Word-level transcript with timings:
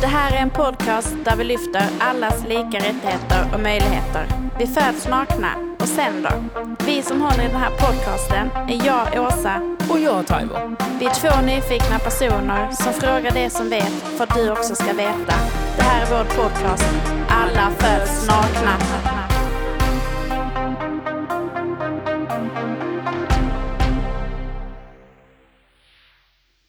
Det 0.00 0.06
här 0.06 0.36
är 0.36 0.42
en 0.42 0.50
podcast 0.50 1.16
där 1.24 1.36
vi 1.36 1.44
lyfter 1.44 1.82
allas 2.00 2.44
lika 2.48 2.78
rättigheter 2.78 3.54
och 3.54 3.60
möjligheter. 3.60 4.26
Vi 4.58 4.66
föds 4.66 5.08
nakna 5.08 5.76
och 5.80 5.88
sen 5.88 6.22
då? 6.22 6.64
Vi 6.86 7.02
som 7.02 7.20
håller 7.20 7.44
i 7.44 7.46
den 7.46 7.56
här 7.56 7.70
podcasten 7.70 8.50
är 8.50 8.86
jag, 8.86 9.26
Åsa. 9.26 9.76
Och 9.90 9.98
jag, 9.98 10.26
Taimo. 10.26 10.76
Vi 11.00 11.06
är 11.06 11.14
två 11.14 11.46
nyfikna 11.46 11.98
personer 11.98 12.70
som 12.72 12.92
frågar 12.92 13.30
det 13.30 13.50
som 13.50 13.70
vet 13.70 13.92
för 13.92 14.24
att 14.24 14.34
du 14.34 14.50
också 14.50 14.74
ska 14.74 14.92
veta. 14.92 15.34
Det 15.76 15.82
här 15.82 16.02
är 16.02 16.10
vår 16.10 16.24
podcast. 16.24 16.84
Alla 17.28 17.70
föds 17.70 18.26
nakna. 18.26 18.76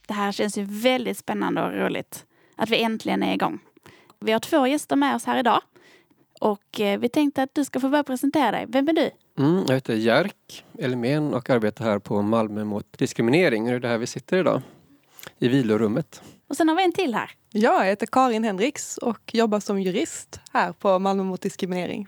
Det 0.07 0.13
här 0.13 0.31
känns 0.31 0.57
ju 0.57 0.63
väldigt 0.63 1.17
spännande 1.17 1.61
och 1.61 1.73
roligt 1.73 2.23
att 2.57 2.69
vi 2.69 2.83
äntligen 2.83 3.23
är 3.23 3.33
igång. 3.33 3.59
Vi 4.19 4.31
har 4.31 4.39
två 4.39 4.67
gäster 4.67 4.95
med 4.95 5.15
oss 5.15 5.25
här 5.25 5.39
idag 5.39 5.61
och 6.39 6.79
eh, 6.79 6.99
vi 6.99 7.09
tänkte 7.09 7.43
att 7.43 7.55
du 7.55 7.65
ska 7.65 7.79
få 7.79 7.89
börja 7.89 8.03
presentera 8.03 8.51
dig. 8.51 8.65
Vem 8.67 8.87
är 8.89 8.93
du? 8.93 9.09
Mm, 9.39 9.63
jag 9.67 9.75
heter 9.75 9.95
Jerk 9.95 10.65
Elmén 10.79 11.33
och 11.33 11.49
arbetar 11.49 11.85
här 11.85 11.99
på 11.99 12.21
Malmö 12.21 12.63
mot 12.63 12.97
diskriminering. 12.97 13.65
Det 13.65 13.71
är 13.71 13.79
det 13.79 13.87
här 13.87 13.97
vi 13.97 14.07
sitter 14.07 14.37
idag. 14.37 14.61
I 15.39 15.47
vilorummet. 15.47 16.21
Och 16.47 16.57
sen 16.57 16.69
har 16.69 16.75
vi 16.75 16.83
en 16.83 16.91
till 16.93 17.13
här. 17.13 17.31
Jag 17.51 17.85
heter 17.85 18.05
Karin 18.05 18.43
Henriks 18.43 18.97
och 18.97 19.19
jobbar 19.33 19.59
som 19.59 19.81
jurist 19.81 20.39
här 20.53 20.73
på 20.73 20.99
Malmö 20.99 21.23
mot 21.23 21.41
diskriminering. 21.41 22.07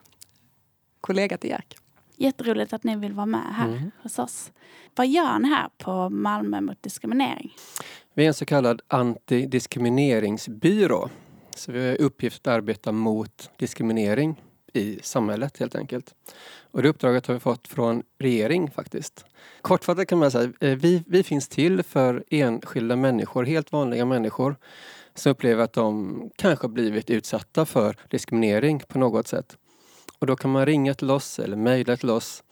Kollega 1.02 1.38
till 1.38 1.50
Jerk. 1.50 1.76
Jätteroligt 2.16 2.74
att 2.74 2.84
ni 2.84 2.96
vill 2.96 3.14
vara 3.14 3.26
med 3.26 3.56
här 3.56 3.68
Mm. 3.68 3.92
hos 4.04 4.20
oss. 4.20 4.52
Vad 4.96 5.08
gör 5.08 5.40
ni 5.40 5.48
här 5.50 5.70
på 5.78 6.10
Malmö 6.10 6.62
mot 6.62 6.84
diskriminering? 6.84 7.56
Vi 8.14 8.24
är 8.24 8.28
en 8.28 8.34
så 8.34 8.46
kallad 8.46 8.82
antidiskrimineringsbyrå. 8.88 11.10
Så 11.56 11.72
vi 11.72 11.80
har 11.80 11.88
i 11.88 11.98
uppgift 11.98 12.48
att 12.48 12.54
arbeta 12.54 12.92
mot 12.92 13.52
diskriminering 13.58 14.42
i 14.74 15.00
samhället 15.04 15.58
helt 15.58 15.76
enkelt. 15.76 16.16
Och 16.72 16.84
det 16.84 16.90
uppdraget 16.90 17.28
har 17.28 17.34
vi 17.34 17.40
fått 17.40 17.68
från 17.68 18.04
regering 18.20 18.72
faktiskt. 18.72 19.26
Kortfattat 19.62 20.08
kan 20.08 20.20
man 20.20 20.32
säga, 20.32 20.54
eh, 20.60 20.78
vi, 20.78 21.04
vi 21.08 21.24
finns 21.24 21.48
till 21.48 21.84
för 21.84 22.24
enskilda 22.30 22.96
människor, 22.96 23.44
helt 23.44 23.72
vanliga 23.72 24.06
människor 24.06 24.56
som 25.16 25.32
upplever 25.32 25.64
att 25.64 25.74
de 25.74 26.32
kanske 26.36 26.68
har 26.68 26.72
blivit 26.72 27.10
utsatta 27.10 27.66
för 27.66 27.96
diskriminering 28.10 28.82
på 28.88 29.00
något 29.00 29.28
sätt. 29.28 29.58
Och 30.20 30.28
då 30.28 30.36
kan 30.36 30.52
man 30.52 30.66
ringa 30.66 30.94
till 30.94 31.12
oss 31.12 31.40
eller 31.40 31.58
mejla 31.58 31.98
till 31.98 32.10
oss 32.10 32.44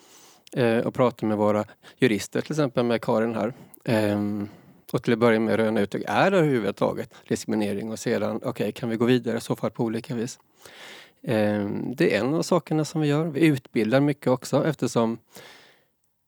eh, 0.54 0.78
och 0.78 0.94
prata 0.94 1.26
med 1.26 1.38
våra 1.38 1.66
jurister, 1.98 2.42
till 2.42 2.52
exempel 2.52 2.86
med 2.86 3.02
Karin 3.02 3.36
här. 3.36 3.54
Ehm, 3.86 4.50
och 4.94 5.04
till 5.04 5.14
att 5.14 5.20
börja 5.20 5.40
med 5.40 5.56
röna 5.56 5.82
ut, 5.82 5.96
är 5.96 6.32
det 6.32 6.38
överhuvudtaget 6.38 7.14
diskriminering? 7.28 7.92
Och 7.92 8.00
sedan, 8.00 8.40
okej, 8.44 8.72
kan 8.72 8.90
vi 8.90 8.96
gå 8.96 9.06
vidare 9.06 9.38
i 9.38 9.42
så 9.42 9.56
fall 9.56 9.72
på 9.72 9.84
olika 9.84 10.16
vis? 10.16 10.40
Ehm, 11.24 11.96
det 11.96 12.16
är 12.16 12.20
en 12.20 12.34
av 12.34 12.42
sakerna 12.42 12.86
som 12.86 13.02
vi 13.02 13.08
gör. 13.08 13.26
Vi 13.26 13.46
utbildar 13.46 14.00
mycket 14.00 14.28
också 14.28 14.66
eftersom 14.66 15.18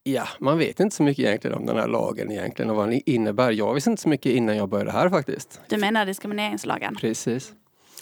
Ja, 0.02 0.28
man 0.38 0.58
vet 0.58 0.80
inte 0.80 0.96
så 0.96 1.02
mycket 1.02 1.24
egentligen 1.24 1.56
om 1.56 1.66
den 1.66 1.76
här 1.76 1.88
lagen 1.88 2.30
egentligen 2.30 2.70
och 2.70 2.76
vad 2.76 2.88
den 2.88 3.00
innebär. 3.06 3.50
Jag 3.52 3.74
visste 3.74 3.90
inte 3.90 4.02
så 4.02 4.08
mycket 4.08 4.32
innan 4.32 4.56
jag 4.56 4.68
började 4.68 4.92
här 4.92 5.08
faktiskt. 5.08 5.60
Du 5.68 5.76
menar 5.76 6.06
diskrimineringslagen? 6.06 6.96
Precis. 6.96 7.52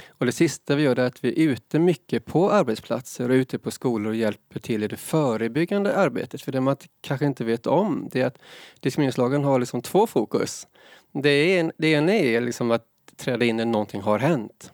Och 0.09 0.27
det 0.27 0.33
sista 0.33 0.77
vi 0.77 0.83
gör 0.83 0.99
är 0.99 1.07
att 1.07 1.25
vi 1.25 1.45
är 1.45 1.49
ute 1.49 1.79
mycket 1.79 2.25
på 2.25 2.51
arbetsplatser 2.51 3.29
och 3.29 3.35
ute 3.35 3.59
på 3.59 3.71
skolor 3.71 4.11
och 4.11 4.17
hjälper 4.17 4.61
till 4.61 4.83
i 4.83 4.89
det 4.89 4.97
förebyggande 4.97 5.97
arbetet. 5.97 6.43
För 6.43 6.53
det 6.53 6.61
man 6.61 6.77
kanske 7.01 7.27
inte 7.27 7.45
vet 7.45 7.67
om 7.67 8.09
det 8.13 8.21
är 8.21 8.27
att 8.27 8.39
diskrimineringslagen 8.81 9.45
har 9.45 9.59
liksom 9.59 9.83
två 9.83 10.07
fokus. 10.07 10.67
Det, 11.13 11.29
är 11.29 11.61
en, 11.61 11.73
det 11.79 11.89
ena 11.89 12.13
är 12.13 12.41
liksom 12.41 12.71
att 12.71 12.85
träda 13.17 13.45
in 13.45 13.57
när 13.57 13.65
någonting 13.65 14.03
har 14.03 14.19
hänt. 14.19 14.73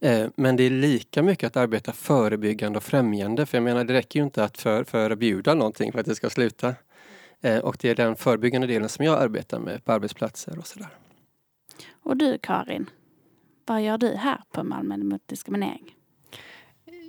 Eh, 0.00 0.28
men 0.36 0.56
det 0.56 0.62
är 0.62 0.70
lika 0.70 1.22
mycket 1.22 1.46
att 1.46 1.56
arbeta 1.56 1.92
förebyggande 1.92 2.76
och 2.76 2.84
främjande. 2.84 3.46
För 3.46 3.56
jag 3.56 3.64
menar, 3.64 3.84
det 3.84 3.94
räcker 3.94 4.20
ju 4.20 4.24
inte 4.24 4.44
att 4.44 4.58
för, 4.58 4.84
förbjuda 4.84 5.54
någonting 5.54 5.92
för 5.92 6.00
att 6.00 6.06
det 6.06 6.14
ska 6.14 6.30
sluta. 6.30 6.74
Eh, 7.40 7.58
och 7.58 7.76
det 7.80 7.90
är 7.90 7.94
den 7.94 8.16
förebyggande 8.16 8.66
delen 8.66 8.88
som 8.88 9.04
jag 9.04 9.22
arbetar 9.22 9.58
med 9.58 9.84
på 9.84 9.92
arbetsplatser 9.92 10.58
och 10.58 10.66
sådär. 10.66 10.88
Och 12.02 12.16
du 12.16 12.38
Karin, 12.38 12.90
vad 13.68 13.82
gör 13.82 13.98
du 13.98 14.16
här 14.16 14.42
på 14.52 14.64
Malmö 14.64 14.96
mot 14.96 15.28
diskriminering? 15.28 15.94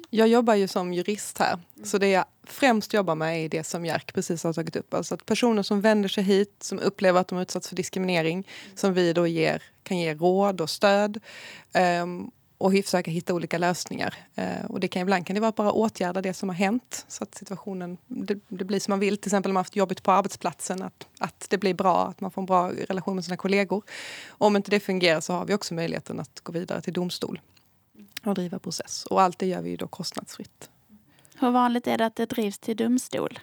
Jag 0.10 0.28
jobbar 0.28 0.56
ju 0.56 0.68
som 0.68 0.94
jurist 0.94 1.38
här. 1.38 1.60
Så 1.84 1.98
det 1.98 2.10
jag 2.10 2.26
främst 2.44 2.94
jobbar 2.94 3.16
med 3.16 3.46
är 3.46 3.50
det 3.50 3.64
som 3.64 3.86
Jerk 3.86 4.14
precis 4.14 4.44
har 4.44 4.54
tagit 4.54 4.76
upp. 4.76 4.94
Alltså 4.94 5.16
att 5.16 5.26
personer 5.26 5.64
som 5.64 5.82
vänder 5.82 6.10
sig 6.10 6.24
hit, 6.24 6.64
som 6.64 6.80
upplever 6.80 7.20
att 7.20 7.28
de 7.28 7.40
utsatts 7.40 7.70
för 7.70 7.76
diskriminering, 7.76 8.48
som 8.76 8.94
vi 8.94 9.14
då 9.14 9.28
ger, 9.28 9.64
kan 9.84 9.98
ge 9.98 10.14
råd 10.14 10.62
och 10.62 10.70
stöd. 10.70 11.20
Um, 12.04 12.32
och 12.60 12.72
försöka 12.72 13.12
hitta 13.12 13.34
olika 13.34 13.58
lösningar. 13.58 14.16
Eh, 14.36 14.66
och 14.70 14.80
det 14.80 14.88
kan 14.88 15.02
ibland 15.02 15.28
kan 15.28 15.34
det 15.34 15.40
vara 15.40 15.52
bara 15.52 15.72
åtgärda 15.72 16.22
det 16.22 16.34
som 16.34 16.50
har 16.50 16.56
hänt 16.56 17.06
så 17.08 17.24
att 17.24 17.36
situationen 17.36 17.98
det, 18.08 18.40
det 18.48 18.66
blir 18.66 18.80
som 18.80 18.92
man 18.92 19.00
vill. 19.00 19.18
Till 19.18 19.28
exempel 19.28 19.50
om 19.50 19.54
man 19.54 19.60
haft 19.60 19.76
jobbigt 19.76 20.04
på 20.04 20.12
arbetsplatsen, 20.12 20.82
att, 20.82 21.08
att 21.20 21.46
det 21.50 21.58
blir 21.58 21.74
bra, 21.74 22.08
att 22.08 22.22
man 22.22 22.32
får 22.32 22.42
en 22.42 22.46
bra 22.46 22.72
relation 22.72 23.16
med 23.16 23.26
sina 23.26 23.38
kollegor. 23.38 23.84
Om 24.28 24.56
inte 24.56 24.72
det 24.72 24.80
fungerar 24.80 25.22
så 25.22 25.34
har 25.34 25.46
vi 25.46 25.54
också 25.54 25.74
möjligheten 25.74 26.20
att 26.20 26.40
gå 26.40 26.52
vidare 26.52 26.82
till 26.82 26.94
domstol 26.94 27.40
och 28.24 28.36
driva 28.36 28.60
process. 28.60 29.06
Och 29.06 29.22
allt 29.22 29.40
det 29.40 29.46
gör 29.46 29.62
vi 29.62 29.76
då 29.76 29.88
kostnadsfritt. 29.88 30.70
Hur 31.40 31.52
vanligt 31.52 31.88
är 31.88 31.98
det 31.98 32.06
att 32.06 32.16
det 32.16 32.26
drivs 32.26 32.60
till 32.60 32.78
domstol? 32.78 33.40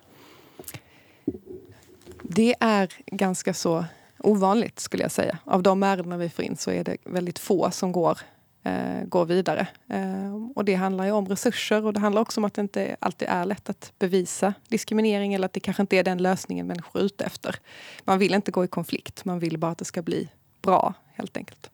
Det 2.22 2.54
är 2.60 2.92
ganska 3.06 3.54
så 3.54 3.84
ovanligt 4.18 4.80
skulle 4.80 5.02
jag 5.02 5.12
säga. 5.12 5.38
Av 5.44 5.62
de 5.62 5.82
ärenden 5.82 6.18
vi 6.18 6.28
får 6.28 6.44
in 6.44 6.56
så 6.56 6.70
är 6.70 6.84
det 6.84 6.96
väldigt 7.04 7.38
få 7.38 7.70
som 7.70 7.92
går, 7.92 8.18
eh, 8.66 9.04
går 9.04 9.24
vidare. 9.24 9.68
Eh, 9.88 10.34
och 10.54 10.64
det 10.64 10.74
handlar 10.74 11.04
ju 11.04 11.10
om 11.10 11.28
resurser 11.28 11.84
och 11.84 11.92
det 11.92 12.00
handlar 12.00 12.22
också 12.22 12.40
om 12.40 12.44
att 12.44 12.54
det 12.54 12.60
inte 12.60 12.96
alltid 13.00 13.28
är 13.28 13.44
lätt 13.44 13.70
att 13.70 13.92
bevisa 13.98 14.54
diskriminering 14.68 15.34
eller 15.34 15.46
att 15.46 15.52
det 15.52 15.60
kanske 15.60 15.82
inte 15.82 15.96
är 15.96 16.04
den 16.04 16.22
lösningen 16.22 16.66
människor 16.66 17.00
är 17.00 17.04
ute 17.04 17.24
efter. 17.24 17.56
Man 18.04 18.18
vill 18.18 18.34
inte 18.34 18.50
gå 18.50 18.64
i 18.64 18.68
konflikt, 18.68 19.24
man 19.24 19.38
vill 19.38 19.58
bara 19.58 19.70
att 19.70 19.78
det 19.78 19.84
ska 19.84 20.02
bli 20.02 20.28
bra 20.62 20.94
helt 21.14 21.36
enkelt. 21.36 21.70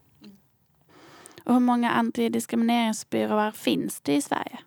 Och 1.44 1.52
hur 1.52 1.60
många 1.60 1.90
antidiskrimineringsbyråer 1.90 3.50
finns 3.50 4.00
det 4.00 4.14
i 4.14 4.22
Sverige? 4.22 4.58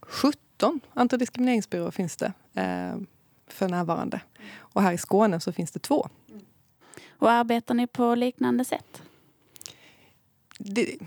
17 0.00 0.80
antidiskrimineringsbyråer 0.94 1.90
finns 1.90 2.16
det 2.16 2.32
eh, 2.54 2.96
för 3.48 3.68
närvarande. 3.68 4.20
Och 4.54 4.82
här 4.82 4.92
i 4.92 4.98
Skåne 4.98 5.40
så 5.40 5.52
finns 5.52 5.70
det 5.70 5.78
två. 5.78 6.08
Och 7.18 7.30
arbetar 7.30 7.74
ni 7.74 7.86
på 7.86 8.14
liknande 8.14 8.64
sätt? 8.64 9.02
det, 10.64 10.98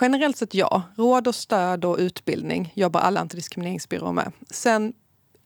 generellt 0.00 0.36
sett 0.36 0.54
ja. 0.54 0.82
Råd 0.96 1.28
och 1.28 1.34
stöd 1.34 1.84
och 1.84 1.96
utbildning 1.98 2.72
jobbar 2.76 3.00
alla 3.00 3.20
antidiskrimineringsbyråer 3.20 4.12
med. 4.12 4.32
Sen 4.50 4.92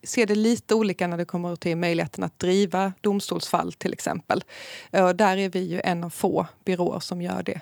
ser 0.02 0.26
det 0.26 0.34
lite 0.34 0.74
olika 0.74 1.06
när 1.06 1.16
det 1.16 1.24
kommer 1.24 1.56
till 1.56 1.76
möjligheten 1.76 2.24
att 2.24 2.38
driva 2.38 2.92
domstolsfall 3.00 3.72
till 3.72 3.92
exempel. 3.92 4.44
Och 4.90 5.16
där 5.16 5.36
är 5.36 5.48
vi 5.48 5.60
ju 5.60 5.80
en 5.84 6.04
av 6.04 6.10
få 6.10 6.46
byråer 6.64 7.00
som 7.00 7.22
gör 7.22 7.42
det 7.42 7.60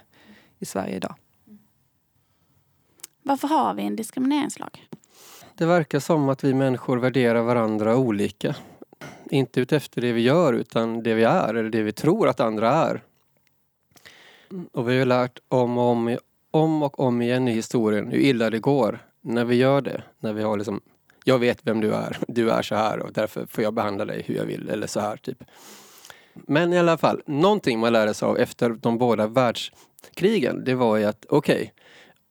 i 0.58 0.64
Sverige 0.64 0.96
idag. 0.96 1.14
Varför 3.22 3.48
har 3.48 3.74
vi 3.74 3.82
en 3.82 3.96
diskrimineringslag? 3.96 4.88
Det 5.54 5.66
verkar 5.66 6.00
som 6.00 6.28
att 6.28 6.44
vi 6.44 6.54
människor 6.54 6.96
värderar 6.96 7.42
varandra 7.42 7.96
olika. 7.96 8.56
Inte 9.30 9.60
utefter 9.60 10.00
det 10.00 10.12
vi 10.12 10.20
gör 10.20 10.52
utan 10.52 11.02
det 11.02 11.14
vi 11.14 11.24
är 11.24 11.54
eller 11.54 11.70
det 11.70 11.82
vi 11.82 11.92
tror 11.92 12.28
att 12.28 12.40
andra 12.40 12.72
är. 12.72 13.02
Och 14.72 14.90
vi 14.90 14.98
har 14.98 15.06
lärt 15.06 15.38
om 15.48 15.78
och 15.78 15.84
om, 15.84 16.18
om 16.52 16.82
och 16.82 17.00
om 17.00 17.22
igen 17.22 17.48
i 17.48 17.52
historien 17.52 18.10
hur 18.10 18.18
illa 18.18 18.50
det 18.50 18.58
går 18.58 18.98
när 19.20 19.44
vi 19.44 19.56
gör 19.56 19.80
det. 19.80 20.02
När 20.20 20.32
vi 20.32 20.42
har 20.42 20.56
liksom, 20.56 20.80
jag 21.24 21.38
vet 21.38 21.58
vem 21.62 21.80
du 21.80 21.94
är, 21.94 22.18
du 22.28 22.50
är 22.50 22.62
så 22.62 22.74
här 22.74 22.98
och 22.98 23.12
därför 23.12 23.46
får 23.46 23.64
jag 23.64 23.74
behandla 23.74 24.04
dig 24.04 24.22
hur 24.26 24.34
jag 24.34 24.44
vill 24.44 24.68
eller 24.68 24.86
så 24.86 25.00
här 25.00 25.16
typ. 25.16 25.44
Men 26.34 26.72
i 26.72 26.78
alla 26.78 26.98
fall, 26.98 27.22
någonting 27.26 27.78
man 27.78 27.92
lärde 27.92 28.14
sig 28.14 28.26
av 28.26 28.38
efter 28.38 28.70
de 28.70 28.98
båda 28.98 29.26
världskrigen 29.26 30.64
det 30.64 30.74
var 30.74 30.96
ju 30.96 31.04
att 31.04 31.26
okej, 31.28 31.72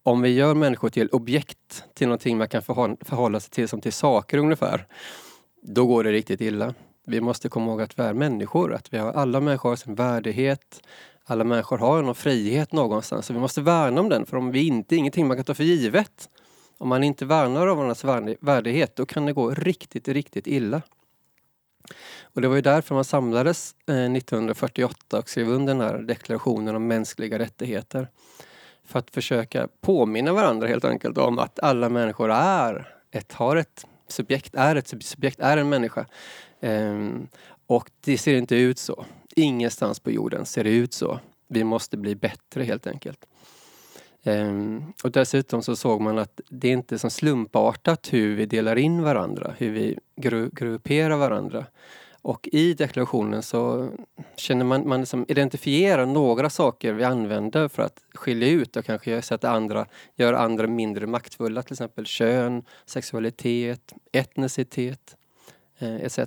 om 0.03 0.21
vi 0.21 0.29
gör 0.29 0.53
människor 0.53 0.89
till 0.89 1.09
objekt, 1.12 1.83
till 1.94 2.07
någonting 2.07 2.38
man 2.38 2.50
kan 2.50 2.62
förhålla, 2.62 3.39
sig 3.39 3.51
till 3.51 3.67
som 3.67 3.81
till 3.81 3.94
saker 3.94 4.38
ungefär, 4.38 4.85
då 5.62 5.85
går 5.85 6.03
det 6.03 6.12
riktigt 6.12 6.41
illa. 6.41 6.74
Vi 7.06 7.21
måste 7.21 7.50
komma 7.50 7.71
ihåg 7.71 7.81
att 7.81 8.00
vi 8.00 8.03
är 8.03 8.13
människor, 8.13 8.74
att 8.74 8.94
vi 8.94 8.97
har 8.97 9.12
alla 9.12 9.39
människor 9.39 9.69
har 9.69 9.75
sin 9.75 9.95
värdighet, 9.95 10.81
alla 11.31 11.43
människor 11.43 11.77
har 11.77 12.01
någon 12.01 12.15
frihet 12.15 12.71
någonstans, 12.71 13.25
så 13.25 13.33
vi 13.33 13.39
måste 13.39 13.61
värna 13.61 14.01
om 14.01 14.09
den, 14.09 14.25
för 14.25 14.37
om 14.37 14.51
vi 14.51 14.67
inte, 14.67 14.95
ingenting 14.95 15.27
man 15.27 15.37
kan 15.37 15.43
ta 15.43 15.53
för 15.53 15.63
givet. 15.63 16.29
Om 16.77 16.89
man 16.89 17.03
inte 17.03 17.25
värnar 17.25 17.67
om 17.67 17.77
varandras 17.77 18.37
värdighet, 18.41 18.95
då 18.95 19.05
kan 19.05 19.25
det 19.25 19.33
gå 19.33 19.49
riktigt, 19.49 20.07
riktigt 20.07 20.47
illa. 20.47 20.81
Och 22.21 22.41
det 22.41 22.47
var 22.47 22.55
ju 22.55 22.61
därför 22.61 22.95
man 22.95 23.03
samlades 23.03 23.75
eh, 23.87 23.95
1948 23.95 25.19
och 25.19 25.29
skrev 25.29 25.49
under 25.49 25.73
den 25.73 25.81
här 25.81 25.97
deklarationen 25.97 26.75
om 26.75 26.87
mänskliga 26.87 27.39
rättigheter. 27.39 28.07
För 28.85 28.99
att 28.99 29.11
försöka 29.11 29.67
påminna 29.81 30.33
varandra 30.33 30.67
helt 30.67 30.85
enkelt 30.85 31.17
om 31.17 31.39
att 31.39 31.59
alla 31.59 31.89
människor 31.89 32.31
är 32.31 32.95
ett, 33.11 33.31
har 33.31 33.55
ett 33.55 33.85
subjekt, 34.07 34.55
är 34.55 34.75
ett 34.75 34.87
subjekt, 34.87 35.39
är 35.39 35.57
en 35.57 35.69
människa. 35.69 36.05
Ehm, 36.61 37.27
och 37.67 37.89
det 38.01 38.17
ser 38.17 38.35
inte 38.35 38.55
ut 38.55 38.79
så. 38.79 39.05
Ingenstans 39.35 39.99
på 39.99 40.11
jorden 40.11 40.45
ser 40.45 40.63
det 40.63 40.69
ut 40.69 40.93
så. 40.93 41.19
Vi 41.47 41.63
måste 41.63 41.97
bli 41.97 42.15
bättre 42.15 42.63
helt 42.63 42.87
enkelt. 42.87 43.25
Ehm, 44.23 44.93
och 45.03 45.11
dessutom 45.11 45.63
så 45.63 45.75
såg 45.75 46.01
man 46.01 46.17
att 46.17 46.41
det 46.49 46.67
inte 46.67 46.95
är 46.95 46.97
så 46.97 47.09
slumpartat 47.09 48.13
hur 48.13 48.35
vi 48.35 48.45
delar 48.45 48.75
in 48.75 49.03
varandra, 49.03 49.55
hur 49.57 49.71
vi 49.71 49.99
gru 50.15 50.49
grupperar 50.53 51.17
varandra. 51.17 51.65
Och 52.23 52.49
i 52.51 52.73
deklarationen 52.73 53.43
så 53.43 53.89
känner 54.35 54.65
man, 54.65 54.87
man 54.87 54.99
liksom 54.99 55.25
identifierar 55.27 56.05
några 56.05 56.49
saker 56.49 56.93
vi 56.93 57.03
använder 57.03 57.67
för 57.67 57.83
att 57.83 58.03
skilja 58.13 58.49
ut 58.49 58.75
och 58.75 58.85
kanske 58.85 59.21
sätta 59.21 59.49
andra, 59.49 59.85
göra 60.15 60.39
andra 60.39 60.67
mindre 60.67 61.07
maktfulla, 61.07 61.63
till 61.63 61.73
exempel 61.73 62.05
kön, 62.05 62.63
sexualitet, 62.85 63.93
etnicitet 64.11 65.15
eh, 65.79 65.95
etc. 65.95 66.19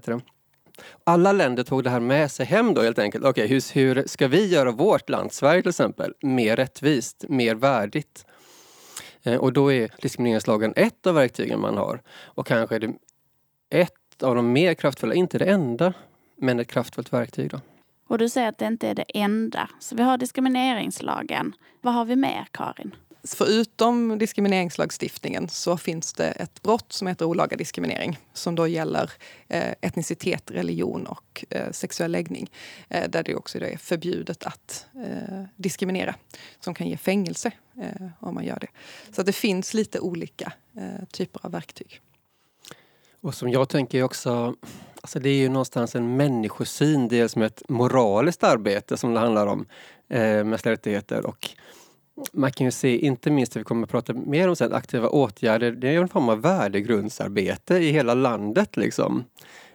Alla 1.04 1.32
länder 1.32 1.62
tog 1.62 1.84
det 1.84 1.90
här 1.90 2.00
med 2.00 2.30
sig 2.30 2.46
hem 2.46 2.74
då 2.74 2.82
helt 2.82 2.98
enkelt. 2.98 3.24
Okej, 3.24 3.44
okay, 3.44 3.60
hur, 3.74 3.94
hur 3.94 4.06
ska 4.06 4.28
vi 4.28 4.46
göra 4.46 4.70
vårt 4.70 5.08
land, 5.08 5.32
Sverige 5.32 5.62
till 5.62 5.68
exempel, 5.68 6.14
mer 6.20 6.56
rättvist, 6.56 7.24
mer 7.28 7.54
värdigt? 7.54 8.26
Eh, 9.22 9.36
och 9.36 9.52
då 9.52 9.72
är 9.72 9.90
diskrimineringslagen 10.02 10.72
ett 10.76 11.06
av 11.06 11.14
verktygen 11.14 11.60
man 11.60 11.76
har. 11.76 12.02
Och 12.24 12.46
kanske 12.46 12.74
är 12.74 12.80
det 12.80 12.92
ett 13.70 14.22
av 14.22 14.34
de 14.34 14.52
mer 14.52 14.74
kraftfulla, 14.74 15.14
inte 15.14 15.38
det 15.38 15.44
enda, 15.44 15.92
men 16.36 16.60
ett 16.60 16.68
kraftfullt 16.68 17.12
verktyg. 17.12 17.50
Då. 17.50 17.60
Och 18.08 18.18
du 18.18 18.28
säger 18.28 18.48
att 18.48 18.58
det 18.58 18.66
inte 18.66 18.88
är 18.88 18.94
det 18.94 19.04
enda. 19.14 19.68
Så 19.80 19.96
vi 19.96 20.02
har 20.02 20.18
diskrimineringslagen. 20.18 21.52
Vad 21.80 21.94
har 21.94 22.04
vi 22.04 22.16
mer, 22.16 22.46
Karin? 22.50 22.94
Förutom 23.26 24.18
diskrimineringslagstiftningen 24.18 25.48
så 25.48 25.76
finns 25.76 26.12
det 26.12 26.30
ett 26.30 26.62
brott 26.62 26.92
som 26.92 27.06
heter 27.06 27.24
olaga 27.24 27.56
diskriminering 27.56 28.18
som 28.32 28.54
då 28.54 28.66
gäller 28.66 29.10
eh, 29.48 29.74
etnicitet, 29.80 30.50
religion 30.50 31.06
och 31.06 31.44
eh, 31.50 31.70
sexuell 31.70 32.12
läggning. 32.12 32.50
Eh, 32.88 33.08
där 33.10 33.22
det 33.22 33.34
också 33.34 33.58
är 33.58 33.76
förbjudet 33.76 34.44
att 34.44 34.86
eh, 34.94 35.44
diskriminera. 35.56 36.14
Som 36.60 36.74
kan 36.74 36.88
ge 36.88 36.96
fängelse 36.96 37.52
eh, 37.82 38.06
om 38.20 38.34
man 38.34 38.44
gör 38.44 38.58
det. 38.60 38.68
Så 39.12 39.22
det 39.22 39.32
finns 39.32 39.74
lite 39.74 40.00
olika 40.00 40.52
eh, 40.76 41.04
typer 41.12 41.40
av 41.46 41.52
verktyg. 41.52 42.00
Och 43.20 43.34
som 43.34 43.48
jag 43.48 43.68
tänker 43.68 44.02
också, 44.02 44.54
alltså 45.00 45.20
det 45.20 45.28
är 45.28 45.36
ju 45.36 45.48
någonstans 45.48 45.94
en 45.94 46.16
människosyn, 46.16 47.08
dels 47.08 47.36
med 47.36 47.46
ett 47.46 47.62
moraliskt 47.68 48.44
arbete 48.44 48.96
som 48.96 49.14
det 49.14 49.20
handlar 49.20 49.46
om, 49.46 49.66
eh, 50.08 50.44
mänskliga 50.44 50.72
rättigheter 50.72 51.26
och 51.26 51.50
man 52.32 52.52
kan 52.52 52.64
ju 52.64 52.70
se, 52.70 52.98
inte 52.98 53.30
minst 53.30 53.52
det 53.52 53.60
vi 53.60 53.64
kommer 53.64 53.82
att 53.82 53.90
prata 53.90 54.12
mer 54.12 54.48
om 54.48 54.56
sen, 54.56 54.72
aktiva 54.72 55.08
åtgärder, 55.08 55.72
det 55.72 55.88
är 55.88 56.00
en 56.00 56.08
form 56.08 56.28
av 56.28 56.40
värdegrundsarbete 56.40 57.74
i 57.74 57.90
hela 57.90 58.14
landet 58.14 58.76
liksom. 58.76 59.24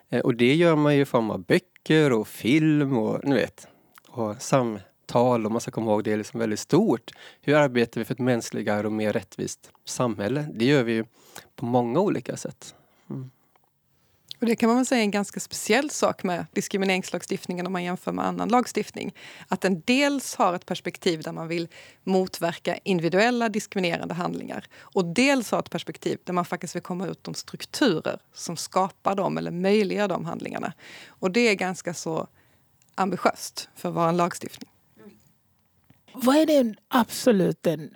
Eh, 0.10 0.20
och 0.20 0.36
det 0.36 0.56
gör 0.56 0.76
man 0.76 0.96
ju 0.96 1.02
i 1.02 1.06
form 1.06 1.32
av 1.32 1.46
böcker 1.46 2.14
och 2.14 2.28
film 2.28 2.98
och 2.98 3.20
ni 3.24 3.36
vet, 3.36 3.68
och 4.08 4.42
samtal 4.42 5.46
och 5.46 5.52
man 5.52 5.62
ska 5.62 5.72
komma 5.72 5.92
ihåg 5.92 6.04
det 6.04 6.12
är 6.12 6.18
liksom 6.18 6.40
väldigt 6.40 6.60
stort. 6.60 7.12
Hur 7.42 7.56
arbetar 7.56 8.02
vi 8.02 8.06
för 8.06 8.14
ett 8.14 8.20
mänskligare 8.20 8.88
och 8.88 8.94
mer 8.94 9.14
rättvist 9.14 9.72
samhälle? 9.86 10.48
Det 10.54 10.66
gör 10.66 10.84
vi 10.84 10.94
ju 10.94 11.06
på 11.56 11.66
många 11.66 12.00
olika 12.00 12.38
sätt. 12.38 12.76
Och 14.40 14.46
det 14.46 14.56
kan 14.56 14.70
man 14.70 14.76
väl 14.76 14.86
säga 14.86 15.00
är 15.00 15.04
en 15.04 15.12
ganska 15.12 15.40
speciell 15.40 15.90
sak 15.90 16.24
med 16.24 16.46
diskrimineringslagstiftningen 16.54 17.66
om 17.66 17.74
man 17.74 17.84
jämför 17.84 18.12
med 18.12 18.26
annan 18.26 18.50
lagstiftning. 18.50 19.16
Att 19.48 19.62
den 19.62 19.82
dels 19.86 20.36
har 20.36 20.54
ett 20.54 20.66
perspektiv 20.66 21.22
där 21.22 21.32
man 21.32 21.48
vill 21.48 21.68
motverka 22.04 22.78
individuella 22.84 23.50
diskriminerande 23.50 24.14
handlingar 24.14 24.66
och 24.78 25.06
dels 25.06 25.52
har 25.52 25.60
ett 25.60 25.70
perspektiv 25.70 26.20
där 26.24 26.34
man 26.34 26.46
faktiskt 26.46 26.76
vill 26.76 26.82
komma 26.82 27.08
ut 27.08 27.24
de 27.24 27.34
strukturer 27.34 28.20
som 28.34 28.58
skapar 28.58 29.16
dem 29.16 29.38
eller 29.38 29.52
möjliggör 29.52 30.08
de 30.08 30.26
handlingarna. 30.26 30.74
Och 31.08 31.32
det 31.32 31.42
är 31.42 31.56
ganska 31.56 31.94
så 31.94 32.28
ambitiöst 32.96 33.70
för 33.76 33.90
att 33.90 33.96
vara 33.96 34.10
en 34.10 34.18
lagstiftning. 34.18 34.70
Vad 36.14 36.36
är 36.36 36.46
det 36.46 36.76
absolut 36.88 37.68
en 37.68 37.94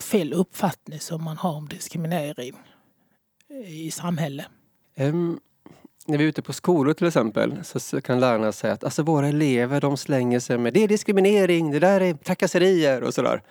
fel 0.00 0.32
uppfattning 0.32 1.00
som 1.00 1.24
man 1.24 1.36
har 1.36 1.52
om 1.52 1.68
diskriminering 1.68 2.56
i 3.66 3.90
samhället? 3.90 4.46
Um, 4.96 5.40
när 6.08 6.18
vi 6.18 6.24
är 6.24 6.28
ute 6.28 6.42
på 6.42 6.52
skolor 6.52 6.92
till 6.92 7.06
exempel 7.06 7.54
så 7.64 8.00
kan 8.00 8.20
lärarna 8.20 8.52
säga 8.52 8.72
att 8.72 8.84
alltså 8.84 9.02
våra 9.02 9.28
elever 9.28 9.80
de 9.80 9.96
slänger 9.96 10.40
sig 10.40 10.58
med 10.58 10.74
det 10.74 10.84
är 10.84 10.88
diskriminering, 10.88 11.70
det 11.70 11.78
där 11.78 12.00
är 12.00 12.14
trakasserier 12.14 13.02
och 13.02 13.14
sådär. 13.14 13.42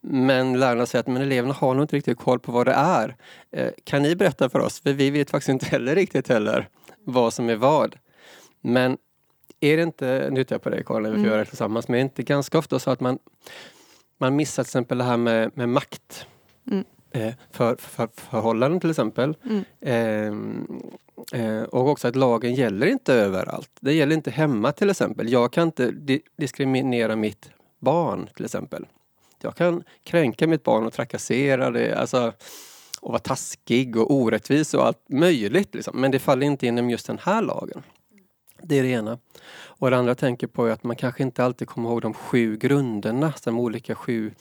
Men 0.00 0.60
lärarna 0.60 0.86
säger 0.86 1.00
att 1.00 1.06
men 1.06 1.22
eleverna 1.22 1.54
har 1.54 1.74
nog 1.74 1.84
inte 1.84 1.96
riktigt 1.96 2.18
koll 2.18 2.38
på 2.38 2.52
vad 2.52 2.66
det 2.66 2.72
är. 2.72 3.16
Eh, 3.52 3.70
kan 3.84 4.02
ni 4.02 4.16
berätta 4.16 4.48
för 4.48 4.58
oss? 4.58 4.80
För 4.80 4.92
vi 4.92 5.10
vet 5.10 5.30
faktiskt 5.30 5.48
inte 5.48 5.66
heller 5.66 5.94
riktigt 5.94 6.28
heller 6.28 6.68
vad 7.04 7.34
som 7.34 7.48
är 7.48 7.56
vad. 7.56 7.96
Men 8.60 8.98
är 9.60 9.76
det 9.76 9.82
inte, 9.82 10.28
nu 10.30 10.44
tittar 10.44 10.54
jag 10.54 10.62
på 10.62 10.70
dig 10.70 10.84
Karin, 10.86 11.04
vi 11.04 11.10
får 11.10 11.16
mm. 11.16 11.30
göra 11.30 11.38
det 11.38 11.44
tillsammans, 11.44 11.88
men 11.88 11.94
är 11.94 11.98
det 11.98 12.02
inte 12.02 12.22
ganska 12.22 12.58
ofta 12.58 12.78
så 12.78 12.90
att 12.90 13.00
man, 13.00 13.18
man 14.18 14.36
missar 14.36 14.62
till 14.62 14.68
exempel 14.68 14.98
det 14.98 15.04
här 15.04 15.16
med, 15.16 15.50
med 15.54 15.68
makt? 15.68 16.26
Mm. 16.70 16.84
Eh, 17.14 17.34
för, 17.50 17.76
för, 17.76 18.08
förhållanden 18.14 18.80
till 18.80 18.90
exempel. 18.90 19.36
Mm. 19.44 19.64
Eh, 19.80 21.40
eh, 21.40 21.62
och 21.62 21.88
också 21.88 22.08
att 22.08 22.16
lagen 22.16 22.54
gäller 22.54 22.86
inte 22.86 23.14
överallt. 23.14 23.70
Det 23.80 23.92
gäller 23.92 24.14
inte 24.14 24.30
hemma 24.30 24.72
till 24.72 24.90
exempel. 24.90 25.32
Jag 25.32 25.52
kan 25.52 25.68
inte 25.68 25.90
di 25.90 26.20
diskriminera 26.36 27.16
mitt 27.16 27.50
barn 27.78 28.28
till 28.36 28.44
exempel. 28.44 28.86
Jag 29.42 29.56
kan 29.56 29.82
kränka 30.02 30.46
mitt 30.46 30.62
barn 30.62 30.86
och 30.86 30.92
trakassera 30.92 31.70
det, 31.70 31.94
alltså 31.94 32.32
och 33.00 33.10
vara 33.10 33.18
taskig 33.18 33.96
och 33.96 34.12
orättvis 34.12 34.74
och 34.74 34.86
allt 34.86 35.08
möjligt. 35.08 35.74
Liksom. 35.74 36.00
Men 36.00 36.10
det 36.10 36.18
faller 36.18 36.46
inte 36.46 36.66
inom 36.66 36.90
just 36.90 37.06
den 37.06 37.18
här 37.22 37.42
lagen. 37.42 37.82
Det 38.62 38.78
är 38.78 38.82
det 38.82 38.88
ena. 38.88 39.18
Och 39.56 39.90
det 39.90 39.96
andra 39.96 40.10
jag 40.10 40.18
tänker 40.18 40.46
på 40.46 40.66
är 40.66 40.70
att 40.70 40.84
man 40.84 40.96
kanske 40.96 41.22
inte 41.22 41.44
alltid 41.44 41.68
kommer 41.68 41.90
ihåg 41.90 42.02
de 42.02 42.14
sju 42.14 42.56
grunderna, 42.56 43.32
de 43.44 43.60
olika 43.60 43.94
sju 43.94 44.32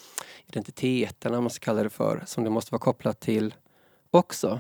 identiteterna, 0.48 1.42
man 1.42 1.50
ska 1.50 1.66
kalla 1.66 1.84
det 1.84 1.90
för, 1.90 2.24
som 2.26 2.44
det 2.44 2.50
måste 2.50 2.72
vara 2.72 2.80
kopplat 2.80 3.20
till 3.20 3.54
också. 4.12 4.60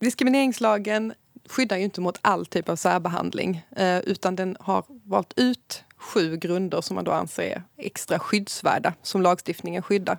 Diskrimineringslagen 0.00 1.14
skyddar 1.48 1.76
ju 1.76 1.84
inte 1.84 2.00
mot 2.00 2.18
all 2.22 2.46
typ 2.46 2.68
av 2.68 2.76
särbehandling 2.76 3.66
eh, 3.76 3.98
utan 3.98 4.36
den 4.36 4.56
har 4.60 4.84
valt 5.04 5.32
ut 5.36 5.84
sju 5.96 6.36
grunder 6.36 6.80
som 6.80 6.94
man 6.94 7.04
då 7.04 7.12
anser 7.12 7.42
är 7.42 7.62
extra 7.76 8.18
skyddsvärda, 8.18 8.94
som 9.02 9.22
lagstiftningen 9.22 9.82
skyddar. 9.82 10.18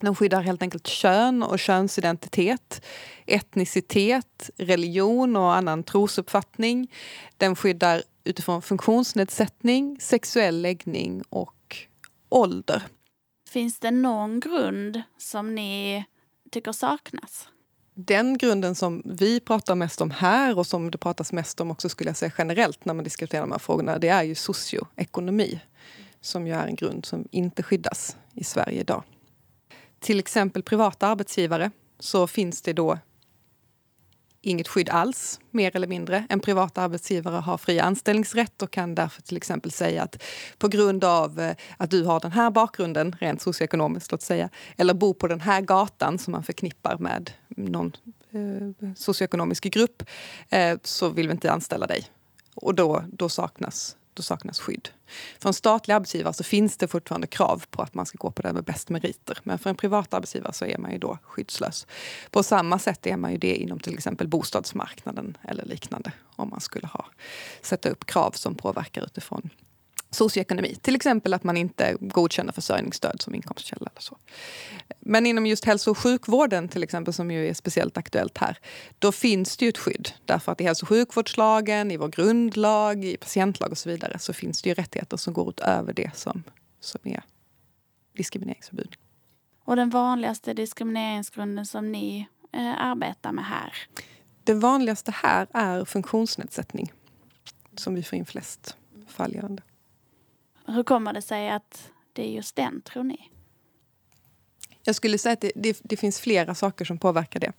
De 0.00 0.14
skyddar 0.14 0.40
helt 0.40 0.62
enkelt 0.62 0.86
kön 0.86 1.42
och 1.42 1.58
könsidentitet, 1.58 2.82
etnicitet, 3.26 4.50
religion 4.56 5.36
och 5.36 5.54
annan 5.54 5.82
trosuppfattning. 5.82 6.92
Den 7.36 7.56
skyddar 7.56 8.02
utifrån 8.24 8.62
funktionsnedsättning, 8.62 9.98
sexuell 10.00 10.62
läggning 10.62 11.22
och 11.28 11.76
ålder. 12.28 12.82
Finns 13.48 13.78
det 13.78 13.90
någon 13.90 14.40
grund 14.40 15.02
som 15.18 15.54
ni 15.54 16.04
tycker 16.50 16.72
saknas? 16.72 17.48
Den 17.94 18.38
grunden 18.38 18.74
som 18.74 19.02
vi 19.04 19.40
pratar 19.40 19.74
mest 19.74 20.00
om 20.00 20.10
här 20.10 20.58
och 20.58 20.66
som 20.66 20.90
det 20.90 20.98
pratas 20.98 21.32
mest 21.32 21.60
om 21.60 21.70
också 21.70 21.88
skulle 21.88 22.10
jag 22.10 22.16
säga 22.16 22.32
generellt 22.38 22.84
när 22.84 22.94
man 22.94 23.04
diskuterar 23.04 23.40
de 23.40 23.52
här 23.52 23.58
frågorna, 23.58 23.98
det 23.98 24.08
är 24.08 24.22
ju 24.22 24.34
socioekonomi. 24.34 25.60
Som 26.20 26.46
ju 26.46 26.52
är 26.52 26.66
en 26.66 26.74
grund 26.74 27.06
som 27.06 27.28
inte 27.30 27.62
skyddas 27.62 28.16
i 28.34 28.44
Sverige 28.44 28.80
idag. 28.80 29.02
Till 29.98 30.18
exempel 30.18 30.62
privata 30.62 31.06
arbetsgivare 31.06 31.70
så 31.98 32.26
finns 32.26 32.62
det 32.62 32.72
då 32.72 32.98
inget 34.40 34.68
skydd 34.68 34.88
alls, 34.88 35.40
mer 35.50 35.76
eller 35.76 35.86
mindre. 35.86 36.26
En 36.28 36.40
privat 36.40 36.78
arbetsgivare 36.78 37.36
har 37.36 37.58
fri 37.58 37.80
anställningsrätt 37.80 38.62
och 38.62 38.70
kan 38.70 38.94
därför 38.94 39.22
till 39.22 39.36
exempel 39.36 39.70
säga 39.70 40.02
att 40.02 40.22
på 40.58 40.68
grund 40.68 41.04
av 41.04 41.40
eh, 41.40 41.56
att 41.76 41.90
du 41.90 42.04
har 42.04 42.20
den 42.20 42.32
här 42.32 42.50
bakgrunden, 42.50 43.16
rent 43.20 43.42
socioekonomiskt 43.42 44.12
låt 44.12 44.22
säga, 44.22 44.48
eller 44.76 44.94
bor 44.94 45.14
på 45.14 45.28
den 45.28 45.40
här 45.40 45.60
gatan 45.60 46.18
som 46.18 46.32
man 46.32 46.42
förknippar 46.42 46.98
med 46.98 47.30
någon 47.48 47.92
eh, 48.30 48.92
socioekonomisk 48.96 49.64
grupp, 49.64 50.02
eh, 50.48 50.78
så 50.82 51.08
vill 51.08 51.28
vi 51.28 51.32
inte 51.32 51.52
anställa 51.52 51.86
dig. 51.86 52.06
Och 52.54 52.74
då, 52.74 53.04
då 53.12 53.28
saknas 53.28 53.96
då 54.18 54.22
saknas 54.22 54.60
skydd. 54.60 54.88
För 55.38 55.48
en 55.48 55.54
statlig 55.54 55.94
arbetsgivare 55.94 56.34
så 56.34 56.44
finns 56.44 56.76
det 56.76 56.88
fortfarande 56.88 57.26
krav 57.26 57.64
på 57.70 57.82
att 57.82 57.94
man 57.94 58.06
ska 58.06 58.16
gå 58.18 58.30
på 58.30 58.42
det 58.42 58.52
med 58.52 58.64
bäst 58.64 58.88
meriter. 58.88 59.38
Men 59.42 59.58
för 59.58 59.70
en 59.70 59.76
privat 59.76 60.14
arbetsgivare 60.14 60.52
så 60.52 60.64
är 60.64 60.78
man 60.78 60.92
ju 60.92 60.98
då 60.98 61.18
skyddslös. 61.22 61.86
På 62.30 62.42
samma 62.42 62.78
sätt 62.78 63.06
är 63.06 63.16
man 63.16 63.32
ju 63.32 63.38
det 63.38 63.56
inom 63.56 63.80
till 63.80 63.94
exempel 63.94 64.28
bostadsmarknaden 64.28 65.36
eller 65.42 65.64
liknande. 65.64 66.12
Om 66.36 66.50
man 66.50 66.60
skulle 66.60 66.86
ha, 66.86 67.06
sätta 67.62 67.88
upp 67.88 68.06
krav 68.06 68.30
som 68.30 68.54
påverkar 68.54 69.04
utifrån 69.04 69.50
socioekonomi. 70.10 70.74
Till 70.82 70.94
exempel 70.94 71.34
att 71.34 71.44
man 71.44 71.56
inte 71.56 71.96
godkänner 72.00 72.52
försörjningsstöd 72.52 73.22
som 73.22 73.34
inkomstkälla. 73.34 73.90
Eller 73.90 74.00
så. 74.00 74.16
Men 75.10 75.26
inom 75.26 75.46
just 75.46 75.64
hälso 75.64 75.90
och 75.90 75.98
sjukvården 75.98 76.68
till 76.68 76.82
exempel, 76.82 77.14
som 77.14 77.30
ju 77.30 77.48
är 77.48 77.54
speciellt 77.54 77.96
aktuellt 77.96 78.38
här, 78.38 78.58
då 78.98 79.12
finns 79.12 79.56
det 79.56 79.64
ju 79.64 79.68
ett 79.68 79.78
skydd. 79.78 80.10
Därför 80.24 80.52
att 80.52 80.60
i 80.60 80.64
hälso 80.64 80.84
och 80.84 80.88
sjukvårdslagen, 80.88 81.90
i 81.90 81.96
vår 81.96 82.08
grundlag, 82.08 83.04
i 83.04 83.16
patientlag 83.16 83.70
och 83.70 83.78
så 83.78 83.88
vidare 83.88 84.18
så 84.18 84.32
finns 84.32 84.62
det 84.62 84.68
ju 84.68 84.74
rättigheter 84.74 85.16
som 85.16 85.32
går 85.32 85.48
utöver 85.48 85.92
det 85.92 86.10
som, 86.14 86.42
som 86.80 87.00
är 87.04 87.22
diskrimineringsförbud. 88.16 88.96
Och 89.64 89.76
den 89.76 89.90
vanligaste 89.90 90.54
diskrimineringsgrunden 90.54 91.66
som 91.66 91.92
ni 91.92 92.28
eh, 92.52 92.82
arbetar 92.82 93.32
med 93.32 93.44
här? 93.44 93.72
Det 94.44 94.54
vanligaste 94.54 95.10
här 95.10 95.46
är 95.54 95.84
funktionsnedsättning 95.84 96.92
som 97.76 97.94
vi 97.94 98.02
får 98.02 98.18
in 98.18 98.26
flest 98.26 98.76
fall 99.06 99.34
gällande. 99.34 99.62
Hur 100.66 100.82
kommer 100.82 101.12
det 101.12 101.22
sig 101.22 101.50
att 101.50 101.90
det 102.12 102.28
är 102.28 102.32
just 102.32 102.56
den, 102.56 102.82
tror 102.82 103.04
ni? 103.04 103.30
Jag 104.88 104.94
skulle 104.94 105.18
säga 105.18 105.32
att 105.32 105.40
det, 105.40 105.52
det, 105.54 105.80
det, 105.82 105.96
finns 105.96 106.20
flera 106.20 106.54
saker 106.54 106.84
som 106.84 106.98
påverkar 106.98 107.40
det. 107.40 107.52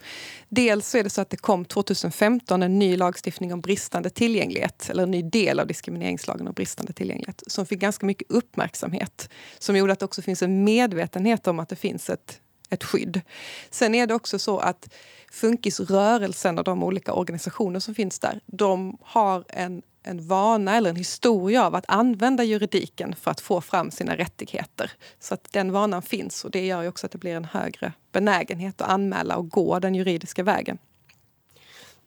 Dels 0.50 0.90
så 0.90 0.98
är 0.98 1.04
det 1.04 1.10
så 1.10 1.22
att 1.22 1.30
det 1.30 1.38
kom 1.38 1.66
2015 1.66 2.64
en 2.64 2.80
ny 2.80 2.98
lagstiftning 2.98 3.54
om 3.54 3.62
bristande 3.62 4.10
tillgänglighet, 4.10 4.90
eller 4.90 5.04
en 5.04 5.12
ny 5.12 5.22
del 5.22 5.60
av 5.60 5.68
diskrimineringslagen 5.68 6.48
om 6.48 6.54
bristande 6.54 6.94
tillgänglighet, 6.94 7.44
som 7.48 7.66
fick 7.66 7.80
ganska 7.80 8.06
mycket 8.06 8.32
uppmärksamhet. 8.32 9.30
Som 9.60 9.78
gjorde 9.78 9.94
att 9.94 10.00
det 10.00 10.06
också 10.06 10.22
finns 10.22 10.44
en 10.44 10.64
medvetenhet 10.64 11.48
om 11.48 11.60
att 11.60 11.70
det 11.70 11.76
finns 11.76 12.10
ett, 12.10 12.42
ett 12.70 12.84
skydd. 12.84 13.22
Sen 13.70 13.96
är 13.96 14.08
det 14.08 14.14
också 14.14 14.40
så 14.40 14.60
att 14.60 14.94
funkisrörelsen 15.32 16.58
och 16.58 16.64
de 16.64 16.84
olika 16.84 17.14
organisationer 17.14 17.80
som 17.80 17.96
finns 17.96 18.20
där, 18.20 18.40
de 18.46 18.98
har 19.02 19.46
en 19.48 19.82
en 20.04 20.28
vana 20.28 20.76
eller 20.76 20.90
en 20.90 20.96
historia 20.96 21.66
av 21.66 21.76
att 21.76 21.86
använda 21.88 22.44
juridiken 22.44 23.16
för 23.16 23.32
att 23.32 23.42
få 23.42 23.62
fram 23.62 23.92
sina 23.92 24.18
rättigheter. 24.18 24.92
Så 25.20 25.34
att 25.34 25.48
den 25.52 25.72
vanan 25.72 26.02
finns 26.02 26.46
och 26.46 26.52
det 26.52 26.66
gör 26.66 26.82
ju 26.82 26.88
också 26.88 27.06
att 27.06 27.12
det 27.12 27.18
blir 27.18 27.36
en 27.36 27.46
högre 27.46 27.94
benägenhet 28.12 28.82
att 28.82 28.90
anmäla 28.90 29.36
och 29.36 29.50
gå 29.50 29.80
den 29.80 29.96
juridiska 29.96 30.44
vägen. 30.44 30.78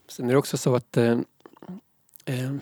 Sen 0.09 0.27
är 0.27 0.33
det 0.33 0.39
också 0.39 0.57
så 0.57 0.75
att 0.75 0.97
eh, 0.97 1.19
eh, 2.25 2.53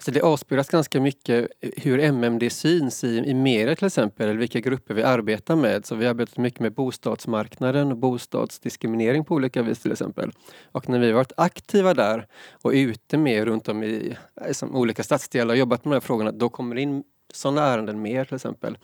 så 0.00 0.10
det 0.10 0.20
avspeglas 0.20 0.68
ganska 0.68 1.00
mycket 1.00 1.48
hur 1.60 1.98
MMD 1.98 2.52
syns 2.52 3.04
i, 3.04 3.18
i 3.18 3.34
media 3.34 3.76
till 3.76 3.86
exempel, 3.86 4.28
eller 4.28 4.38
vilka 4.38 4.60
grupper 4.60 4.94
vi 4.94 5.02
arbetar 5.02 5.56
med. 5.56 5.86
Så 5.86 5.94
vi 5.94 6.04
har 6.04 6.10
arbetat 6.10 6.36
mycket 6.36 6.60
med 6.60 6.72
bostadsmarknaden 6.72 7.92
och 7.92 7.98
bostadsdiskriminering 7.98 9.24
på 9.24 9.34
olika 9.34 9.62
vis 9.62 9.78
till 9.78 9.92
exempel. 9.92 10.32
Och 10.72 10.88
när 10.88 10.98
vi 10.98 11.12
varit 11.12 11.32
aktiva 11.36 11.94
där 11.94 12.26
och 12.52 12.70
ute 12.70 13.18
med 13.18 13.44
runt 13.44 13.68
om 13.68 13.82
i 13.82 14.16
liksom, 14.46 14.76
olika 14.76 15.02
stadsdelar 15.02 15.54
och 15.54 15.58
jobbat 15.58 15.84
med 15.84 15.92
de 15.92 15.96
här 15.96 16.00
frågorna, 16.00 16.32
då 16.32 16.48
kommer 16.48 16.74
det 16.74 16.82
in 16.82 17.04
sådana 17.32 17.62
ärenden 17.62 18.02
mer 18.02 18.24
till 18.24 18.34
exempel. 18.34 18.78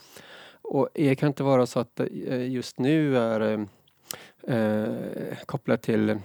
Och 0.63 0.89
det 0.95 1.15
kan 1.15 1.27
inte 1.27 1.43
vara 1.43 1.67
så 1.67 1.81
att 1.81 2.01
eh, 2.01 2.49
just 2.49 2.79
nu 2.79 3.19
är 3.19 3.41
eh, 3.41 3.61
eh 4.57 5.37
kopplat 5.47 5.83
till 5.83 6.19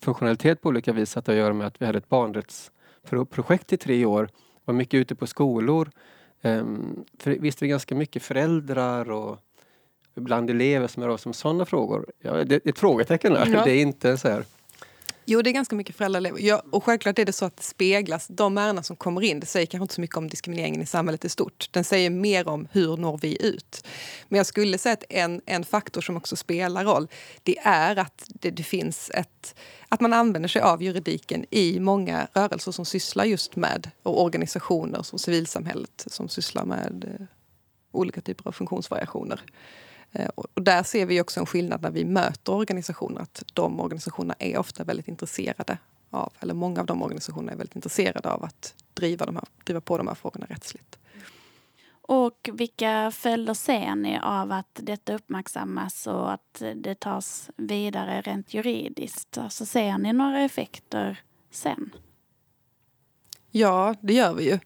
funktionalitet 0.00 0.60
på 0.60 0.68
olika 0.68 0.92
vis 0.92 1.16
att 1.16 1.28
göra 1.28 1.54
med 1.54 1.66
att 1.66 1.82
vi 1.82 1.86
hade 1.86 1.98
ett 1.98 2.08
barnrättsprojekt 2.08 3.72
i 3.72 3.76
tre 3.76 4.04
år. 4.04 4.28
Var 4.64 4.74
mycket 4.74 4.98
ute 4.98 5.14
på 5.14 5.26
skolor. 5.26 5.90
Um, 6.42 7.04
för 7.18 7.30
visste 7.30 7.64
vi 7.64 7.68
ganska 7.68 7.94
mycket 7.94 8.22
föräldrar 8.22 9.10
och 9.10 9.38
ibland 10.16 10.50
elever 10.50 10.86
som 10.86 11.02
är 11.02 11.08
av 11.08 11.16
som 11.16 11.32
sådana 11.32 11.64
frågor. 11.64 12.06
Ja, 12.18 12.44
det 12.44 12.54
är 12.66 12.70
ett 12.70 12.78
frågetecken 12.78 13.32
där. 13.32 13.46
Ja. 13.46 13.64
Det 13.64 13.70
är 13.70 13.82
inte 13.82 14.16
så 14.16 14.28
här 14.28 14.44
Jo, 15.24 15.42
det 15.42 15.50
är 15.50 15.52
ganska 15.52 15.76
mycket 15.76 15.96
föräldralever. 15.96 16.38
Ja, 16.40 16.62
och 16.70 16.84
självklart 16.84 17.18
är 17.18 17.24
det 17.24 17.32
så 17.32 17.44
att 17.44 17.56
det 17.56 17.62
speglas. 17.62 18.26
De 18.28 18.58
ärenden 18.58 18.84
som 18.84 18.96
kommer 18.96 19.22
in, 19.22 19.40
det 19.40 19.46
säger 19.46 19.66
kanske 19.66 19.84
inte 19.84 19.94
så 19.94 20.00
mycket 20.00 20.16
om 20.16 20.28
diskrimineringen 20.28 20.82
i 20.82 20.86
samhället 20.86 21.24
i 21.24 21.28
stort. 21.28 21.68
Den 21.70 21.84
säger 21.84 22.10
mer 22.10 22.48
om 22.48 22.68
hur 22.72 22.96
når 22.96 23.18
vi 23.18 23.46
ut. 23.46 23.86
Men 24.28 24.36
jag 24.36 24.46
skulle 24.46 24.78
säga 24.78 24.92
att 24.92 25.04
en, 25.08 25.40
en 25.46 25.64
faktor 25.64 26.00
som 26.00 26.16
också 26.16 26.36
spelar 26.36 26.84
roll, 26.84 27.08
det 27.42 27.58
är 27.58 27.96
att 27.96 28.24
det, 28.28 28.50
det 28.50 28.62
finns 28.62 29.10
ett... 29.10 29.54
Att 29.88 30.00
man 30.00 30.12
använder 30.12 30.48
sig 30.48 30.62
av 30.62 30.82
juridiken 30.82 31.46
i 31.50 31.80
många 31.80 32.28
rörelser 32.32 32.72
som 32.72 32.84
sysslar 32.84 33.24
just 33.24 33.56
med, 33.56 33.90
och 34.02 34.22
organisationer 34.22 35.02
som 35.02 35.18
civilsamhället 35.18 36.04
som 36.06 36.28
sysslar 36.28 36.64
med 36.64 37.04
eh, 37.20 37.26
olika 37.92 38.20
typer 38.20 38.48
av 38.48 38.52
funktionsvariationer. 38.52 39.40
Eh, 40.14 40.28
och 40.34 40.62
där 40.62 40.82
ser 40.82 41.06
vi 41.06 41.20
också 41.20 41.40
en 41.40 41.46
skillnad 41.46 41.82
när 41.82 41.90
vi 41.90 42.04
möter 42.04 42.52
organisationer. 42.52 43.20
Att 43.20 43.42
de 43.52 43.80
organisationerna 43.80 44.34
är 44.38 44.58
ofta 44.58 44.84
väldigt 44.84 45.08
intresserade 45.08 45.78
av, 46.10 46.32
eller 46.40 46.54
många 46.54 46.80
av 46.80 46.86
de 46.86 47.02
organisationerna 47.02 47.52
är 47.52 47.56
väldigt 47.56 47.76
intresserade 47.76 48.30
av 48.30 48.44
att 48.44 48.74
driva, 48.94 49.26
de 49.26 49.36
här, 49.36 49.44
driva 49.64 49.80
på 49.80 49.98
de 49.98 50.08
här 50.08 50.14
frågorna 50.14 50.46
rättsligt. 50.46 50.98
Och 52.06 52.50
vilka 52.52 53.10
följder 53.10 53.54
ser 53.54 53.94
ni 53.94 54.18
av 54.22 54.52
att 54.52 54.80
detta 54.82 55.14
uppmärksammas 55.14 56.06
och 56.06 56.32
att 56.32 56.62
det 56.76 56.94
tas 56.94 57.50
vidare 57.56 58.20
rent 58.20 58.54
juridiskt? 58.54 59.38
Alltså 59.38 59.66
ser 59.66 59.98
ni 59.98 60.12
några 60.12 60.40
effekter 60.40 61.22
sen? 61.50 61.90
Ja, 63.56 63.94
det 64.00 64.12
gör 64.12 64.34
vi 64.34 64.44
ju. 64.44 64.58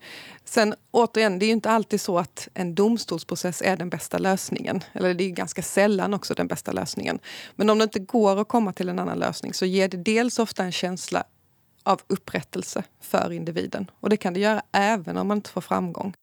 Sen 0.44 0.74
återigen, 0.90 1.38
det 1.38 1.44
är 1.44 1.46
ju 1.46 1.52
inte 1.52 1.70
alltid 1.70 2.00
så 2.00 2.18
att 2.18 2.48
en 2.54 2.74
domstolsprocess 2.74 3.62
är 3.62 3.76
den 3.76 3.90
bästa 3.90 4.18
lösningen. 4.18 4.84
Eller 4.92 5.14
det 5.14 5.24
är 5.24 5.30
ganska 5.30 5.62
sällan 5.62 6.14
också 6.14 6.34
den 6.34 6.46
bästa 6.46 6.72
lösningen. 6.72 7.18
Men 7.56 7.70
om 7.70 7.78
det 7.78 7.84
inte 7.84 7.98
går 7.98 8.40
att 8.40 8.48
komma 8.48 8.72
till 8.72 8.88
en 8.88 8.98
annan 8.98 9.18
lösning 9.18 9.54
så 9.54 9.66
ger 9.66 9.88
det 9.88 9.96
dels 9.96 10.38
ofta 10.38 10.64
en 10.64 10.72
känsla 10.72 11.24
av 11.82 12.00
upprättelse 12.06 12.82
för 13.00 13.32
individen. 13.32 13.90
Och 14.00 14.10
det 14.10 14.16
kan 14.16 14.34
det 14.34 14.40
göra 14.40 14.62
även 14.72 15.16
om 15.16 15.28
man 15.28 15.38
inte 15.38 15.50
får 15.50 15.60
framgång. 15.60 16.14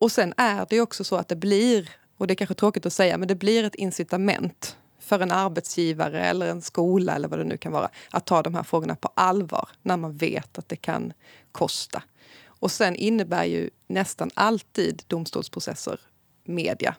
Och 0.00 0.12
sen 0.12 0.34
är 0.36 0.66
det 0.70 0.80
också 0.80 1.04
så 1.04 1.16
att 1.16 1.28
det 1.28 1.36
blir, 1.36 1.90
och 2.16 2.26
det 2.26 2.32
är 2.34 2.36
kanske 2.36 2.54
tråkigt 2.54 2.86
att 2.86 2.92
säga, 2.92 3.18
men 3.18 3.28
det 3.28 3.34
blir 3.34 3.64
ett 3.64 3.74
incitament 3.74 4.76
för 4.98 5.20
en 5.20 5.32
arbetsgivare 5.32 6.24
eller 6.24 6.50
en 6.50 6.62
skola 6.62 7.14
eller 7.14 7.28
vad 7.28 7.38
det 7.38 7.44
nu 7.44 7.56
kan 7.56 7.72
vara 7.72 7.90
att 8.10 8.26
ta 8.26 8.42
de 8.42 8.54
här 8.54 8.62
frågorna 8.62 8.96
på 8.96 9.10
allvar 9.14 9.68
när 9.82 9.96
man 9.96 10.16
vet 10.16 10.58
att 10.58 10.68
det 10.68 10.76
kan 10.76 11.12
kosta. 11.52 12.02
Och 12.44 12.70
sen 12.70 12.96
innebär 12.96 13.44
ju 13.44 13.70
nästan 13.86 14.30
alltid 14.34 15.02
domstolsprocesser 15.06 16.00
media. 16.44 16.96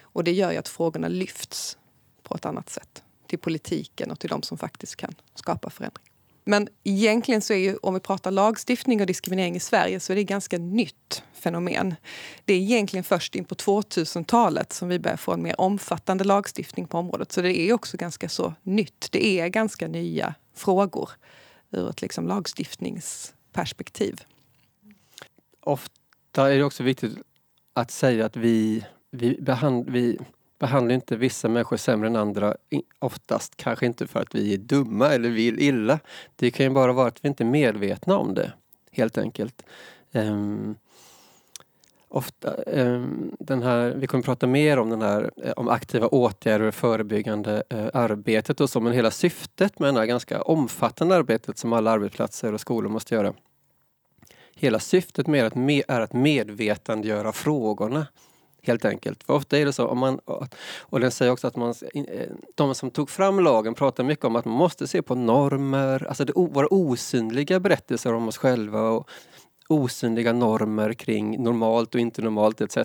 Och 0.00 0.24
det 0.24 0.32
gör 0.32 0.52
ju 0.52 0.56
att 0.56 0.68
frågorna 0.68 1.08
lyfts 1.08 1.78
på 2.22 2.34
ett 2.34 2.46
annat 2.46 2.70
sätt 2.70 3.02
till 3.26 3.38
politiken 3.38 4.10
och 4.10 4.18
till 4.18 4.30
de 4.30 4.42
som 4.42 4.58
faktiskt 4.58 4.96
kan 4.96 5.14
skapa 5.34 5.70
förändring. 5.70 6.11
Men 6.44 6.68
egentligen 6.84 7.42
så 7.42 7.52
är 7.52 7.58
ju, 7.58 7.76
om 7.76 7.94
vi 7.94 8.00
pratar 8.00 8.30
lagstiftning 8.30 9.00
och 9.00 9.06
diskriminering 9.06 9.56
i 9.56 9.60
Sverige, 9.60 10.00
så 10.00 10.12
är 10.12 10.14
det 10.14 10.20
ett 10.22 10.28
ganska 10.28 10.58
nytt 10.58 11.22
fenomen. 11.32 11.94
Det 12.44 12.54
är 12.54 12.58
egentligen 12.58 13.04
först 13.04 13.34
in 13.34 13.44
på 13.44 13.54
2000-talet 13.54 14.72
som 14.72 14.88
vi 14.88 14.98
börjar 14.98 15.16
få 15.16 15.32
en 15.32 15.42
mer 15.42 15.60
omfattande 15.60 16.24
lagstiftning 16.24 16.86
på 16.86 16.98
området. 16.98 17.32
Så 17.32 17.42
det 17.42 17.60
är 17.60 17.72
också 17.72 17.96
ganska 17.96 18.28
så 18.28 18.54
nytt. 18.62 19.08
Det 19.10 19.26
är 19.26 19.48
ganska 19.48 19.88
nya 19.88 20.34
frågor 20.54 21.10
ur 21.70 21.90
ett 21.90 22.02
liksom 22.02 22.28
lagstiftningsperspektiv. 22.28 24.20
Ofta 25.60 26.52
är 26.52 26.58
det 26.58 26.64
också 26.64 26.82
viktigt 26.82 27.18
att 27.74 27.90
säga 27.90 28.26
att 28.26 28.36
vi, 28.36 28.84
vi, 29.10 29.36
behand, 29.40 29.90
vi 29.90 30.18
behandlar 30.62 30.94
inte 30.94 31.16
vissa 31.16 31.48
människor 31.48 31.76
sämre 31.76 32.08
än 32.08 32.16
andra. 32.16 32.56
Oftast 32.98 33.56
kanske 33.56 33.86
inte 33.86 34.06
för 34.06 34.20
att 34.20 34.34
vi 34.34 34.54
är 34.54 34.58
dumma 34.58 35.08
eller 35.08 35.28
vill 35.28 35.60
illa. 35.60 35.98
Det 36.36 36.50
kan 36.50 36.66
ju 36.66 36.70
bara 36.70 36.92
vara 36.92 37.08
att 37.08 37.24
vi 37.24 37.28
inte 37.28 37.42
är 37.42 37.46
medvetna 37.46 38.16
om 38.16 38.34
det, 38.34 38.52
helt 38.90 39.18
enkelt. 39.18 39.62
Um, 40.12 40.74
ofta, 42.08 42.54
um, 42.54 43.36
den 43.38 43.62
här, 43.62 43.90
vi 43.90 44.06
kommer 44.06 44.24
prata 44.24 44.46
mer 44.46 44.78
om 44.78 44.90
den 44.90 45.02
här 45.02 45.30
eh, 45.44 45.52
om 45.52 45.68
aktiva 45.68 46.06
åtgärder 46.06 46.66
och 46.66 46.74
förebyggande 46.74 47.62
uh, 47.74 47.88
arbetet 47.94 48.60
och 48.60 48.70
så, 48.70 48.80
men 48.80 48.92
hela 48.92 49.10
syftet 49.10 49.78
med 49.78 49.94
det 49.94 50.00
här 50.00 50.06
ganska 50.06 50.42
omfattande 50.42 51.14
arbetet 51.14 51.58
som 51.58 51.72
alla 51.72 51.90
arbetsplatser 51.90 52.52
och 52.52 52.60
skolor 52.60 52.90
måste 52.90 53.14
göra. 53.14 53.34
Hela 54.54 54.78
syftet 54.78 55.26
med 55.26 55.52
det 55.52 55.84
är 55.88 56.00
att 56.00 56.12
medvetandegöra 56.12 57.32
frågorna 57.32 58.06
Helt 58.66 58.84
enkelt. 58.84 59.24
För 59.24 59.34
ofta 59.34 59.58
är 59.58 59.66
det 59.66 59.72
så, 59.72 59.86
om 59.86 59.98
man, 59.98 60.18
och 60.80 61.00
den 61.00 61.10
säger 61.10 61.32
också 61.32 61.46
att 61.46 61.56
man, 61.56 61.74
de 62.54 62.74
som 62.74 62.90
tog 62.90 63.10
fram 63.10 63.40
lagen 63.40 63.74
pratar 63.74 64.04
mycket 64.04 64.24
om 64.24 64.36
att 64.36 64.44
man 64.44 64.54
måste 64.54 64.88
se 64.88 65.02
på 65.02 65.14
normer, 65.14 66.06
alltså 66.08 66.24
det, 66.24 66.32
våra 66.36 66.66
osynliga 66.70 67.60
berättelser 67.60 68.14
om 68.14 68.28
oss 68.28 68.36
själva 68.36 68.80
och 68.80 69.08
osynliga 69.68 70.32
normer 70.32 70.92
kring 70.92 71.42
normalt 71.42 71.94
och 71.94 72.00
inte 72.00 72.22
normalt 72.22 72.60
etc. 72.60 72.76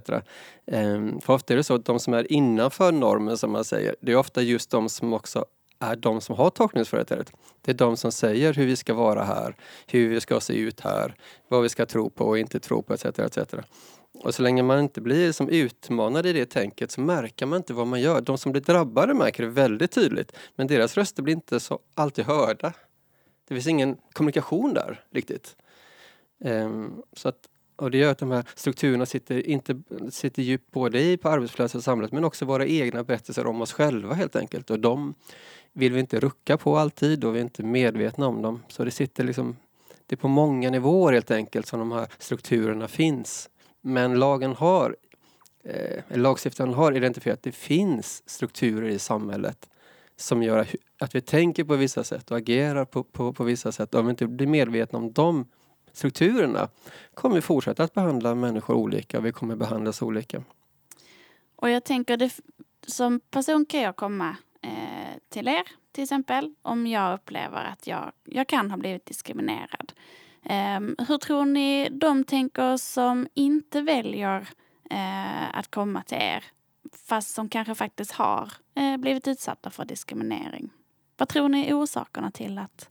Ehm, 0.72 1.22
för 1.22 1.34
ofta 1.34 1.54
är 1.54 1.58
det 1.58 1.64
så 1.64 1.76
att 1.76 1.86
de 1.86 2.00
som 2.00 2.14
är 2.14 2.32
innanför 2.32 2.92
normen 2.92 3.38
som 3.38 3.52
man 3.52 3.64
säger, 3.64 3.96
det 4.02 4.12
är 4.12 4.16
ofta 4.16 4.42
just 4.42 4.72
de 4.72 4.90
som 4.90 5.14
också 5.14 5.46
är 5.80 5.96
de 5.96 6.22
som 6.22 6.36
har 6.36 6.50
tolkningsföreträdet. 6.50 7.32
Det 7.62 7.72
är 7.72 7.76
de 7.76 7.98
som 7.98 8.12
säger 8.12 8.54
hur 8.54 8.66
vi 8.66 8.76
ska 8.76 8.94
vara 8.94 9.24
här, 9.24 9.56
hur 9.88 10.10
vi 10.10 10.22
ska 10.22 10.40
se 10.40 10.54
ut 10.54 10.80
här, 10.80 11.16
vad 11.48 11.64
vi 11.64 11.70
ska 11.70 11.86
tro 11.86 12.10
på 12.10 12.26
och 12.26 12.40
inte 12.40 12.60
tro 12.60 12.82
på 12.82 12.94
etc. 12.94 13.06
etc. 13.06 13.38
Och 14.20 14.36
så 14.36 14.42
länge 14.42 14.64
man 14.64 14.80
inte 14.80 15.02
blir 15.02 15.32
som 15.32 15.50
utmanad 15.50 16.26
i 16.26 16.34
det 16.34 16.46
tänket 16.46 16.92
så 16.92 17.02
märker 17.02 17.46
man 17.46 17.58
inte 17.58 17.74
vad 17.74 17.88
man 17.88 18.02
gör. 18.02 18.22
De 18.22 18.38
som 18.38 18.52
blir 18.52 18.62
drabbade 18.62 19.14
märker 19.14 19.44
det 19.44 19.50
väldigt 19.50 19.92
tydligt. 19.92 20.32
Men 20.56 20.68
deras 20.68 20.98
röster 20.98 21.24
blir 21.24 21.34
inte 21.34 21.60
så 21.60 21.80
alltid 21.96 22.26
hörda. 22.26 22.74
Det 23.48 23.54
finns 23.54 23.68
ingen 23.68 23.98
kommunikation 24.14 24.74
där 24.74 25.04
riktigt. 25.12 25.56
Um, 26.40 27.04
så 27.14 27.30
att, 27.30 27.40
och 27.76 27.92
det 27.92 27.98
gör 27.98 28.12
att 28.12 28.18
de 28.18 28.32
här 28.32 28.44
strukturerna 28.56 29.06
sitter, 29.06 29.48
inte, 29.48 29.82
sitter 30.10 30.42
djupt 30.42 30.72
både 30.72 31.02
i 31.02 31.18
på 31.18 31.30
arbetsplatser 31.30 31.78
och 31.78 31.84
samhället 31.84 32.12
men 32.12 32.24
också 32.24 32.46
våra 32.46 32.66
egna 32.66 33.04
berättelser 33.04 33.48
om 33.48 33.62
oss 33.62 33.74
själva 33.74 34.14
helt 34.14 34.36
enkelt. 34.36 34.70
Och 34.70 34.80
de 34.80 35.14
vill 35.74 35.94
vi 35.94 36.00
inte 36.00 36.20
rucka 36.20 36.58
på 36.58 36.78
alltid 36.78 37.24
och 37.24 37.36
vi 37.36 37.40
är 37.40 37.44
inte 37.44 37.64
medvetna 37.64 38.28
om 38.28 38.42
dem. 38.42 38.64
Så 38.68 38.84
det 38.84 38.92
sitter 38.92 39.24
liksom, 39.24 39.56
det 40.06 40.16
är 40.16 40.18
på 40.18 40.28
många 40.28 40.70
nivåer 40.70 41.14
helt 41.14 41.32
enkelt 41.32 41.68
som 41.68 41.80
de 41.80 41.92
här 41.92 42.08
strukturerna 42.18 42.88
finns. 42.88 43.50
Men 43.88 44.20
lagen 44.20 44.56
har, 44.56 44.96
eh, 45.64 46.18
lagstiftaren 46.18 46.74
har 46.74 46.92
identifierat 46.92 47.38
att 47.38 47.44
det 47.44 47.52
finns 47.52 48.30
strukturer 48.30 48.90
i 48.90 49.00
samhället 49.00 49.70
som 50.16 50.44
gör 50.44 50.68
att 51.00 51.16
vi 51.16 51.22
tänker 51.22 51.64
på 51.64 51.76
vissa 51.76 52.04
sätt 52.04 52.32
och 52.32 52.38
agerar 52.38 52.86
på, 52.86 53.04
på, 53.04 53.34
på 53.34 53.44
vissa 53.44 53.72
sätt. 53.72 53.96
Om 53.96 54.06
vi 54.06 54.10
inte 54.10 54.28
blir 54.28 54.48
medvetna 54.48 55.00
om 55.00 55.14
de 55.14 55.46
strukturerna 55.92 56.70
kommer 57.14 57.36
vi 57.36 57.42
fortsätta 57.42 57.84
att 57.84 57.94
behandla 57.94 58.36
människor 58.36 58.76
olika 58.76 59.18
och 59.18 59.26
vi 59.26 59.32
kommer 59.32 59.56
behandlas 59.56 60.02
olika. 60.02 60.44
Och 61.56 61.70
jag 61.70 61.84
tänker, 61.84 62.18
det, 62.18 62.32
som 62.88 63.20
person 63.20 63.66
kan 63.66 63.82
jag 63.82 63.96
komma 63.96 64.36
eh, 64.62 65.20
till 65.30 65.48
er 65.48 65.64
till 65.92 66.04
exempel 66.04 66.56
om 66.62 66.88
jag 66.88 67.14
upplever 67.14 67.64
att 67.64 67.88
jag, 67.88 68.12
jag 68.24 68.48
kan 68.48 68.72
ha 68.72 68.78
blivit 68.78 69.06
diskriminerad. 69.06 69.94
Eh, 70.50 71.06
hur 71.08 71.18
tror 71.18 71.46
ni 71.46 71.90
de 71.90 72.24
tänker 72.24 72.78
som 72.78 73.28
inte 73.34 73.82
väljer 73.82 74.48
eh, 74.90 75.58
att 75.58 75.72
komma 75.72 76.04
till 76.04 76.18
er 76.18 76.44
fast 77.08 77.34
som 77.34 77.50
kanske 77.50 77.76
faktiskt 77.76 78.12
har 78.12 78.54
eh, 78.76 78.98
blivit 78.98 79.28
utsatta 79.28 79.70
för 79.70 79.86
diskriminering? 79.86 80.70
Vad 81.18 81.30
tror 81.30 81.50
ni 81.50 81.68
är 81.68 81.84
orsakerna 81.84 82.32
till 82.32 82.58
att 82.58 82.90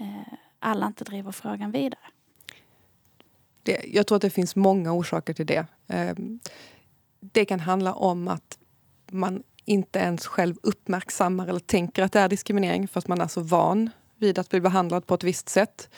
eh, 0.00 0.34
alla 0.58 0.86
inte 0.86 1.04
driver 1.04 1.32
frågan 1.32 1.70
vidare? 1.70 2.00
Det, 3.62 3.84
jag 3.86 4.06
tror 4.06 4.16
att 4.16 4.22
det 4.22 4.30
finns 4.30 4.56
många 4.56 4.92
orsaker 4.92 5.34
till 5.34 5.46
det. 5.46 5.66
Ehm, 5.88 6.40
det 7.20 7.44
kan 7.44 7.60
handla 7.60 7.94
om 7.94 8.28
att 8.28 8.58
man 9.10 9.42
inte 9.64 9.98
ens 9.98 10.26
själv 10.26 10.56
uppmärksammar 10.62 11.46
eller 11.46 11.60
tänker 11.60 12.02
att 12.02 12.12
det 12.12 12.20
är 12.20 12.28
diskriminering 12.28 12.88
för 12.88 12.98
att 12.98 13.08
man 13.08 13.20
är 13.20 13.28
så 13.28 13.40
van 13.40 13.90
vid 14.18 14.38
att 14.38 14.48
bli 14.48 14.60
behandlad 14.60 15.06
på 15.06 15.14
ett 15.14 15.24
visst 15.24 15.48
sätt. 15.48 15.88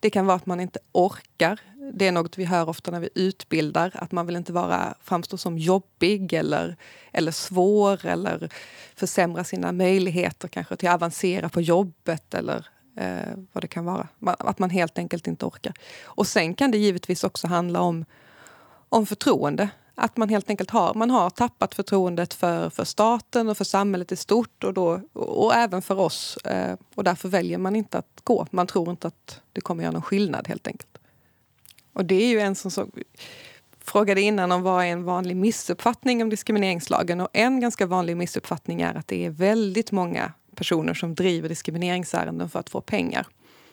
Det 0.00 0.10
kan 0.10 0.26
vara 0.26 0.36
att 0.36 0.46
man 0.46 0.60
inte 0.60 0.78
orkar. 0.92 1.60
Det 1.94 2.06
är 2.06 2.12
något 2.12 2.38
vi 2.38 2.44
hör 2.44 2.68
ofta 2.68 2.90
när 2.90 3.00
vi 3.00 3.08
utbildar, 3.14 3.90
att 3.94 4.12
man 4.12 4.26
vill 4.26 4.36
inte 4.36 4.52
vara, 4.52 4.94
framstå 5.02 5.36
som 5.36 5.58
jobbig 5.58 6.32
eller, 6.32 6.76
eller 7.12 7.32
svår 7.32 8.06
eller 8.06 8.52
försämra 8.94 9.44
sina 9.44 9.72
möjligheter 9.72 10.48
kanske 10.48 10.76
till 10.76 10.88
att 10.88 10.94
avancera 10.94 11.48
på 11.48 11.60
jobbet 11.60 12.34
eller 12.34 12.66
eh, 12.96 13.34
vad 13.52 13.64
det 13.64 13.68
kan 13.68 13.84
vara. 13.84 14.08
Att 14.26 14.58
man 14.58 14.70
helt 14.70 14.98
enkelt 14.98 15.26
inte 15.26 15.46
orkar. 15.46 15.72
Och 16.02 16.26
sen 16.26 16.54
kan 16.54 16.70
det 16.70 16.78
givetvis 16.78 17.24
också 17.24 17.46
handla 17.46 17.80
om, 17.80 18.04
om 18.88 19.06
förtroende. 19.06 19.68
Att 20.02 20.16
man 20.16 20.28
helt 20.28 20.50
enkelt 20.50 20.70
har, 20.70 20.94
man 20.94 21.10
har 21.10 21.30
tappat 21.30 21.74
förtroendet 21.74 22.34
för, 22.34 22.70
för 22.70 22.84
staten 22.84 23.48
och 23.48 23.56
för 23.56 23.64
samhället 23.64 24.12
i 24.12 24.16
stort 24.16 24.64
och, 24.64 24.74
då, 24.74 25.00
och 25.12 25.54
även 25.54 25.82
för 25.82 25.98
oss. 25.98 26.36
Eh, 26.36 26.76
och 26.94 27.04
därför 27.04 27.28
väljer 27.28 27.58
man 27.58 27.76
inte 27.76 27.98
att 27.98 28.20
gå. 28.24 28.46
Man 28.50 28.66
tror 28.66 28.90
inte 28.90 29.08
att 29.08 29.40
det 29.52 29.60
kommer 29.60 29.82
göra 29.82 29.92
någon 29.92 30.02
skillnad 30.02 30.48
helt 30.48 30.66
enkelt. 30.66 30.98
Och 31.92 32.04
det 32.04 32.14
är 32.14 32.28
ju 32.28 32.40
en 32.40 32.54
som 32.54 32.70
så, 32.70 32.86
frågade 33.80 34.20
innan 34.20 34.52
om 34.52 34.62
vad 34.62 34.84
är 34.84 34.88
en 34.88 35.04
vanlig 35.04 35.36
missuppfattning 35.36 36.22
om 36.22 36.30
diskrimineringslagen 36.30 37.20
och 37.20 37.28
en 37.32 37.60
ganska 37.60 37.86
vanlig 37.86 38.16
missuppfattning 38.16 38.82
är 38.82 38.94
att 38.94 39.08
det 39.08 39.26
är 39.26 39.30
väldigt 39.30 39.92
många 39.92 40.32
personer 40.54 40.94
som 40.94 41.14
driver 41.14 41.48
diskrimineringsärenden 41.48 42.50
för 42.50 42.58
att 42.58 42.70
få 42.70 42.80
pengar. 42.80 43.26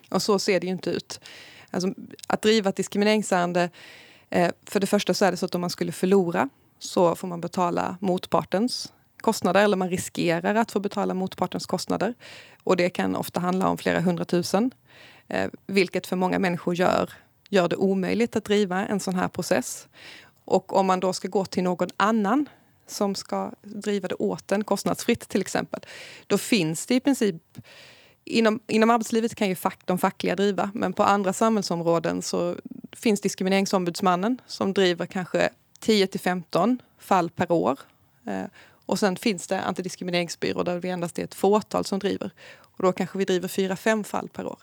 Och 0.10 0.22
så 0.22 0.40
ser 0.40 0.60
det 0.60 0.68
ju 0.68 0.74
inte 0.74 0.90
ut. 0.90 1.20
Alltså, 1.72 1.94
att 2.28 2.42
driva 2.42 2.70
ett 2.70 2.76
diskrimineringsärende, 2.76 3.70
eh, 4.30 4.52
för 4.66 4.80
det 4.80 4.88
första 4.88 5.14
så 5.14 5.26
är 5.26 5.32
det 5.32 5.38
så 5.38 5.46
att 5.46 5.56
om 5.56 5.62
man 5.62 5.70
skulle 5.70 5.92
förlora 5.92 6.50
så 6.80 7.16
får 7.16 7.28
man 7.28 7.42
betala 7.42 7.98
motpartens 8.02 8.94
kostnader 9.22 9.64
eller 9.64 9.78
man 9.78 9.90
riskerar 9.90 10.56
att 10.56 10.72
få 10.72 10.80
betala 10.80 11.14
motpartens 11.14 11.66
kostnader. 11.66 12.14
Och 12.64 12.78
det 12.78 12.90
kan 12.90 13.16
ofta 13.16 13.40
handla 13.40 13.68
om 13.68 13.78
flera 13.78 14.00
hundratusen. 14.00 14.72
Eh, 15.28 15.50
vilket 15.68 16.08
för 16.08 16.16
många 16.16 16.40
människor 16.40 16.76
gör, 16.76 17.14
gör 17.50 17.68
det 17.68 17.76
omöjligt 17.76 18.36
att 18.36 18.46
driva 18.46 18.86
en 18.86 19.00
sån 19.00 19.16
här 19.16 19.28
process. 19.28 19.88
Och 20.46 20.76
om 20.76 20.86
man 20.86 21.00
då 21.00 21.14
ska 21.14 21.28
gå 21.28 21.46
till 21.46 21.64
någon 21.64 21.90
annan 21.98 22.50
som 22.88 23.16
ska 23.16 23.52
driva 23.62 24.08
det 24.08 24.16
åt 24.16 24.52
en 24.52 24.64
kostnadsfritt 24.64 25.30
till 25.30 25.42
exempel. 25.42 25.80
Då 26.28 26.38
finns 26.38 26.86
det 26.86 26.96
i 26.96 27.00
princip 27.00 27.36
Inom, 28.30 28.60
inom 28.68 28.90
arbetslivet 28.90 29.36
kan 29.36 29.50
ju 29.50 29.56
fack, 29.56 29.80
de 29.86 29.98
fackliga 29.98 30.36
driva, 30.36 30.72
men 30.74 30.94
på 30.94 31.04
andra 31.04 31.34
samhällsområden 31.34 32.22
så 32.22 32.56
finns 32.92 33.22
Diskrimineringsombudsmannen 33.22 34.42
som 34.48 34.74
driver 34.74 35.06
kanske 35.06 35.50
10 35.80 36.08
till 36.08 36.20
15 36.20 36.82
fall 37.00 37.30
per 37.30 37.52
år. 37.52 37.80
Eh, 38.26 38.46
och 38.86 39.00
sen 39.00 39.16
finns 39.16 39.48
det 39.48 39.62
antidiskrimineringsbyråer 39.62 40.64
där 40.64 40.80
vi 40.80 40.90
endast 40.90 41.20
är 41.20 41.24
ett 41.24 41.36
fåtal 41.36 41.86
som 41.86 42.00
driver. 42.00 42.32
Och 42.60 42.84
då 42.84 42.92
kanske 42.92 43.18
vi 43.18 43.26
driver 43.26 43.48
4-5 43.48 44.04
fall 44.04 44.30
per 44.30 44.46
år. 44.46 44.60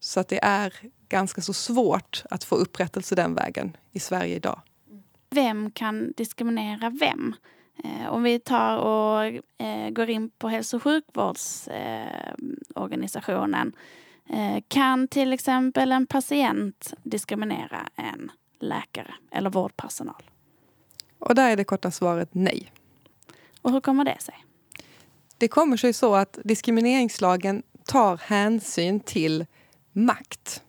Så 0.00 0.20
att 0.20 0.28
det 0.28 0.44
är 0.44 0.74
ganska 1.08 1.40
så 1.40 1.52
svårt 1.52 2.22
att 2.30 2.44
få 2.44 2.54
upprättelse 2.54 3.14
den 3.14 3.34
vägen 3.34 3.76
i 3.92 4.00
Sverige 4.00 4.36
idag 4.36 4.60
vem 5.34 5.70
kan 5.70 6.12
diskriminera 6.16 6.90
vem? 6.90 7.34
Eh, 7.84 8.08
om 8.08 8.22
vi 8.22 8.38
tar 8.38 8.76
och 8.76 9.24
eh, 9.66 9.90
går 9.90 10.10
in 10.10 10.30
på 10.30 10.48
hälso 10.48 10.76
och 10.76 10.82
sjukvårdsorganisationen. 10.82 13.72
Eh, 14.28 14.62
kan 14.68 15.08
till 15.08 15.32
exempel 15.32 15.92
en 15.92 16.06
patient 16.06 16.94
diskriminera 17.02 17.88
en 17.96 18.30
läkare 18.60 19.14
eller 19.30 19.50
vårdpersonal? 19.50 20.22
Och 21.18 21.34
där 21.34 21.50
är 21.50 21.56
det 21.56 21.64
korta 21.64 21.90
svaret 21.90 22.28
nej. 22.32 22.72
Och 23.62 23.72
hur 23.72 23.80
kommer 23.80 24.04
det 24.04 24.20
sig? 24.20 24.44
Det 25.38 25.48
kommer 25.48 25.76
sig 25.76 25.92
så 25.92 26.14
att 26.14 26.38
diskrimineringslagen 26.44 27.62
tar 27.84 28.16
hänsyn 28.16 29.00
till 29.00 29.46
makt. 29.92 30.62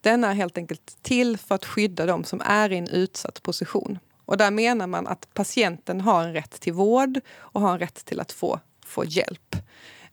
Den 0.00 0.24
är 0.24 0.34
helt 0.34 0.58
enkelt 0.58 1.02
till 1.02 1.38
för 1.38 1.54
att 1.54 1.64
skydda 1.64 2.06
de 2.06 2.24
som 2.24 2.42
är 2.44 2.72
i 2.72 2.76
en 2.76 2.88
utsatt 2.88 3.42
position. 3.42 3.98
Och 4.26 4.36
där 4.36 4.50
menar 4.50 4.86
man 4.86 5.06
att 5.06 5.34
patienten 5.34 6.00
har 6.00 6.24
en 6.24 6.32
rätt 6.32 6.60
till 6.60 6.72
vård 6.72 7.20
och 7.36 7.60
har 7.60 7.72
en 7.72 7.78
rätt 7.78 8.04
till 8.04 8.20
att 8.20 8.32
få, 8.32 8.60
få 8.86 9.04
hjälp. 9.04 9.56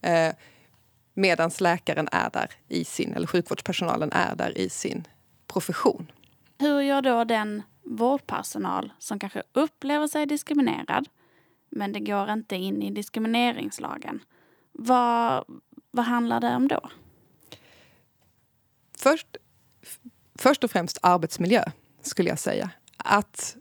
Eh, 0.01 0.33
Medan 1.13 1.51
läkaren 1.59 2.09
är 2.11 2.29
där 2.29 2.51
i 2.67 2.85
sin, 2.85 3.13
eller 3.13 3.27
sjukvårdspersonalen 3.27 4.11
är 4.11 4.35
där 4.35 4.57
i 4.57 4.69
sin 4.69 5.07
profession. 5.47 6.11
Hur 6.57 6.81
gör 6.81 7.01
då 7.01 7.23
den 7.23 7.63
vårdpersonal 7.83 8.93
som 8.99 9.19
kanske 9.19 9.43
upplever 9.53 10.07
sig 10.07 10.25
diskriminerad 10.25 11.07
men 11.69 11.93
det 11.93 11.99
går 11.99 12.29
inte 12.29 12.55
in 12.55 12.81
i 12.81 12.91
diskrimineringslagen. 12.91 14.19
Vad, 14.71 15.43
vad 15.91 16.05
handlar 16.05 16.39
det 16.39 16.55
om 16.55 16.67
då? 16.67 16.89
Först, 18.97 19.27
först 20.35 20.63
och 20.63 20.71
främst 20.71 20.97
arbetsmiljö, 21.01 21.63
skulle 22.01 22.29
jag 22.29 22.39
säga. 22.39 22.69
Att, 22.97 23.55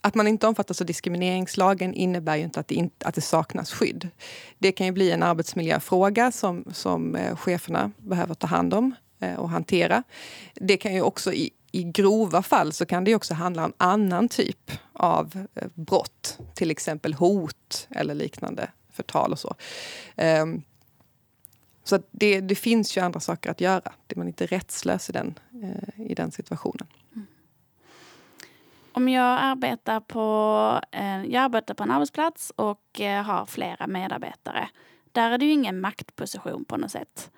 att 0.00 0.14
man 0.14 0.28
inte 0.28 0.46
omfattas 0.46 0.80
av 0.80 0.86
diskrimineringslagen 0.86 1.94
innebär 1.94 2.36
ju 2.36 2.42
inte 2.42 2.60
att 2.60 2.68
det, 2.68 2.74
in, 2.74 2.90
att 3.04 3.14
det 3.14 3.20
saknas 3.20 3.72
skydd. 3.72 4.08
Det 4.58 4.72
kan 4.72 4.86
ju 4.86 4.92
bli 4.92 5.10
en 5.10 5.22
arbetsmiljöfråga 5.22 6.32
som, 6.32 6.64
som 6.72 7.16
eh, 7.16 7.36
cheferna 7.36 7.90
behöver 7.98 8.34
ta 8.34 8.46
hand 8.46 8.74
om 8.74 8.94
eh, 9.20 9.34
och 9.34 9.50
hantera. 9.50 10.02
Det 10.54 10.76
kan 10.76 10.94
ju 10.94 11.02
också 11.02 11.32
i, 11.32 11.50
i 11.72 11.82
grova 11.82 12.42
fall 12.42 12.72
så 12.72 12.86
kan 12.86 13.04
det 13.04 13.14
också 13.14 13.34
handla 13.34 13.64
om 13.64 13.72
annan 13.76 14.28
typ 14.28 14.72
av 14.92 15.46
eh, 15.54 15.68
brott. 15.74 16.38
Till 16.54 16.70
exempel 16.70 17.14
hot 17.14 17.88
eller 17.90 18.14
liknande 18.14 18.70
förtal 18.92 19.32
och 19.32 19.38
så. 19.38 19.54
Ehm, 20.16 20.62
så 21.84 21.98
det, 22.10 22.40
det, 22.40 22.54
finns 22.54 22.96
ju 22.96 23.00
andra 23.00 23.20
saker 23.20 23.50
att 23.50 23.60
göra. 23.60 23.92
Man 24.16 24.26
är 24.26 24.28
inte 24.28 24.46
rättslös 24.46 25.10
i 25.10 25.12
den, 25.12 25.38
i 25.96 26.14
den 26.14 26.30
situationen. 26.30 26.86
Om 29.00 29.08
jag 29.08 29.38
arbetar, 29.40 30.00
på, 30.00 30.80
eh, 30.92 31.24
jag 31.24 31.42
arbetar 31.42 31.74
på 31.74 31.82
en 31.82 31.90
arbetsplats 31.90 32.52
och 32.56 33.00
eh, 33.00 33.22
har 33.22 33.46
flera 33.46 33.86
medarbetare. 33.86 34.68
Där 35.12 35.30
är 35.30 35.38
det 35.38 35.44
ju 35.44 35.52
ingen 35.52 35.80
maktposition 35.80 36.64
på 36.64 36.76
något 36.76 36.90
sätt. 36.90 37.30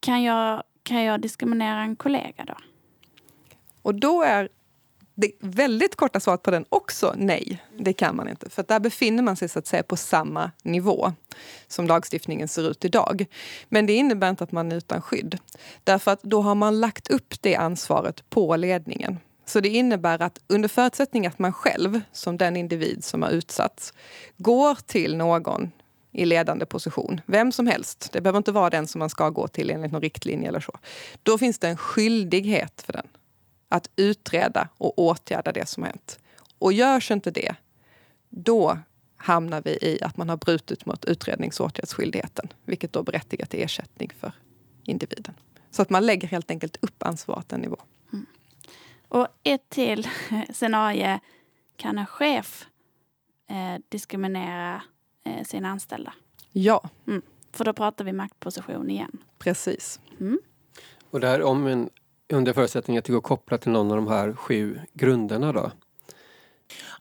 Kan 0.00 0.22
jag, 0.22 0.62
kan 0.82 1.02
jag 1.02 1.20
diskriminera 1.20 1.80
en 1.80 1.96
kollega 1.96 2.44
då? 2.44 2.54
Och 3.82 3.94
då 3.94 4.22
är 4.22 4.48
det 5.14 5.32
väldigt 5.40 5.96
korta 5.96 6.20
svaret 6.20 6.42
på 6.42 6.50
den 6.50 6.64
också 6.68 7.14
nej. 7.16 7.62
Det 7.78 7.92
kan 7.92 8.16
man 8.16 8.28
inte. 8.28 8.50
För 8.50 8.64
där 8.68 8.80
befinner 8.80 9.22
man 9.22 9.36
sig 9.36 9.48
så 9.48 9.58
att 9.58 9.66
säga 9.66 9.82
på 9.82 9.96
samma 9.96 10.50
nivå 10.62 11.12
som 11.66 11.86
lagstiftningen 11.86 12.48
ser 12.48 12.70
ut 12.70 12.84
idag. 12.84 13.26
Men 13.68 13.86
det 13.86 13.92
innebär 13.92 14.30
inte 14.30 14.44
att 14.44 14.52
man 14.52 14.72
är 14.72 14.76
utan 14.76 15.02
skydd. 15.02 15.38
Därför 15.84 16.10
att 16.10 16.22
då 16.22 16.40
har 16.40 16.54
man 16.54 16.80
lagt 16.80 17.10
upp 17.10 17.42
det 17.42 17.56
ansvaret 17.56 18.30
på 18.30 18.56
ledningen. 18.56 19.18
Så 19.46 19.60
det 19.60 19.68
innebär 19.68 20.22
att 20.22 20.40
under 20.46 20.68
förutsättning 20.68 21.26
att 21.26 21.38
man 21.38 21.52
själv, 21.52 22.00
som 22.12 22.36
den 22.36 22.56
individ 22.56 23.04
som 23.04 23.22
har 23.22 23.30
utsatts, 23.30 23.92
går 24.36 24.74
till 24.86 25.16
någon 25.16 25.70
i 26.12 26.24
ledande 26.24 26.66
position, 26.66 27.20
vem 27.26 27.52
som 27.52 27.66
helst, 27.66 28.08
det 28.12 28.20
behöver 28.20 28.36
inte 28.36 28.52
vara 28.52 28.70
den 28.70 28.86
som 28.86 28.98
man 28.98 29.10
ska 29.10 29.30
gå 29.30 29.48
till 29.48 29.70
enligt 29.70 29.92
någon 29.92 30.00
riktlinje 30.00 30.48
eller 30.48 30.60
så. 30.60 30.78
Då 31.22 31.38
finns 31.38 31.58
det 31.58 31.68
en 31.68 31.76
skyldighet 31.76 32.82
för 32.86 32.92
den 32.92 33.06
att 33.68 33.90
utreda 33.96 34.68
och 34.78 34.98
åtgärda 34.98 35.52
det 35.52 35.68
som 35.68 35.82
har 35.82 35.90
hänt. 35.90 36.18
Och 36.58 36.72
görs 36.72 37.10
inte 37.10 37.30
det, 37.30 37.54
då 38.28 38.78
hamnar 39.16 39.62
vi 39.64 39.70
i 39.70 39.98
att 40.02 40.16
man 40.16 40.28
har 40.28 40.36
brutit 40.36 40.86
mot 40.86 41.04
utrednings 41.04 41.60
och 41.60 41.66
åtgärdsskyldigheten, 41.66 42.52
vilket 42.64 42.92
då 42.92 43.02
berättigar 43.02 43.46
till 43.46 43.62
ersättning 43.62 44.12
för 44.20 44.32
individen. 44.84 45.34
Så 45.70 45.82
att 45.82 45.90
man 45.90 46.06
lägger 46.06 46.28
helt 46.28 46.50
enkelt 46.50 46.76
upp 46.80 47.02
ansvaret 47.02 47.52
en 47.52 47.60
nivå. 47.60 47.76
Och 49.16 49.28
ett 49.42 49.68
till 49.68 50.08
scenario. 50.52 51.18
Kan 51.76 51.98
en 51.98 52.06
chef 52.06 52.66
eh, 53.50 53.82
diskriminera 53.88 54.82
eh, 55.24 55.44
sina 55.44 55.68
anställda? 55.68 56.14
Ja. 56.52 56.88
Mm. 57.06 57.22
För 57.52 57.64
då 57.64 57.72
pratar 57.72 58.04
vi 58.04 58.12
maktposition 58.12 58.90
igen. 58.90 59.18
Precis. 59.38 60.00
Mm. 60.20 60.40
Och 61.10 61.20
där 61.20 61.42
om 61.42 61.66
en 61.66 61.90
under 62.32 62.52
förutsättning 62.52 62.98
att 62.98 63.04
det 63.04 63.12
går 63.12 63.20
kopplat 63.20 63.60
till 63.60 63.70
någon 63.72 63.90
av 63.90 63.96
de 63.96 64.08
här 64.08 64.32
sju 64.32 64.80
grunderna 64.92 65.52
då? 65.52 65.72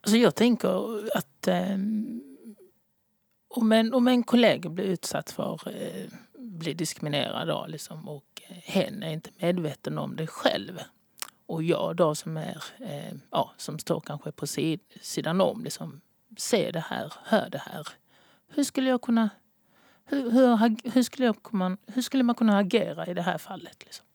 Alltså 0.02 0.18
jag 0.18 0.36
tänker 0.36 1.02
att 1.18 1.48
eh, 1.48 1.78
om, 3.48 3.72
en, 3.72 3.94
om 3.94 4.08
en 4.08 4.24
kollega 4.24 4.70
blir 4.70 4.86
utsatt 4.86 5.32
för 5.32 5.60
eh, 5.66 6.12
blir 6.38 6.74
diskriminerad 6.76 7.48
då, 7.48 7.66
liksom, 7.68 8.10
och 8.10 8.42
hen 8.48 9.04
är 9.04 9.12
inte 9.12 9.30
medveten 9.38 9.98
om 9.98 10.16
det 10.16 10.28
själv 10.28 10.80
och 11.48 11.64
jag 11.64 11.96
då 11.96 12.16
som 12.16 12.38
är 12.38 12.64
eh, 12.80 13.14
ja, 13.32 13.52
som 13.58 13.80
står 13.80 14.00
kanske 14.00 14.32
på 14.32 14.48
sid, 14.48 14.80
sidan 15.02 15.42
om 15.42 15.64
liksom, 15.64 16.02
ser 16.38 16.72
det 16.72 16.86
här, 16.90 17.14
hör 17.24 17.50
det 17.50 17.62
här. 17.72 17.88
Hur 18.48 18.64
skulle 18.64 18.90
jag 18.90 19.02
kunna 19.02 19.30
hur, 20.06 20.32
hur, 20.32 20.92
hur, 20.94 21.04
skulle, 21.04 21.26
jag, 21.26 21.36
man, 21.52 21.78
hur 21.88 22.02
skulle 22.02 22.24
man 22.24 22.36
kunna 22.36 22.58
agera 22.58 23.08
i 23.08 23.14
det 23.14 23.22
här 23.22 23.38
fallet? 23.38 23.76
Liksom? 23.80 24.06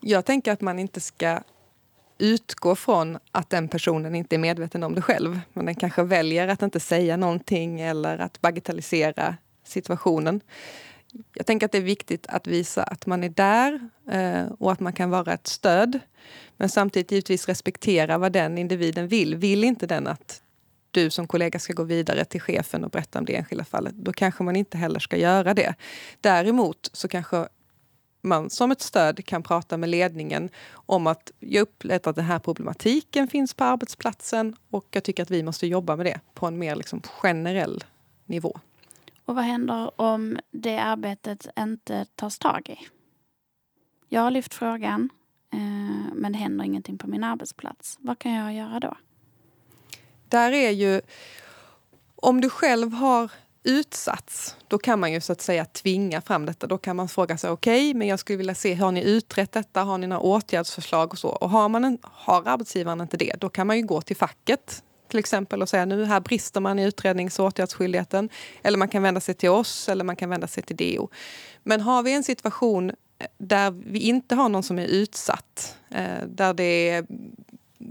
Jag 0.00 0.24
tänker 0.24 0.52
att 0.52 0.60
man 0.60 0.78
inte 0.78 1.00
ska 1.00 1.42
utgå 2.18 2.74
från 2.76 3.18
att 3.30 3.50
den 3.50 3.68
personen 3.68 4.14
inte 4.14 4.36
är 4.36 4.38
medveten 4.38 4.82
om 4.82 4.94
det 4.94 5.02
själv. 5.02 5.40
Men 5.52 5.66
den 5.66 5.74
kanske 5.74 6.02
väljer 6.02 6.48
att 6.48 6.62
inte 6.62 6.80
säga 6.80 7.16
någonting 7.16 7.80
eller 7.80 8.18
att 8.18 8.40
bagatellisera 8.40 9.36
situationen. 9.64 10.40
Jag 11.34 11.46
tänker 11.46 11.66
att 11.66 11.72
det 11.72 11.78
är 11.78 11.82
viktigt 11.82 12.26
att 12.26 12.46
visa 12.46 12.82
att 12.82 13.06
man 13.06 13.24
är 13.24 13.28
där 13.28 13.80
eh, 14.10 14.52
och 14.58 14.72
att 14.72 14.80
man 14.80 14.92
kan 14.92 15.10
vara 15.10 15.32
ett 15.32 15.46
stöd. 15.46 16.00
Men 16.56 16.68
samtidigt 16.68 17.12
givetvis 17.12 17.48
respektera 17.48 18.18
vad 18.18 18.32
den 18.32 18.58
individen 18.58 19.08
vill. 19.08 19.36
Vill 19.36 19.64
inte 19.64 19.86
den 19.86 20.06
att 20.06 20.42
du 20.90 21.10
som 21.10 21.26
kollega 21.26 21.58
ska 21.58 21.72
gå 21.72 21.82
vidare 21.82 22.24
till 22.24 22.40
chefen 22.40 22.84
och 22.84 22.90
berätta 22.90 23.18
om 23.18 23.24
det 23.24 23.36
enskilda 23.36 23.64
fallet, 23.64 23.94
då 23.94 24.12
kanske 24.12 24.42
man 24.42 24.56
inte 24.56 24.78
heller 24.78 25.00
ska 25.00 25.16
göra 25.16 25.54
det. 25.54 25.74
Däremot 26.20 26.90
så 26.92 27.08
kanske 27.08 27.48
man 28.22 28.50
som 28.50 28.70
ett 28.70 28.80
stöd 28.80 29.24
kan 29.24 29.42
prata 29.42 29.76
med 29.76 29.88
ledningen 29.88 30.50
om 30.72 31.06
att 31.06 31.32
jag 31.40 31.62
upplevt 31.62 32.06
att 32.06 32.16
den 32.16 32.24
här 32.24 32.38
problematiken 32.38 33.28
finns 33.28 33.54
på 33.54 33.64
arbetsplatsen 33.64 34.56
och 34.70 34.86
jag 34.90 35.04
tycker 35.04 35.22
att 35.22 35.30
vi 35.30 35.42
måste 35.42 35.66
jobba 35.66 35.96
med 35.96 36.06
det 36.06 36.20
på 36.34 36.46
en 36.46 36.58
mer 36.58 36.76
liksom 36.76 37.02
generell 37.02 37.84
nivå. 38.26 38.60
Och 39.24 39.34
vad 39.34 39.44
händer 39.44 40.00
om 40.00 40.38
det 40.50 40.78
arbetet 40.78 41.46
inte 41.58 42.06
tas 42.14 42.38
tag 42.38 42.68
i? 42.68 42.78
Jag 44.08 44.20
har 44.20 44.30
lyft 44.30 44.54
frågan, 44.54 45.08
eh, 45.52 46.14
men 46.14 46.32
det 46.32 46.38
händer 46.38 46.64
ingenting 46.64 46.98
på 46.98 47.06
min 47.06 47.24
arbetsplats. 47.24 47.98
Vad 48.00 48.18
kan 48.18 48.32
jag 48.32 48.54
göra 48.54 48.80
då? 48.80 48.96
Där 50.28 50.52
är 50.52 50.70
ju... 50.70 51.00
Om 52.16 52.40
du 52.40 52.50
själv 52.50 52.92
har 52.92 53.30
utsatts, 53.64 54.56
då 54.68 54.78
kan 54.78 55.00
man 55.00 55.12
ju 55.12 55.20
så 55.20 55.32
att 55.32 55.40
säga 55.40 55.64
tvinga 55.64 56.20
fram 56.20 56.46
detta. 56.46 56.66
Då 56.66 56.78
kan 56.78 56.96
man 56.96 57.08
fråga 57.08 57.38
sig, 57.38 57.50
okej, 57.50 57.90
okay, 57.90 57.98
men 57.98 58.08
jag 58.08 58.18
skulle 58.18 58.36
vilja 58.36 58.54
se, 58.54 58.74
har 58.74 58.92
ni 58.92 59.02
utrett 59.02 59.52
detta? 59.52 59.82
Har 59.82 59.98
ni 59.98 60.06
några 60.06 60.22
åtgärdsförslag 60.22 61.12
och 61.12 61.18
så? 61.18 61.28
Och 61.28 61.50
har, 61.50 61.68
man 61.68 61.84
en, 61.84 61.98
har 62.02 62.48
arbetsgivaren 62.48 63.00
inte 63.00 63.16
det, 63.16 63.34
då 63.40 63.48
kan 63.48 63.66
man 63.66 63.76
ju 63.76 63.82
gå 63.82 64.00
till 64.00 64.16
facket 64.16 64.82
till 65.12 65.18
exempel 65.18 65.62
och 65.62 65.68
säga 65.68 65.84
nu 65.84 66.04
här 66.04 66.20
brister 66.20 66.60
man 66.60 66.78
i 66.78 66.84
utrednings 66.84 67.38
och 67.38 67.46
åtgärdsskyldigheten. 67.46 68.28
Eller 68.62 68.78
man 68.78 68.88
kan 68.88 69.02
vända 69.02 69.20
sig 69.20 69.34
till 69.34 69.50
oss 69.50 69.88
eller 69.88 70.04
man 70.04 70.16
kan 70.16 70.30
vända 70.30 70.46
sig 70.46 70.62
till 70.62 70.76
DO. 70.76 71.08
Men 71.62 71.80
har 71.80 72.02
vi 72.02 72.12
en 72.12 72.24
situation 72.24 72.90
eh, 72.90 73.26
där 73.38 73.70
vi 73.70 73.98
inte 73.98 74.34
har 74.34 74.48
någon 74.48 74.62
som 74.62 74.78
är 74.78 74.86
utsatt, 74.86 75.76
eh, 75.90 76.26
där 76.26 76.54
det 76.54 76.90
är 76.90 77.06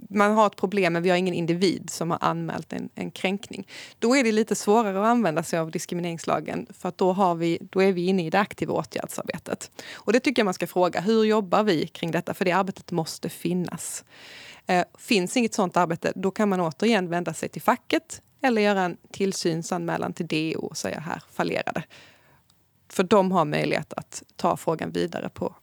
man 0.10 0.32
har 0.32 0.48
ett 0.48 0.56
problem 0.56 0.94
men 0.94 1.04
vi 1.04 1.10
har 1.10 1.18
ingen 1.18 1.34
individ 1.34 1.90
som 1.90 2.12
har 2.12 2.18
anmält 2.22 2.74
en, 2.74 2.90
en 2.96 3.12
kränkning. 3.12 3.68
Då 4.00 4.16
är 4.16 4.24
det 4.24 4.32
lite 4.32 4.56
svårare 4.56 5.00
att 5.00 5.06
använda 5.06 5.44
sig 5.44 5.60
av 5.60 5.72
diskrimineringslagen 5.72 6.68
för 6.80 6.90
att 6.90 6.98
då, 6.98 7.14
har 7.14 7.36
vi, 7.36 7.60
då 7.62 7.82
är 7.82 7.92
vi 7.92 8.06
inne 8.06 8.26
i 8.26 8.30
det 8.30 8.40
aktiva 8.40 8.74
åtgärdsarbetet. 8.74 9.72
Och 9.94 10.14
det 10.14 10.20
tycker 10.20 10.40
jag 10.40 10.46
man 10.46 10.54
ska 10.54 10.68
fråga, 10.68 11.02
hur 11.02 11.24
jobbar 11.24 11.64
vi 11.64 11.88
kring 11.88 12.12
detta? 12.12 12.34
För 12.34 12.46
det 12.46 12.52
arbetet 12.52 12.92
måste 12.92 13.30
finnas. 13.30 14.04
Eh, 14.72 14.84
finns 14.98 15.38
inget 15.38 15.54
sådant 15.54 15.78
arbete, 15.78 16.14
då 16.16 16.32
kan 16.32 16.50
man 16.50 16.62
återigen 16.62 17.10
vända 17.10 17.34
sig 17.34 17.50
till 17.50 17.62
facket 17.62 18.22
eller 18.42 18.62
göra 18.62 18.82
en 18.82 18.98
tillsynsanmälan 19.12 20.14
till 20.14 20.28
DO 20.28 20.60
och 20.60 20.78
säga 20.78 21.00
här 21.00 21.24
fallerade. 21.32 21.84
För 22.90 23.04
de 23.04 23.32
har 23.32 23.46
möjlighet 23.46 23.94
att 23.94 24.24
ta 24.36 24.58
frågan 24.58 24.92
vidare 24.92 25.30
på, 25.30 25.56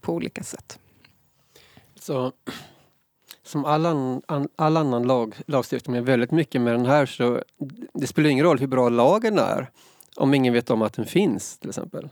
på 0.00 0.12
olika 0.12 0.42
sätt. 0.42 0.78
Så 2.00 2.32
som 3.42 3.64
all, 3.64 3.86
an, 3.86 4.48
all 4.56 4.76
annan 4.76 5.02
lag, 5.02 5.34
lagstiftning, 5.46 5.94
men 5.96 6.04
väldigt 6.04 6.30
mycket 6.30 6.60
med 6.60 6.74
den 6.74 6.86
här 6.86 7.06
så 7.06 7.42
det 7.94 8.06
spelar 8.06 8.30
ingen 8.30 8.44
roll 8.44 8.58
hur 8.58 8.66
bra 8.66 8.88
lagen 8.88 9.38
är 9.38 9.70
om 10.16 10.34
ingen 10.34 10.52
vet 10.52 10.70
om 10.70 10.82
att 10.82 10.92
den 10.92 11.06
finns 11.06 11.58
till 11.58 11.68
exempel. 11.68 12.08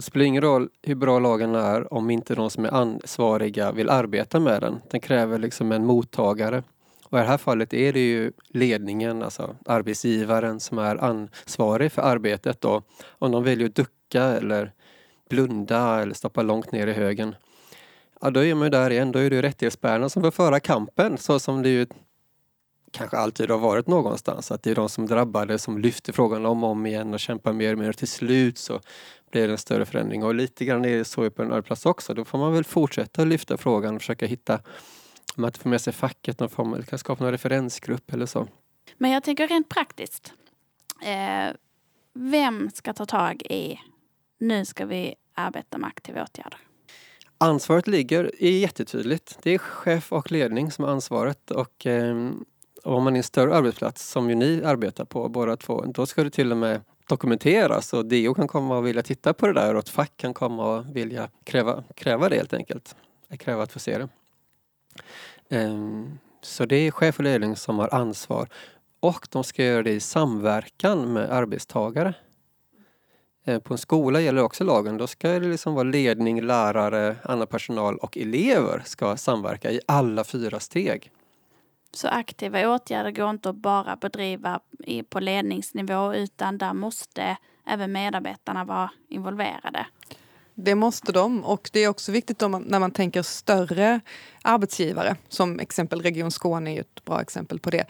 Det 0.00 0.04
spelar 0.04 0.26
ingen 0.26 0.42
roll 0.42 0.68
hur 0.82 0.94
bra 0.94 1.18
lagen 1.18 1.54
är 1.54 1.94
om 1.94 2.10
inte 2.10 2.34
de 2.34 2.50
som 2.50 2.64
är 2.64 2.74
ansvariga 2.74 3.72
vill 3.72 3.90
arbeta 3.90 4.40
med 4.40 4.60
den. 4.60 4.80
Den 4.90 5.00
kräver 5.00 5.38
liksom 5.38 5.72
en 5.72 5.86
mottagare. 5.86 6.62
Och 7.04 7.18
i 7.18 7.20
det 7.20 7.26
här 7.26 7.38
fallet 7.38 7.74
är 7.74 7.92
det 7.92 8.00
ju 8.00 8.32
ledningen, 8.48 9.22
alltså 9.22 9.56
arbetsgivaren 9.66 10.60
som 10.60 10.78
är 10.78 10.96
ansvarig 10.96 11.92
för 11.92 12.02
arbetet 12.02 12.60
då. 12.60 12.82
Om 13.08 13.32
de 13.32 13.44
väljer 13.44 13.68
att 13.68 13.74
ducka 13.74 14.22
eller 14.22 14.72
blunda 15.30 16.02
eller 16.02 16.14
stoppa 16.14 16.42
långt 16.42 16.72
ner 16.72 16.86
i 16.86 16.92
högen. 16.92 17.34
Ja, 18.20 18.30
då 18.30 18.44
är 18.44 18.54
man 18.54 18.64
ju 18.64 18.70
där 18.70 18.90
igen. 18.90 19.12
Då 19.12 19.18
är 19.18 19.30
det 19.30 19.42
rättighetsbärarna 19.42 20.08
som 20.08 20.22
får 20.22 20.30
föra 20.30 20.60
kampen 20.60 21.18
så 21.18 21.38
som 21.38 21.62
det 21.62 21.68
ju 21.68 21.86
kanske 22.90 23.16
alltid 23.16 23.50
har 23.50 23.58
varit 23.58 23.86
någonstans. 23.86 24.50
Att 24.50 24.62
det 24.62 24.70
är 24.70 24.74
de 24.74 24.88
som 24.88 25.06
drabbade 25.06 25.58
som 25.58 25.78
lyfter 25.78 26.12
frågan 26.12 26.46
om 26.46 26.64
och 26.64 26.70
om 26.70 26.86
igen 26.86 27.14
och 27.14 27.20
kämpar 27.20 27.52
mer 27.52 27.72
och 27.72 27.78
mer. 27.78 27.88
Och 27.88 27.96
till 27.96 28.08
slut 28.08 28.58
så 28.58 28.80
blir 29.30 29.46
det 29.46 29.54
en 29.54 29.58
större 29.58 29.86
förändring. 29.86 30.24
Och 30.24 30.34
lite 30.34 30.64
grann 30.64 30.84
är 30.84 30.96
det 30.96 31.04
så 31.04 31.30
på 31.30 31.42
en 31.42 31.52
arbetsplats 31.52 31.86
också. 31.86 32.14
Då 32.14 32.24
får 32.24 32.38
man 32.38 32.52
väl 32.52 32.64
fortsätta 32.64 33.24
lyfta 33.24 33.56
frågan 33.56 33.94
och 33.94 34.00
försöka 34.00 34.26
hitta, 34.26 34.54
om 34.54 35.42
man 35.42 35.48
inte 35.48 35.58
får 35.58 35.70
med 35.70 35.80
sig 35.80 35.92
facket, 35.92 36.40
någon 36.40 36.48
form, 36.48 36.74
eller 36.74 36.84
kan 36.84 36.98
skapa 36.98 37.24
någon 37.24 37.32
referensgrupp 37.32 38.12
eller 38.12 38.26
så. 38.26 38.48
Men 38.98 39.10
jag 39.10 39.22
tänker 39.22 39.48
rent 39.48 39.68
praktiskt. 39.68 40.32
Eh, 41.02 41.54
vem 42.14 42.70
ska 42.74 42.92
ta 42.92 43.06
tag 43.06 43.42
i, 43.42 43.78
nu 44.38 44.64
ska 44.64 44.86
vi 44.86 45.14
arbeta 45.34 45.78
med 45.78 45.88
aktiva 45.88 46.22
åtgärder? 46.22 46.58
Ansvaret 47.38 47.86
ligger, 47.86 48.30
är 48.38 48.50
jättetydligt. 48.50 49.38
Det 49.42 49.50
är 49.50 49.58
chef 49.58 50.12
och 50.12 50.32
ledning 50.32 50.70
som 50.70 50.84
har 50.84 50.92
ansvaret 50.92 51.50
och 51.50 51.86
eh, 51.86 52.30
om 52.84 53.04
man 53.04 53.14
är 53.14 53.18
en 53.18 53.22
större 53.22 53.54
arbetsplats 53.54 54.10
som 54.10 54.28
ju 54.28 54.34
ni 54.34 54.62
arbetar 54.64 55.04
på 55.04 55.28
båda 55.28 55.56
två, 55.56 55.84
då 55.86 56.06
ska 56.06 56.24
det 56.24 56.30
till 56.30 56.52
och 56.52 56.58
med 56.58 56.80
dokumenteras 57.08 57.92
och 57.92 58.06
DO 58.06 58.34
kan 58.34 58.48
komma 58.48 58.78
och 58.78 58.86
vilja 58.86 59.02
titta 59.02 59.34
på 59.34 59.46
det 59.46 59.52
där 59.52 59.74
och 59.74 59.80
ett 59.80 59.88
fack 59.88 60.12
kan 60.16 60.34
komma 60.34 60.76
och 60.76 60.96
vilja 60.96 61.28
kräva, 61.44 61.84
kräva 61.94 62.28
det 62.28 62.36
helt 62.36 62.54
enkelt. 62.54 62.96
Kräva 63.38 63.62
att 63.62 63.72
få 63.72 63.78
se 63.78 63.98
det. 63.98 64.08
Um, 65.56 66.18
så 66.42 66.66
det 66.66 66.76
är 66.76 66.90
chef 66.90 67.18
och 67.18 67.24
ledning 67.24 67.56
som 67.56 67.78
har 67.78 67.94
ansvar. 67.94 68.48
Och 69.00 69.28
de 69.30 69.44
ska 69.44 69.64
göra 69.64 69.82
det 69.82 69.92
i 69.92 70.00
samverkan 70.00 71.12
med 71.12 71.30
arbetstagare. 71.30 72.14
Ehm, 73.44 73.60
på 73.60 73.74
en 73.74 73.78
skola 73.78 74.20
gäller 74.20 74.42
också 74.42 74.64
lagen. 74.64 74.96
Då 74.96 75.06
ska 75.06 75.28
det 75.28 75.48
liksom 75.48 75.74
vara 75.74 75.84
ledning, 75.84 76.42
lärare, 76.42 77.16
annan 77.22 77.46
personal 77.46 77.96
och 77.96 78.16
elever 78.16 78.82
ska 78.84 79.16
samverka 79.16 79.70
i 79.70 79.80
alla 79.86 80.24
fyra 80.24 80.60
steg. 80.60 81.10
Så 81.92 82.08
aktiva 82.08 82.74
åtgärder 82.74 83.10
går 83.10 83.30
inte 83.30 83.48
att 83.48 83.56
bara 83.56 83.96
bedriva 83.96 84.60
på 85.08 85.20
ledningsnivå 85.20 86.14
utan 86.14 86.58
där 86.58 86.74
måste 86.74 87.36
även 87.66 87.92
medarbetarna 87.92 88.64
vara 88.64 88.90
involverade. 89.08 89.86
Det 90.54 90.74
måste 90.74 91.12
de 91.12 91.44
och 91.44 91.70
det 91.72 91.80
är 91.80 91.88
också 91.88 92.12
viktigt 92.12 92.40
man, 92.40 92.62
när 92.62 92.78
man 92.78 92.90
tänker 92.90 93.22
större 93.22 94.00
arbetsgivare, 94.42 95.16
som 95.28 95.60
exempel 95.60 96.02
Region 96.02 96.30
Skåne 96.30 96.76
är 96.76 96.80
ett 96.80 97.04
bra 97.04 97.20
exempel 97.20 97.58
på 97.60 97.70
det. 97.70 97.84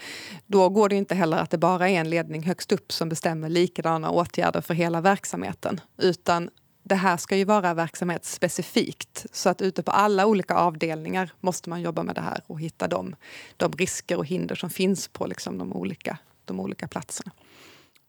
Då 0.47 0.69
går 0.69 0.89
det 0.89 0.97
inte 0.97 1.15
heller 1.15 1.37
att 1.37 1.51
det 1.51 1.59
bara 1.59 1.89
är 1.89 2.01
en 2.01 2.11
ledning 2.11 2.43
högst 2.43 2.73
upp 2.73 2.93
som 2.93 3.09
bestämmer 3.09 3.49
likadana 3.49 4.11
åtgärder 4.11 4.61
för 4.61 4.75
hela 4.75 5.01
verksamheten. 5.01 5.81
Utan 5.99 6.51
det 6.91 6.97
här 6.97 7.17
ska 7.17 7.37
ju 7.37 7.45
vara 7.45 7.75
verksamhetsspecifikt. 7.75 9.27
Så 9.33 9.49
att 9.49 9.63
ute 9.63 9.83
på 9.83 9.91
alla 9.91 10.27
olika 10.27 10.55
avdelningar 10.55 11.33
måste 11.41 11.71
man 11.71 11.83
jobba 11.83 12.03
med 12.03 12.15
det 12.15 12.21
här 12.21 12.43
och 12.47 12.61
hitta 12.61 12.89
de, 12.89 13.17
de 13.57 13.73
risker 13.73 14.17
och 14.17 14.27
hinder 14.27 14.55
som 14.55 14.71
finns 14.71 15.09
på 15.09 15.27
liksom 15.27 15.59
de, 15.59 15.73
olika, 15.73 16.19
de 16.45 16.61
olika 16.61 16.89
platserna. 16.89 17.33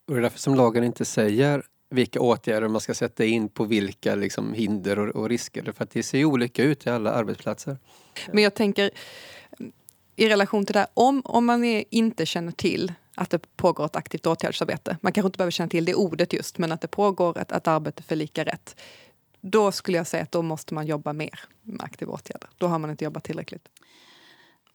Och 0.08 0.14
det 0.14 0.20
är 0.20 0.22
därför 0.22 0.40
som 0.40 0.56
lagen 0.56 0.84
inte 0.84 1.06
säger 1.06 1.64
vilka 1.90 2.22
åtgärder 2.22 2.68
man 2.68 2.82
ska 2.82 2.94
sätta 2.94 3.26
in 3.26 3.50
på 3.50 3.64
vilka 3.64 4.16
liksom, 4.16 4.54
hinder 4.54 5.00
och, 5.00 5.16
och 5.16 5.30
risker. 5.30 5.72
För 5.72 5.84
att 5.84 5.92
det 5.92 6.04
ser 6.04 6.26
olika 6.26 6.64
ut 6.64 6.86
i 6.86 6.90
alla 6.90 7.12
arbetsplatser. 7.12 7.78
Men 8.32 8.44
jag 8.44 8.54
tänker 8.54 8.92
i 10.16 10.30
relation 10.30 10.66
till 10.66 10.74
det, 10.74 10.88
om, 10.94 11.22
om 11.26 11.46
man 11.46 11.64
är, 11.64 11.84
inte 11.90 12.26
känner 12.26 12.52
till 12.52 12.94
att 13.16 13.30
det 13.30 13.58
pågår 13.58 13.86
ett 13.86 13.96
aktivt 13.96 14.26
åtgärdsarbete. 14.26 14.98
Man 15.02 15.12
kanske 15.12 15.28
inte 15.28 15.38
behöver 15.38 15.52
känna 15.52 15.70
till 15.70 15.86
det 15.86 15.96
ordet 15.96 16.34
just, 16.34 16.58
men 16.58 16.72
att 16.72 16.82
det 16.82 16.88
pågår 16.88 17.38
ett, 17.38 17.52
ett 17.52 17.68
arbete 17.68 18.04
för 18.04 18.16
lika 18.16 18.44
rätt. 18.44 18.82
Då 19.42 19.72
skulle 19.72 19.98
jag 19.98 20.08
säga 20.08 20.24
att 20.24 20.32
då 20.32 20.42
måste 20.42 20.74
man 20.74 20.88
jobba 20.88 21.14
mer 21.14 21.40
med 21.62 21.82
aktiva 21.82 22.14
åtgärder. 22.14 22.50
Då 22.58 22.68
har 22.68 22.80
man 22.80 22.90
inte 22.90 23.04
jobbat 23.04 23.24
tillräckligt. 23.24 23.70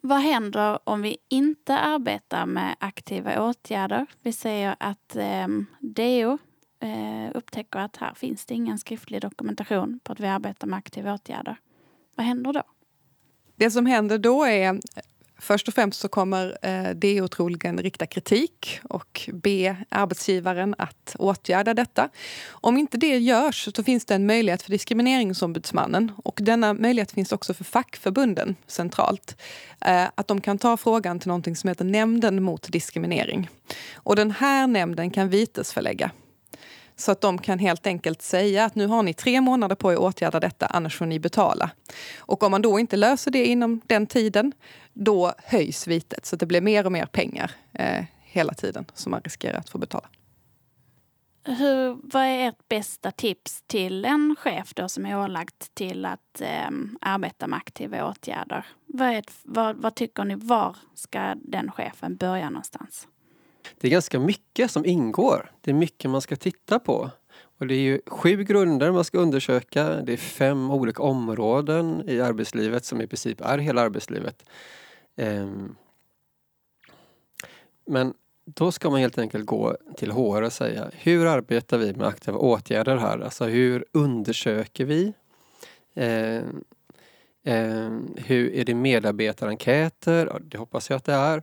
Vad 0.01 0.20
händer 0.20 0.79
om 0.85 1.03
vi 1.03 1.16
inte 1.29 1.79
arbetar 1.79 2.46
med 2.46 2.77
aktiva 2.81 3.49
åtgärder? 3.49 4.07
Vi 4.22 4.33
säger 4.33 4.77
att 4.81 5.16
eh, 5.16 5.49
DO 5.81 6.38
eh, 6.81 7.31
upptäcker 7.35 7.79
att 7.79 7.96
här 7.96 8.14
finns 8.14 8.46
det 8.46 8.55
ingen 8.55 8.79
skriftlig 8.79 9.20
dokumentation 9.20 10.01
på 10.05 10.12
att 10.12 10.20
vi 10.20 10.27
arbetar 10.27 10.66
med 10.66 10.77
aktiva 10.77 11.14
åtgärder. 11.14 11.57
Vad 12.16 12.27
händer 12.27 12.53
då? 12.53 12.62
Det 13.57 13.70
som 13.70 13.87
händer 13.87 14.18
då 14.18 14.44
är 14.44 14.81
Först 15.38 15.68
och 15.68 15.75
främst 15.75 16.01
så 16.01 16.09
kommer 16.09 16.59
eh, 16.62 16.90
DO 16.90 17.29
troligen 17.29 17.79
rikta 17.79 18.07
kritik 18.07 18.81
och 18.83 19.31
be 19.33 19.77
arbetsgivaren 19.88 20.75
att 20.79 21.16
åtgärda 21.18 21.75
detta. 21.75 22.09
Om 22.49 22.77
inte 22.77 22.96
det 22.96 23.18
görs 23.18 23.68
så 23.77 23.83
finns 23.83 24.05
det 24.05 24.14
en 24.14 24.27
möjlighet 24.27 24.62
för 24.62 24.70
Diskrimineringsombudsmannen 24.70 26.12
och 26.25 26.38
denna 26.42 26.75
möjlighet 26.75 27.12
finns 27.12 27.33
också 27.33 27.55
för 27.55 27.64
fackförbunden 27.64 28.57
centralt. 28.66 29.37
Eh, 29.81 30.05
att 30.14 30.29
de 30.29 30.40
kan 30.40 30.59
ta 30.59 30.77
frågan 30.77 31.18
till 31.18 31.29
någonting 31.29 31.57
som 31.57 31.68
heter 31.68 31.85
Nämnden 31.85 32.42
mot 32.42 32.72
diskriminering. 32.72 33.51
Och 33.94 34.16
den 34.16 34.31
här 34.31 34.66
nämnden 34.66 35.11
kan 35.11 35.29
vitesförlägga 35.29 36.11
så 36.96 37.12
att 37.12 37.20
de 37.20 37.38
kan 37.38 37.59
helt 37.59 37.87
enkelt 37.87 38.22
säga 38.22 38.64
att 38.64 38.74
nu 38.74 38.87
har 38.87 39.02
ni 39.02 39.14
tre 39.14 39.40
månader 39.40 39.76
på 39.76 39.92
er 39.92 39.96
att 39.96 40.00
åtgärda 40.00 40.40
detta, 40.40 40.66
annars 40.66 40.96
får 40.96 41.06
ni 41.06 41.18
betala. 41.18 41.70
Och 42.18 42.42
om 42.42 42.50
man 42.50 42.62
då 42.62 42.78
inte 42.78 42.96
löser 42.96 43.30
det 43.30 43.46
inom 43.46 43.80
den 43.87 44.06
tiden, 44.06 44.52
då 44.92 45.32
höjs 45.38 45.87
vitet. 45.87 46.26
Så 46.26 46.37
att 46.37 46.40
det 46.40 46.46
blir 46.46 46.61
mer 46.61 46.87
och 46.87 46.92
mer 46.92 47.06
pengar 47.06 47.50
eh, 47.72 48.04
hela 48.22 48.54
tiden 48.54 48.85
som 48.94 49.11
man 49.11 49.20
riskerar 49.24 49.59
att 49.59 49.68
få 49.68 49.78
betala. 49.78 50.09
Hur, 51.44 51.98
vad 52.02 52.22
är 52.22 52.48
ert 52.48 52.68
bästa 52.68 53.11
tips 53.11 53.62
till 53.66 54.04
en 54.04 54.37
chef 54.38 54.74
då 54.74 54.88
som 54.88 55.06
är 55.06 55.18
ålagt 55.18 55.74
till 55.74 56.04
att 56.04 56.40
eh, 56.40 56.70
arbeta 57.00 57.46
med 57.46 57.56
aktiva 57.56 58.09
åtgärder? 58.11 58.66
Vad, 58.87 59.09
är, 59.09 59.24
vad, 59.42 59.76
vad 59.76 59.94
tycker 59.94 60.24
ni, 60.24 60.35
var 60.35 60.76
ska 60.94 61.35
den 61.35 61.70
chefen 61.70 62.16
börja 62.16 62.50
någonstans? 62.50 63.09
Det 63.81 63.87
är 63.88 63.90
ganska 63.90 64.20
mycket 64.20 64.70
som 64.70 64.87
ingår. 64.87 65.50
Det 65.61 65.70
är 65.70 65.74
mycket 65.74 66.11
man 66.11 66.20
ska 66.20 66.37
titta 66.37 66.79
på. 66.79 67.11
Och 67.59 67.66
det 67.66 67.74
är 67.74 67.81
ju 67.81 68.00
sju 68.07 68.44
grunder 68.44 68.90
man 68.92 69.05
ska 69.05 69.18
undersöka. 69.18 69.88
Det 69.88 70.12
är 70.12 70.16
fem 70.16 70.70
olika 70.70 71.02
områden 71.02 72.02
i 72.09 72.20
arbetslivet 72.20 72.85
som 72.85 73.00
i 73.00 73.07
princip 73.07 73.40
är 73.40 73.59
hela 73.59 73.81
arbetslivet. 73.81 74.44
Ehm. 75.16 75.76
Men 77.87 78.14
då 78.44 78.72
ska 78.72 78.90
man 78.90 79.00
helt 79.00 79.18
enkelt 79.18 79.46
gå 79.46 79.76
till 79.96 80.11
HR 80.11 80.42
och 80.42 80.52
säga 80.52 80.90
hur 80.92 81.26
arbetar 81.26 81.79
vi 81.79 81.94
med 81.94 82.07
aktiva 82.07 82.38
åtgärder 82.38 82.96
här? 82.96 83.20
Alltså 83.20 83.44
hur 83.44 83.85
undersöker 83.92 84.85
vi? 84.85 85.12
Ehm. 85.94 86.64
Ehm. 87.44 88.14
Hur 88.16 88.55
är 88.55 88.64
det 88.64 88.74
medarbetarenkäter? 88.74 90.40
Det 90.44 90.59
hoppas 90.59 90.90
jag 90.90 90.96
att 90.96 91.05
det 91.05 91.14
är. 91.14 91.42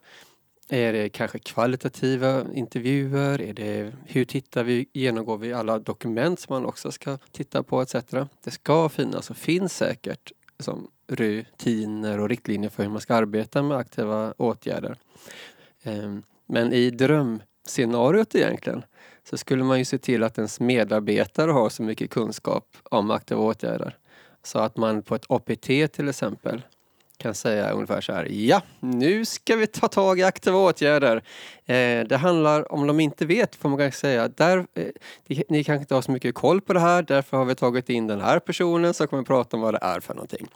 Är 0.74 0.94
det 0.94 1.10
kanske 1.10 1.40
kvalitativa 1.40 2.46
intervjuer? 2.54 3.42
Är 3.42 3.54
det, 3.54 3.94
hur 4.06 4.26
tittar 4.26 4.64
vi, 4.64 4.90
genomgår 4.94 5.38
vi 5.38 5.54
alla 5.54 5.80
dokument 5.80 6.40
som 6.40 6.54
man 6.54 6.66
också 6.66 6.92
ska 6.92 7.18
titta 7.32 7.64
på 7.64 7.82
etc. 7.82 7.96
Det 8.44 8.52
ska 8.52 8.90
finnas 8.90 9.30
och 9.30 9.38
finns 9.38 9.78
säkert 9.78 10.32
som 10.60 10.88
rutiner 11.08 12.20
och 12.20 12.30
riktlinjer 12.30 12.70
för 12.70 12.84
hur 12.84 12.90
man 12.90 13.02
ska 13.02 13.16
arbeta 13.16 13.64
med 13.64 13.78
aktiva 13.78 14.34
åtgärder. 14.38 14.98
Ehm, 15.84 16.24
men 16.46 16.74
i 16.74 16.90
drömscenariot 16.90 18.36
egentligen 18.36 18.84
så 19.30 19.38
skulle 19.38 19.64
man 19.64 19.80
ju 19.80 19.86
se 19.86 19.98
till 19.98 20.24
att 20.24 20.38
ens 20.38 20.60
medarbetare 20.60 21.52
har 21.52 21.70
så 21.70 21.84
mycket 21.84 22.10
kunskap 22.10 22.78
om 22.84 23.12
aktiva 23.12 23.42
åtgärder. 23.42 23.98
Så 24.44 24.60
att 24.60 24.78
man 24.78 25.04
på 25.04 25.16
ett 25.16 25.26
APT 25.30 25.94
till 25.94 26.10
exempel 26.10 26.62
kan 27.18 27.36
säga 27.36 27.72
ungefär 27.72 28.02
så 28.02 28.14
här. 28.14 28.28
Ja, 28.32 28.62
nu 28.80 29.26
ska 29.26 29.56
vi 29.56 29.68
ta 29.68 29.88
tag 29.88 30.20
i 30.20 30.24
aktiva 30.24 30.58
åtgärder. 30.58 31.24
Eh, 31.66 32.08
det 32.08 32.18
handlar, 32.18 32.72
om 32.72 32.88
de 32.88 33.00
inte 33.00 33.26
vet, 33.26 33.56
får 33.56 33.70
man 33.70 33.78
kanske 33.78 34.00
säga, 34.00 34.28
där, 34.28 34.66
eh, 34.74 35.42
ni 35.50 35.64
kanske 35.64 35.82
inte 35.82 35.96
har 35.96 36.02
så 36.02 36.12
mycket 36.12 36.36
koll 36.36 36.62
på 36.62 36.74
det 36.74 36.80
här, 36.80 37.04
därför 37.04 37.38
har 37.38 37.46
vi 37.46 37.56
tagit 37.56 37.90
in 37.90 38.08
den 38.08 38.22
här 38.22 38.40
personen 38.40 38.94
som 38.94 39.08
kommer 39.08 39.24
prata 39.24 39.58
om 39.58 39.62
vad 39.62 39.74
det 39.74 39.80
är 39.82 40.00
för 40.00 40.14
någonting. 40.14 40.48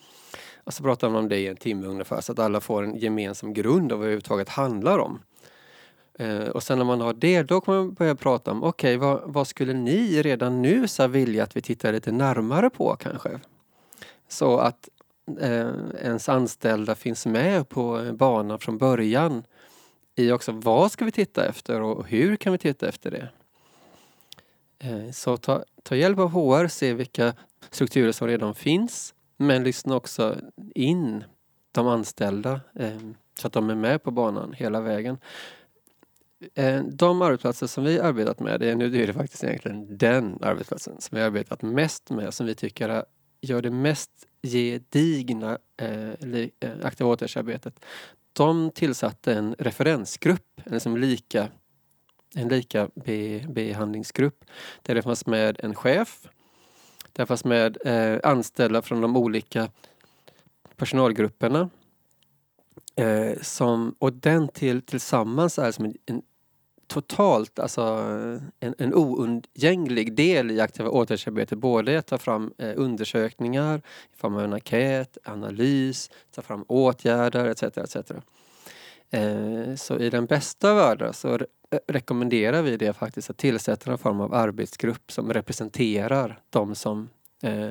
Och 0.63 0.73
så 0.73 0.83
pratar 0.83 1.09
man 1.09 1.23
om 1.23 1.29
det 1.29 1.37
i 1.37 1.47
en 1.47 1.57
timme 1.57 1.87
ungefär 1.87 2.21
så 2.21 2.31
att 2.31 2.39
alla 2.39 2.61
får 2.61 2.83
en 2.83 2.95
gemensam 2.95 3.53
grund 3.53 3.91
av 3.91 3.97
vad 3.97 4.05
det 4.05 4.07
överhuvudtaget 4.07 4.49
handlar 4.49 4.99
om. 4.99 5.19
Eh, 6.19 6.47
och 6.47 6.63
sen 6.63 6.77
när 6.77 6.85
man 6.85 7.01
har 7.01 7.13
det, 7.13 7.43
då 7.43 7.61
kommer 7.61 7.77
man 7.77 7.93
börja 7.93 8.15
prata 8.15 8.51
om, 8.51 8.63
okej, 8.63 8.97
okay, 8.97 9.07
vad, 9.07 9.21
vad, 9.25 9.47
skulle 9.47 9.73
ni 9.73 10.21
redan 10.21 10.61
nu 10.61 10.87
så 10.87 11.07
vilja 11.07 11.43
att 11.43 11.55
vi 11.55 11.61
tittar 11.61 11.93
lite 11.93 12.11
närmare 12.11 12.69
på 12.69 12.95
kanske? 12.95 13.39
Så 14.27 14.57
att 14.57 14.89
eh, 15.39 15.71
ens 16.01 16.29
anställda 16.29 16.95
finns 16.95 17.25
med 17.25 17.69
på 17.69 18.11
banan 18.13 18.59
från 18.59 18.77
början 18.77 19.43
i 20.15 20.31
också 20.31 20.51
vad 20.51 20.91
ska 20.91 21.05
vi 21.05 21.11
titta 21.11 21.45
efter 21.45 21.81
och 21.81 22.07
hur 22.07 22.35
kan 22.35 22.51
vi 22.51 22.57
titta 22.57 22.89
efter 22.89 23.11
det. 23.11 23.29
Eh, 24.79 25.11
så 25.11 25.37
ta, 25.37 25.63
ta 25.83 25.95
hjälp 25.95 26.19
av 26.19 26.29
HR, 26.29 26.67
se 26.67 26.93
vilka 26.93 27.33
strukturer 27.69 28.11
som 28.11 28.27
redan 28.27 28.55
finns 28.55 29.13
men 29.37 29.63
lyssna 29.63 29.95
också 29.95 30.37
in 30.75 31.23
de 31.71 31.87
anställda 31.87 32.61
eh, 32.75 32.97
så 33.39 33.47
att 33.47 33.53
de 33.53 33.69
är 33.69 33.75
med 33.75 34.03
på 34.03 34.11
banan 34.11 34.53
hela 34.53 34.81
vägen. 34.81 35.17
Eh, 36.53 36.83
de 36.83 37.21
arbetsplatser 37.21 37.67
som 37.67 37.83
vi 37.83 37.99
arbetat 37.99 38.39
med, 38.39 38.59
det 38.59 38.69
är, 38.69 38.75
nu 38.75 39.03
är 39.03 39.07
det 39.07 39.13
faktiskt 39.13 39.43
egentligen 39.43 39.97
den 39.97 40.39
arbetsplatsen 40.41 41.01
som 41.01 41.17
vi 41.17 41.21
arbetat 41.21 41.61
mest 41.61 42.09
med 42.09 42.33
som 42.33 42.45
vi 42.45 42.55
tycker 42.55 43.05
gör 43.41 43.61
det 43.61 43.71
mest 43.71 44.26
gedigna 44.43 45.58
eh, 45.78 46.12
eh, 46.60 46.71
aktiva 46.84 47.10
åtgärdsarbetet. 47.10 47.86
De 48.34 48.71
tillsatte 48.71 49.34
en 49.34 49.56
referensgrupp, 49.60 50.62
en 50.63 50.73
liksom 50.73 50.97
lika, 50.97 51.47
en 52.36 52.47
lika 52.47 52.89
be, 52.95 53.45
behandlingsgrupp 53.50 54.45
där 54.82 54.95
det 54.95 55.02
fanns 55.02 55.26
med 55.26 55.60
en 55.63 55.76
chef, 55.76 56.28
där 57.13 57.26
fanns 57.26 57.45
med 57.45 57.78
eh, 57.86 58.19
anställda 58.23 58.82
från 58.82 59.02
de 59.02 59.17
olika 59.17 59.69
personalgrupperna 60.76 61.69
eh, 62.95 63.41
som, 63.41 63.95
och 64.00 64.13
den 64.13 64.47
till, 64.47 64.82
tillsammans 64.82 65.60
är 65.60 65.71
som 65.71 65.86
en, 65.86 65.93
en 66.06 66.21
totalt 66.88 67.60
alltså 67.60 67.82
en, 68.60 68.76
en 68.78 68.93
oundgänglig 68.93 70.15
del 70.15 70.52
i 70.52 70.60
aktiva 70.60 70.89
åtgärdsarbetet. 70.89 71.58
Både 71.58 72.00
att 72.00 72.08
ta 72.08 72.17
fram 72.17 72.54
eh, 72.58 72.73
undersökningar 72.76 73.82
i 74.13 74.17
form 74.17 74.36
av 74.36 74.43
en 74.43 74.54
enkät, 74.54 75.17
analys, 75.23 76.10
ta 76.36 76.41
fram 76.41 76.65
åtgärder 76.67 77.45
etc. 77.45 77.63
etc. 77.63 78.12
Eh, 79.10 79.76
så 79.76 80.00
i 80.00 80.10
den 80.10 80.26
bästa 80.26 80.73
världen 80.73 81.13
så 81.13 81.38
re 81.38 81.45
rekommenderar 81.88 82.62
vi 82.62 82.78
det 82.78 82.93
faktiskt 82.93 83.30
att 83.30 83.38
tillsätta 83.38 83.91
en 83.91 83.97
form 83.97 84.21
av 84.21 84.34
arbetsgrupp 84.34 85.12
som 85.12 85.34
representerar 85.34 86.41
de 86.50 86.76
som 86.76 87.10
eh, 87.43 87.69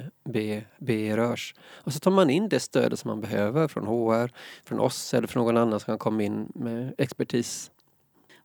berörs. 0.78 1.54
Och 1.60 1.92
så 1.92 1.98
tar 1.98 2.10
man 2.10 2.30
in 2.30 2.48
det 2.48 2.60
stödet 2.60 2.98
som 2.98 3.08
man 3.08 3.20
behöver 3.20 3.68
från 3.68 3.86
HR, 3.86 4.30
från 4.64 4.80
oss 4.80 5.14
eller 5.14 5.28
från 5.28 5.44
någon 5.44 5.56
annan 5.56 5.80
som 5.80 5.86
kan 5.86 5.98
komma 5.98 6.22
in 6.22 6.52
med 6.54 6.94
expertis 6.98 7.70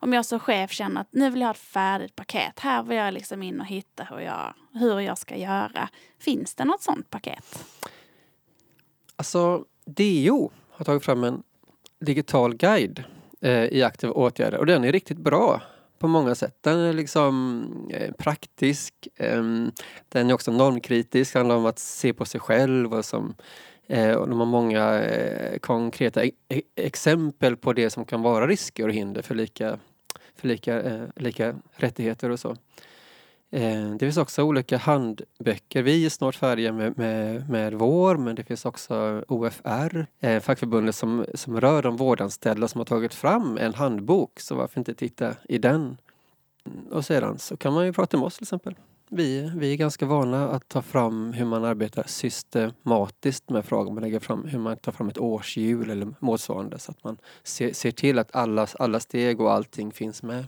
om 0.01 0.13
jag 0.13 0.25
som 0.25 0.39
chef 0.39 0.71
känner 0.71 1.01
att 1.01 1.07
nu 1.11 1.29
vill 1.29 1.41
jag 1.41 1.47
ha 1.47 1.53
ett 1.53 1.57
färdigt 1.57 2.15
paket. 2.15 2.59
Här 2.59 2.83
vill 2.83 2.97
jag 2.97 3.13
liksom 3.13 3.43
in 3.43 3.59
och 3.61 3.67
hitta 3.67 4.03
hur 4.03 4.19
jag, 4.19 4.53
hur 4.73 4.99
jag 4.99 5.17
ska 5.17 5.35
göra. 5.35 5.89
Finns 6.19 6.55
det 6.55 6.65
något 6.65 6.81
sånt 6.81 7.09
paket? 7.09 7.65
Alltså, 9.15 9.65
DO 9.85 10.51
har 10.69 10.85
tagit 10.85 11.05
fram 11.05 11.23
en 11.23 11.43
digital 11.99 12.55
guide 12.55 13.03
eh, 13.41 13.65
i 13.65 13.83
aktiva 13.83 14.13
åtgärder 14.13 14.57
och 14.57 14.65
den 14.65 14.83
är 14.83 14.91
riktigt 14.91 15.17
bra 15.17 15.61
på 15.99 16.07
många 16.07 16.35
sätt. 16.35 16.57
Den 16.61 16.79
är 16.79 16.93
liksom 16.93 17.65
eh, 17.93 18.11
praktisk. 18.11 19.07
Eh, 19.15 19.43
den 20.09 20.29
är 20.29 20.33
också 20.33 20.51
normkritisk, 20.51 21.35
handlar 21.35 21.55
om 21.55 21.65
att 21.65 21.79
se 21.79 22.13
på 22.13 22.25
sig 22.25 22.39
själv 22.39 22.93
och 22.93 23.05
som 23.05 23.35
eh, 23.87 24.11
och 24.11 24.29
de 24.29 24.39
har 24.39 24.45
många 24.45 25.01
eh, 25.03 25.59
konkreta 25.59 26.25
e-, 26.25 26.31
e-, 26.49 26.61
exempel 26.75 27.57
på 27.57 27.73
det 27.73 27.89
som 27.89 28.05
kan 28.05 28.21
vara 28.21 28.47
risker 28.47 28.87
och 28.87 28.93
hinder 28.93 29.21
för 29.21 29.35
lika 29.35 29.79
för 30.35 30.47
lika, 30.47 30.81
eh, 30.81 31.03
lika 31.15 31.55
rättigheter 31.71 32.29
och 32.29 32.39
så. 32.39 32.55
Eh, 33.51 33.91
det 33.91 33.99
finns 33.99 34.17
också 34.17 34.43
olika 34.43 34.77
handböcker. 34.77 35.83
Vi 35.83 36.05
är 36.05 36.09
snart 36.09 36.35
färdiga 36.35 36.73
med, 36.73 36.97
med, 36.97 37.49
med 37.49 37.73
vår 37.73 38.17
men 38.17 38.35
det 38.35 38.43
finns 38.43 38.65
också 38.65 39.23
OFR, 39.27 40.05
eh, 40.19 40.39
fackförbundet 40.39 40.95
som, 40.95 41.25
som 41.35 41.61
rör 41.61 41.81
de 41.81 41.97
vårdanställda 41.97 42.67
som 42.67 42.79
har 42.79 42.85
tagit 42.85 43.13
fram 43.13 43.57
en 43.57 43.73
handbok. 43.73 44.39
Så 44.39 44.55
varför 44.55 44.79
inte 44.79 44.93
titta 44.93 45.35
i 45.49 45.57
den? 45.57 45.97
Och 46.91 47.05
sedan 47.05 47.39
så 47.39 47.57
kan 47.57 47.73
man 47.73 47.85
ju 47.85 47.93
prata 47.93 48.17
med 48.17 48.25
oss 48.25 48.37
till 48.37 48.43
exempel. 48.43 48.75
Vi, 49.13 49.51
vi 49.55 49.73
är 49.73 49.77
ganska 49.77 50.05
vana 50.05 50.49
att 50.49 50.67
ta 50.67 50.81
fram 50.81 51.33
hur 51.33 51.45
man 51.45 51.65
arbetar 51.65 52.03
systematiskt 52.07 53.49
med 53.49 53.65
frågor. 53.65 53.93
Man 53.93 54.03
lägger 54.03 54.19
fram 54.19 54.45
hur 54.45 54.59
man 54.59 54.77
tar 54.77 54.91
fram 54.91 55.09
ett 55.09 55.17
årshjul 55.17 55.89
eller 55.89 56.13
motsvarande 56.19 56.79
så 56.79 56.91
att 56.91 57.03
man 57.03 57.17
ser, 57.43 57.73
ser 57.73 57.91
till 57.91 58.19
att 58.19 58.35
alla, 58.35 58.67
alla 58.79 58.99
steg 58.99 59.41
och 59.41 59.53
allting 59.53 59.91
finns 59.91 60.23
med. 60.23 60.45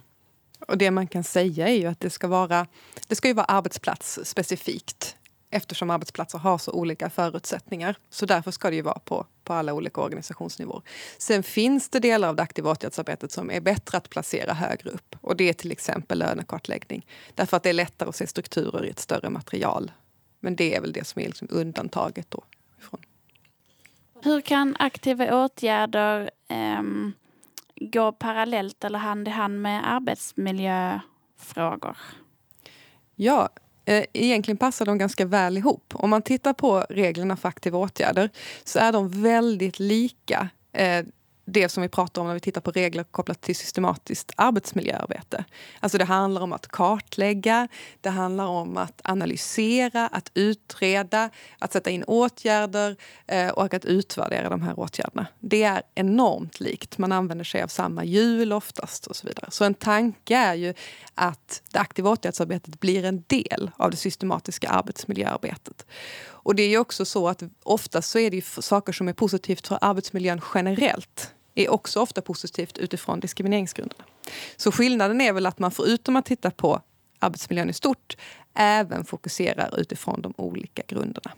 Och 0.68 0.78
det 0.78 0.92
man 0.92 1.08
kan 1.08 1.24
säga 1.24 1.68
är 1.68 1.74
ju 1.74 1.86
att 1.86 2.00
det 2.00 2.10
ska 2.10 2.28
vara, 2.28 2.68
det 3.08 3.16
ska 3.16 3.28
ju 3.28 3.34
vara 3.34 3.46
arbetsplatsspecifikt 3.46 5.16
eftersom 5.54 5.90
arbetsplatser 5.90 6.38
har 6.38 6.58
så 6.58 6.72
olika 6.72 7.10
förutsättningar. 7.10 7.96
Så 8.10 8.26
därför 8.26 8.52
ska 8.52 8.70
det 8.70 8.76
ju 8.76 8.82
vara 8.82 9.00
på, 9.00 9.26
på 9.44 9.54
alla 9.54 9.74
olika 9.74 10.02
organisationsnivåer. 10.02 10.82
Sen 11.18 11.44
finns 11.44 11.90
det 11.90 12.00
delar 12.00 12.30
av 12.30 12.36
det 12.36 12.44
aktiva 12.44 12.72
åtgärdsarbetet 12.72 13.32
som 13.32 13.52
är 13.52 13.62
bättre 13.62 13.98
att 13.98 14.10
placera 14.10 14.54
högre 14.54 14.90
upp. 14.90 15.16
Och 15.22 15.36
det 15.36 15.50
är 15.50 15.54
till 15.54 15.72
exempel 15.72 16.20
lönekartläggning. 16.20 17.06
Därför 17.36 17.58
att 17.58 17.64
det 17.64 17.70
är 17.70 17.74
lättare 17.74 18.10
att 18.10 18.16
se 18.16 18.28
strukturer 18.28 18.86
i 18.86 18.90
ett 18.90 19.00
större 19.00 19.30
material. 19.30 19.92
Men 20.40 20.56
det 20.56 20.76
är 20.76 20.82
väl 20.82 20.94
det 20.94 21.08
som 21.08 21.22
är 21.22 21.26
liksom 21.26 21.48
undantaget 21.52 22.32
då. 22.32 22.44
Ifrån. 22.80 23.02
Hur 24.22 24.42
kan 24.42 24.76
aktiva 24.80 25.46
åtgärder 25.46 26.30
um, 26.80 27.14
gå 27.76 28.12
parallellt 28.12 28.84
eller 28.84 29.00
hand 29.00 29.28
i 29.28 29.32
hand 29.32 29.62
med 29.62 29.94
arbetsmiljöfrågor? 29.94 31.98
Ja, 33.16 33.50
Eh, 33.86 34.06
egentligen 34.14 34.58
passar 34.58 34.86
de 34.86 34.98
ganska 34.98 35.26
väl 35.26 35.58
ihop. 35.58 35.94
Om 35.96 36.10
man 36.10 36.22
tittar 36.22 36.54
på 36.54 36.86
reglerna 36.90 37.38
för 37.38 37.50
aktiva 37.50 37.78
åtgärder 37.78 38.30
så 38.64 38.80
är 38.80 38.92
de 38.92 39.22
väldigt 39.22 39.80
lika 39.80 40.50
eh, 40.74 41.06
det 41.46 41.70
som 41.70 41.82
vi 41.82 41.90
pratar 41.90 42.22
om 42.22 42.28
när 42.28 42.34
vi 42.34 42.40
tittar 42.40 42.62
på 42.62 42.72
regler 42.72 43.04
kopplat 43.04 43.42
till 43.42 43.56
systematiskt 43.56 44.32
arbetsmiljöarbete. 44.38 45.46
Alltså 45.80 45.98
det 45.98 46.06
handlar 46.06 46.42
om 46.42 46.54
att 46.54 46.68
kartlägga, 46.68 47.68
det 48.02 48.10
handlar 48.10 48.46
om 48.46 48.78
att 48.78 49.02
analysera, 49.04 50.08
att 50.08 50.32
utreda, 50.34 51.30
att 51.60 51.74
sätta 51.74 51.90
in 51.90 52.04
åtgärder 52.04 52.96
eh, 53.28 53.50
och 53.50 53.74
att 53.74 53.86
utvärdera 53.86 54.50
de 54.50 54.62
här 54.62 54.80
åtgärderna. 54.80 55.28
Det 55.40 55.64
är 55.64 55.82
enormt 55.96 56.60
likt. 56.60 56.98
Man 56.98 57.12
använder 57.12 57.46
sig 57.46 57.62
av 57.64 57.68
samma 57.68 58.04
hjul 58.04 58.54
oftast 58.54 59.08
och 59.08 59.16
så 59.16 59.28
vidare. 59.28 59.48
Så 59.52 59.66
en 59.66 59.74
tanke 59.74 60.38
är 60.38 60.54
ju 60.54 60.74
att 61.16 61.62
det 61.72 61.80
aktiva 61.80 62.10
åtgärdsarbetet 62.10 62.80
blir 62.80 63.06
en 63.06 63.24
del 63.28 63.72
av 63.78 63.92
det 63.92 63.98
systematiska 63.98 64.70
arbetsmiljöarbetet. 64.70 65.86
Och 66.44 66.56
det 66.56 66.64
är 66.64 66.70
ju 66.70 66.78
också 66.78 67.06
så 67.06 67.28
att 67.28 67.44
oftast 67.64 68.10
så 68.10 68.20
är 68.20 68.32
det 68.32 68.46
saker 68.46 68.94
som 68.94 69.08
är 69.08 69.14
positivt 69.14 69.68
för 69.68 69.78
arbetsmiljön 69.82 70.42
generellt 70.54 71.34
är 71.56 71.70
också 71.70 72.02
ofta 72.02 72.22
positivt 72.22 72.78
utifrån 72.78 73.20
diskrimineringsgrunderna. 73.20 74.04
Så 74.58 74.72
skillnaden 74.72 75.22
är 75.22 75.34
väl 75.34 75.46
att 75.46 75.60
man 75.60 75.72
förutom 75.72 76.16
att 76.16 76.26
titta 76.26 76.52
på 76.52 76.82
arbetsmiljön 77.20 77.70
i 77.70 77.74
stort 77.74 78.18
även 78.54 79.06
fokuserar 79.06 79.80
utifrån 79.80 80.22
de 80.22 80.34
olika 80.38 80.82
grunderna. 80.88 81.32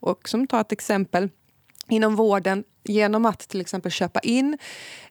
Och 0.00 0.28
som 0.28 0.46
tar 0.46 0.60
ett 0.60 0.72
exempel 0.72 1.28
inom 1.92 2.16
vården 2.16 2.64
genom 2.84 3.26
att 3.26 3.38
till 3.38 3.60
exempel 3.60 3.92
köpa 3.92 4.20
in 4.20 4.58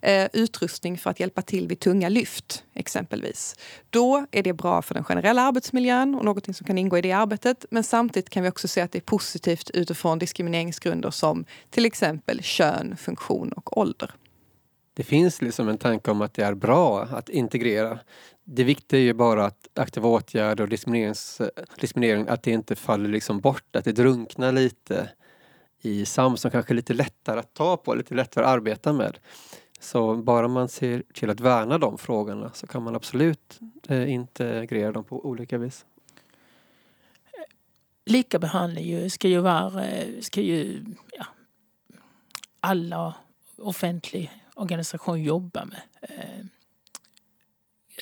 eh, 0.02 0.30
utrustning 0.34 0.98
för 0.98 1.10
att 1.10 1.20
hjälpa 1.20 1.42
till 1.42 1.68
vid 1.68 1.80
tunga 1.80 2.10
lyft, 2.10 2.64
exempelvis. 2.74 3.56
Då 3.90 4.26
är 4.32 4.44
det 4.44 4.54
bra 4.54 4.82
för 4.82 4.94
den 4.94 5.04
generella 5.04 5.42
arbetsmiljön 5.42 6.16
och 6.16 6.26
någonting 6.26 6.54
som 6.54 6.68
kan 6.68 6.78
ingå 6.78 6.98
i 6.98 7.02
det 7.02 7.12
arbetet. 7.12 7.66
Men 7.70 7.84
samtidigt 7.84 8.30
kan 8.30 8.44
vi 8.44 8.50
också 8.50 8.68
se 8.68 8.82
att 8.82 8.92
det 8.92 9.00
är 9.00 9.02
positivt 9.02 9.70
utifrån 9.70 10.20
diskrimineringsgrunder 10.20 11.12
som 11.12 11.46
till 11.70 11.86
exempel 11.86 12.42
kön, 12.44 12.98
funktion 12.98 13.52
och 13.52 13.78
ålder. 13.78 14.12
Det 14.94 15.04
finns 15.04 15.42
liksom 15.42 15.70
en 15.70 15.78
tanke 15.78 16.12
om 16.12 16.22
att 16.22 16.34
det 16.34 16.44
är 16.44 16.54
bra 16.54 17.02
att 17.02 17.30
integrera. 17.30 18.00
Det 18.44 18.64
viktiga 18.64 19.00
är 19.00 19.04
ju 19.04 19.14
bara 19.14 19.46
att 19.46 19.68
aktiva 19.76 20.10
åtgärder 20.10 20.64
och 20.64 20.70
diskriminering, 21.80 22.28
att 22.28 22.44
det 22.44 22.52
inte 22.52 22.76
faller 22.76 23.10
liksom 23.10 23.40
bort, 23.40 23.76
att 23.76 23.86
det 23.86 23.92
drunknar 23.92 24.52
lite 24.52 25.10
i 25.82 26.06
SAM 26.06 26.38
som 26.38 26.52
kanske 26.52 26.74
är 26.74 26.76
lite 26.76 26.94
lättare 26.94 27.40
att 27.40 27.54
ta 27.54 27.78
på, 27.78 27.96
lite 27.96 28.16
lättare 28.16 28.46
att 28.46 28.52
arbeta 28.52 28.94
med. 28.94 29.18
Så 29.80 30.16
bara 30.16 30.48
man 30.48 30.70
ser 30.70 31.04
till 31.14 31.30
att 31.30 31.40
värna 31.40 31.78
de 31.78 31.98
frågorna 31.98 32.52
så 32.54 32.68
kan 32.68 32.84
man 32.84 32.96
absolut 32.96 33.60
eh, 33.88 34.12
integrera 34.12 34.92
dem 34.92 35.04
på 35.04 35.26
olika 35.26 35.58
vis. 35.58 35.86
Lika 38.06 38.40
behandling 38.40 39.10
ska 39.10 39.28
ju 39.28 39.40
vara, 39.40 39.86
eh, 39.86 40.20
ska 40.22 40.42
ju 40.42 40.86
ja, 41.12 41.26
alla 42.60 43.16
offentliga 43.58 44.30
organisationer 44.56 45.24
jobba 45.24 45.66
med. 45.66 45.82
Eh, 46.02 46.40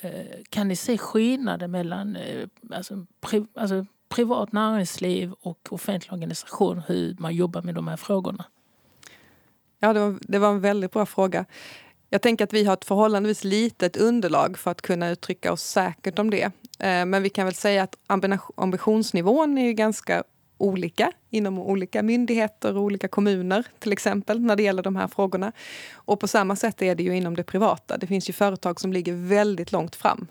eh, 0.02 0.36
kan 0.48 0.68
ni 0.68 0.76
se 0.76 0.98
skillnader 0.98 1.68
mellan 1.68 2.16
eh, 2.16 2.48
alltså, 2.70 3.06
pri, 3.20 3.46
alltså 3.54 3.86
privat 4.10 4.52
näringsliv 4.52 5.32
och 5.40 5.68
offentlig 5.70 6.12
organisation 6.12 6.82
hur 6.86 7.16
man 7.18 7.34
jobbar 7.34 7.62
med 7.62 7.74
de 7.74 7.88
här 7.88 7.96
frågorna? 7.96 8.44
Ja, 9.78 9.92
det 9.92 10.00
var, 10.00 10.18
det 10.20 10.38
var 10.38 10.48
en 10.48 10.60
väldigt 10.60 10.92
bra 10.92 11.06
fråga. 11.06 11.44
Jag 12.10 12.22
tänker 12.22 12.44
att 12.44 12.52
vi 12.52 12.64
har 12.64 12.72
ett 12.72 12.84
förhållandevis 12.84 13.44
litet 13.44 13.96
underlag 13.96 14.58
för 14.58 14.70
att 14.70 14.82
kunna 14.82 15.10
uttrycka 15.10 15.52
oss 15.52 15.62
säkert 15.62 16.18
om 16.18 16.30
det. 16.30 16.44
Eh, 16.78 17.06
men 17.06 17.22
vi 17.22 17.28
kan 17.28 17.44
väl 17.44 17.54
säga 17.54 17.82
att 17.82 17.96
ambitionsnivån 18.56 19.58
är 19.58 19.72
ganska 19.72 20.24
olika 20.58 21.12
inom 21.30 21.58
olika 21.58 22.02
myndigheter 22.02 22.76
och 22.76 22.82
olika 22.82 23.08
kommuner 23.08 23.66
till 23.78 23.92
exempel 23.92 24.40
när 24.40 24.56
det 24.56 24.62
gäller 24.62 24.82
de 24.82 24.96
här 24.96 25.08
frågorna. 25.08 25.52
Och 25.92 26.20
på 26.20 26.28
samma 26.28 26.56
sätt 26.56 26.82
är 26.82 26.94
det 26.94 27.02
ju 27.02 27.16
inom 27.16 27.36
det 27.36 27.42
privata. 27.42 27.96
Det 27.98 28.06
finns 28.06 28.28
ju 28.28 28.32
företag 28.32 28.80
som 28.80 28.92
ligger 28.92 29.14
väldigt 29.28 29.72
långt 29.72 29.96
fram 29.96 30.26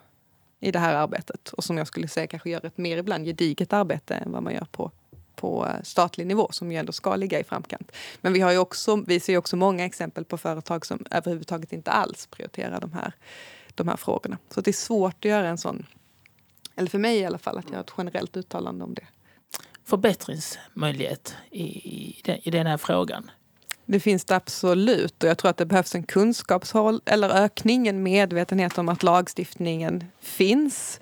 i 0.60 0.72
det 0.72 0.80
här 0.80 0.96
arbetet 0.96 1.50
och 1.50 1.64
som 1.64 1.78
jag 1.78 1.88
skulle 1.88 2.08
säga 2.08 2.28
kanske 2.28 2.50
gör 2.50 2.66
ett 2.66 2.78
mer 2.78 2.98
ibland 2.98 3.26
gediget 3.26 3.74
arbete 3.74 4.16
än 4.16 4.32
vad 4.32 4.44
man 4.44 4.54
gör 4.54 4.68
på, 4.72 4.92
på 5.36 5.68
eh, 5.68 5.84
statlig 5.84 6.28
nivå 6.28 6.48
som 6.52 6.72
ju 6.72 6.78
ändå 6.78 6.92
ska 6.92 7.16
ligga 7.16 7.40
i 7.40 7.44
framkant. 7.44 7.92
Men 8.22 8.34
vi, 8.34 8.40
har 8.40 8.52
ju 8.52 8.58
också, 8.58 8.96
vi 8.96 9.20
ser 9.20 9.34
ju 9.34 9.38
också 9.38 9.56
många 9.56 9.86
exempel 9.86 10.26
på 10.26 10.38
företag 10.38 10.86
som 10.86 11.06
överhuvudtaget 11.12 11.74
inte 11.74 11.92
alls 11.92 12.28
prioriterar 12.28 12.82
de 12.82 12.94
här, 12.94 13.14
de 13.76 13.88
här 13.88 13.98
frågorna. 13.98 14.38
Så 14.50 14.62
det 14.62 14.72
är 14.72 14.74
svårt 14.74 15.16
att 15.26 15.26
göra 15.26 15.48
en 15.48 15.58
sån, 15.58 15.86
eller 16.76 16.90
för 16.90 17.00
mig 17.00 17.18
i 17.18 17.26
alla 17.26 17.38
fall, 17.38 17.58
att 17.58 17.70
göra 17.70 17.82
ett 17.82 17.94
generellt 17.98 18.38
uttalande 18.38 18.84
om 18.84 18.94
det. 18.94 19.08
Förbättringsmöjlighet 19.86 21.36
i, 21.52 21.62
i 22.44 22.52
den 22.52 22.68
här 22.68 22.78
frågan? 22.78 23.32
Det 23.92 24.00
finns 24.00 24.26
det 24.26 24.36
absolut 24.36 25.24
och 25.24 25.30
jag 25.30 25.38
tror 25.38 25.52
att 25.52 25.58
det 25.58 25.66
behövs 25.66 25.96
en 25.96 26.04
kunskapshåll 26.04 27.02
eller 27.06 27.30
ökning, 27.30 27.88
en 27.88 28.04
medvetenhet 28.04 28.78
om 28.78 28.90
att 28.90 29.04
lagstiftningen 29.04 30.04
finns. 30.22 31.00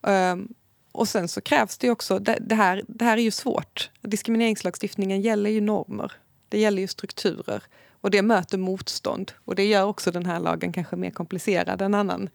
Um, 0.00 0.54
och 0.92 1.08
sen 1.08 1.28
så 1.28 1.40
krävs 1.40 1.78
det 1.78 1.90
också, 1.90 2.18
det, 2.18 2.38
det, 2.40 2.54
här, 2.54 2.82
det 2.88 3.04
här 3.04 3.16
är 3.16 3.22
ju 3.22 3.30
svårt. 3.30 3.90
Diskrimineringslagstiftningen 4.00 5.20
gäller 5.20 5.50
ju 5.50 5.60
normer. 5.60 6.12
Det 6.48 6.58
gäller 6.58 6.82
ju 6.82 6.88
strukturer. 6.88 7.62
Och 8.00 8.10
det 8.10 8.22
möter 8.22 8.58
motstånd. 8.58 9.32
Och 9.44 9.54
det 9.54 9.64
gör 9.64 9.84
också 9.84 10.10
den 10.10 10.26
här 10.26 10.40
lagen 10.40 10.72
kanske 10.72 10.96
mer 10.96 11.10
komplicerad 11.10 11.82
än 11.82 11.94
annan, 11.94 12.28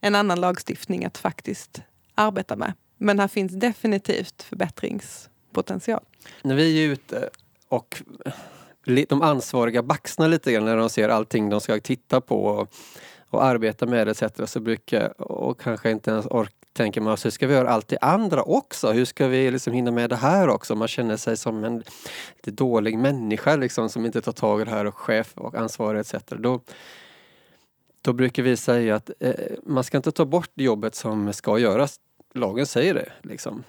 en 0.00 0.14
annan 0.14 0.40
lagstiftning 0.40 1.04
att 1.04 1.18
faktiskt 1.18 1.82
arbeta 2.14 2.56
med. 2.56 2.72
Men 2.96 3.18
här 3.18 3.28
finns 3.28 3.52
definitivt 3.52 4.42
förbättringspotential. 4.42 6.04
När 6.42 6.54
vi 6.54 6.84
är 6.84 6.88
ute 6.88 7.30
och 7.68 8.02
de 9.08 9.22
ansvariga 9.22 9.82
baxnar 9.82 10.28
lite 10.28 10.52
grann 10.52 10.64
när 10.64 10.76
de 10.76 10.90
ser 10.90 11.08
allting 11.08 11.48
de 11.48 11.60
ska 11.60 11.80
titta 11.80 12.20
på 12.20 12.44
och, 12.44 12.72
och 13.30 13.44
arbeta 13.44 13.86
med 13.86 14.08
etc. 14.08 14.22
Så 14.44 14.60
brukar, 14.60 15.22
och 15.22 15.60
kanske 15.60 15.90
inte 15.90 16.10
ens 16.10 16.26
ork, 16.26 16.52
tänker 16.72 17.00
man, 17.00 17.16
så 17.16 17.30
ska 17.30 17.46
vi 17.46 17.54
göra 17.54 17.70
allt 17.70 17.88
det 17.88 17.98
andra 17.98 18.42
också? 18.42 18.92
Hur 18.92 19.04
ska 19.04 19.28
vi 19.28 19.50
liksom 19.50 19.72
hinna 19.72 19.90
med 19.90 20.10
det 20.10 20.16
här 20.16 20.48
också? 20.48 20.74
Man 20.74 20.88
känner 20.88 21.16
sig 21.16 21.36
som 21.36 21.64
en 21.64 21.78
lite 22.36 22.50
dålig 22.50 22.98
människa 22.98 23.56
liksom, 23.56 23.88
som 23.88 24.06
inte 24.06 24.20
tar 24.20 24.32
tag 24.32 24.60
i 24.60 24.64
det 24.64 24.70
här 24.70 24.84
och 24.84 24.98
chef 24.98 25.32
och 25.34 25.54
ansvarig 25.54 26.00
etc. 26.00 26.14
Då, 26.28 26.60
då 28.02 28.12
brukar 28.12 28.42
vi 28.42 28.56
säga 28.56 28.94
att 28.94 29.10
eh, 29.20 29.32
man 29.62 29.84
ska 29.84 29.96
inte 29.96 30.12
ta 30.12 30.24
bort 30.24 30.50
jobbet 30.54 30.94
som 30.94 31.32
ska 31.32 31.58
göras. 31.58 32.00
Lagen 32.34 32.66
säger 32.66 32.94
det. 32.94 33.12
Liksom. 33.22 33.64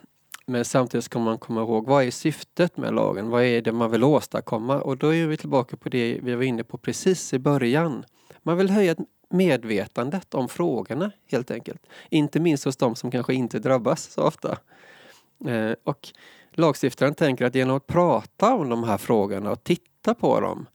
Men 0.49 0.65
samtidigt 0.65 1.03
ska 1.05 1.19
man 1.19 1.38
komma 1.38 1.62
ihåg 1.62 1.88
vad 1.88 2.03
är 2.03 2.12
syftet 2.12 2.77
med 2.77 2.93
lagen? 2.93 3.29
Vad 3.29 3.43
är 3.43 3.62
det 3.62 3.71
man 3.71 3.91
vill 3.91 4.03
åstadkomma? 4.03 4.81
Och 4.81 4.97
då 4.97 5.13
är 5.13 5.27
vi 5.27 5.38
tillbaka 5.38 5.77
på 5.77 5.89
det 5.89 6.19
vi 6.23 6.35
var 6.35 6.43
inne 6.43 6.63
på 6.63 6.77
precis 6.77 7.33
i 7.33 7.39
början. 7.39 8.05
Man 8.43 8.57
vill 8.57 8.69
höja 8.69 8.95
medvetandet 9.29 10.33
om 10.33 10.49
frågorna 10.49 11.12
helt 11.31 11.51
enkelt. 11.51 11.81
Inte 12.09 12.39
minst 12.39 12.65
hos 12.65 12.77
de 12.77 12.95
som 12.95 13.12
kanske 13.12 13.33
inte 13.33 13.59
drabbas 13.59 14.03
så 14.12 14.23
ofta. 14.23 14.57
Eh, 15.47 15.71
och 15.83 16.09
lagstiftaren 16.51 17.15
tänker 17.15 17.45
att 17.45 17.55
genom 17.55 17.77
att 17.77 17.88
prata 17.88 18.53
om 18.53 18.69
de 18.69 18.83
här 18.83 18.97
frågorna 18.97 19.51
och 19.51 19.63
titta 19.63 20.13
på 20.13 20.39
dem 20.39 20.65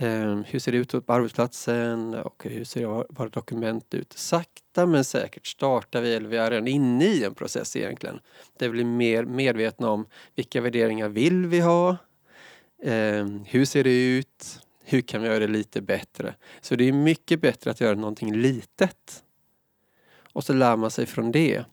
Ehm, 0.00 0.44
hur 0.44 0.58
ser 0.58 0.72
det 0.72 0.78
ut 0.78 1.06
på 1.06 1.12
arbetsplatsen 1.12 2.14
och 2.14 2.44
hur 2.44 2.64
ser 2.64 2.86
våra 3.14 3.28
dokument 3.28 3.94
ut? 3.94 4.12
Sakta 4.12 4.86
men 4.86 5.04
säkert 5.04 5.46
startar 5.46 6.00
vi, 6.00 6.14
eller 6.14 6.28
vi 6.28 6.36
är 6.36 6.50
redan 6.50 6.68
inne 6.68 7.04
i 7.04 7.24
en 7.24 7.34
process 7.34 7.76
egentligen. 7.76 8.20
Där 8.58 8.66
vi 8.66 8.72
blir 8.72 8.84
mer 8.84 9.24
medvetna 9.24 9.90
om 9.90 10.06
vilka 10.34 10.60
värderingar 10.60 11.08
vill 11.08 11.46
vi 11.46 11.60
ha? 11.60 11.96
Ehm, 12.82 13.44
hur 13.46 13.64
ser 13.64 13.84
det 13.84 14.18
ut? 14.18 14.60
Hur 14.84 15.00
kan 15.00 15.22
vi 15.22 15.28
göra 15.28 15.38
det 15.38 15.46
lite 15.46 15.80
bättre? 15.80 16.34
Så 16.60 16.76
det 16.76 16.88
är 16.88 16.92
mycket 16.92 17.40
bättre 17.40 17.70
att 17.70 17.80
göra 17.80 17.94
någonting 17.94 18.36
litet. 18.36 19.24
Och 20.32 20.44
så 20.44 20.52
lär 20.52 20.76
man 20.76 20.90
sig 20.90 21.06
från 21.06 21.32
det. 21.32 21.64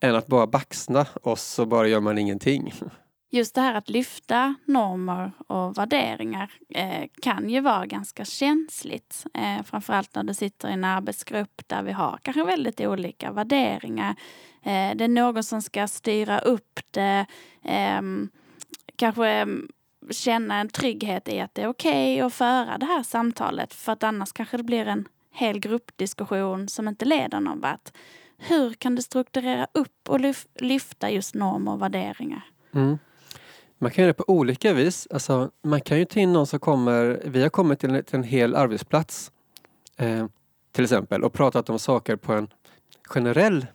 Än 0.00 0.14
att 0.14 0.26
bara 0.26 0.46
baxna 0.46 1.06
och 1.22 1.38
så 1.38 1.66
bara 1.66 1.88
gör 1.88 2.00
man 2.00 2.18
ingenting. 2.18 2.74
just 3.34 3.54
det 3.54 3.60
här 3.60 3.74
att 3.74 3.88
lyfta 3.88 4.54
normer 4.64 5.32
och 5.46 5.78
värderingar 5.78 6.52
eh, 6.68 7.08
kan 7.22 7.48
ju 7.48 7.60
vara 7.60 7.86
ganska 7.86 8.24
känsligt. 8.24 9.26
Eh, 9.34 9.62
framförallt 9.64 10.14
när 10.14 10.22
du 10.22 10.34
sitter 10.34 10.68
i 10.68 10.72
en 10.72 10.84
arbetsgrupp 10.84 11.62
där 11.66 11.82
vi 11.82 11.92
har 11.92 12.18
kanske 12.22 12.44
väldigt 12.44 12.80
olika 12.80 13.32
värderingar. 13.32 14.16
Eh, 14.62 14.96
det 14.96 15.04
är 15.04 15.08
någon 15.08 15.44
som 15.44 15.62
ska 15.62 15.88
styra 15.88 16.38
upp 16.38 16.80
det. 16.90 17.26
Eh, 17.62 18.02
kanske 18.96 19.28
ehm, 19.28 19.68
känna 20.10 20.60
en 20.60 20.68
trygghet 20.68 21.28
i 21.28 21.40
att 21.40 21.54
det 21.54 21.62
är 21.62 21.68
okej 21.68 22.14
okay 22.14 22.26
att 22.26 22.34
föra 22.34 22.78
det 22.78 22.86
här 22.86 23.02
samtalet 23.02 23.74
för 23.74 23.92
att 23.92 24.02
annars 24.02 24.32
kanske 24.32 24.56
det 24.56 24.62
blir 24.62 24.86
en 24.86 25.08
hel 25.32 25.58
gruppdiskussion 25.58 26.68
som 26.68 26.88
inte 26.88 27.04
leder 27.04 27.40
någon 27.40 27.60
vart. 27.60 27.92
Hur 28.38 28.72
kan 28.72 28.94
du 28.94 29.02
strukturera 29.02 29.66
upp 29.72 30.08
och 30.08 30.20
lyfta 30.60 31.10
just 31.10 31.34
normer 31.34 31.72
och 31.72 31.82
värderingar? 31.82 32.42
Mm. 32.74 32.98
Man 33.78 33.90
kan 33.90 34.02
göra 34.02 34.12
det 34.12 34.24
på 34.24 34.32
olika 34.32 34.72
vis. 34.72 35.08
Alltså, 35.10 35.50
man 35.62 35.80
kan 35.80 35.98
ju 35.98 36.04
ta 36.04 36.20
in 36.20 36.32
någon 36.32 36.46
som 36.46 36.58
kommer, 36.58 37.22
vi 37.24 37.42
har 37.42 37.48
kommit 37.48 37.80
till 37.80 37.94
en, 37.94 38.04
till 38.04 38.16
en 38.16 38.22
hel 38.22 38.54
arbetsplats 38.54 39.32
eh, 39.96 40.26
till 40.72 40.84
exempel 40.84 41.24
och 41.24 41.32
pratat 41.32 41.70
om 41.70 41.78
saker 41.78 42.16
på 42.16 42.32
en 42.32 42.48
generell 43.08 43.66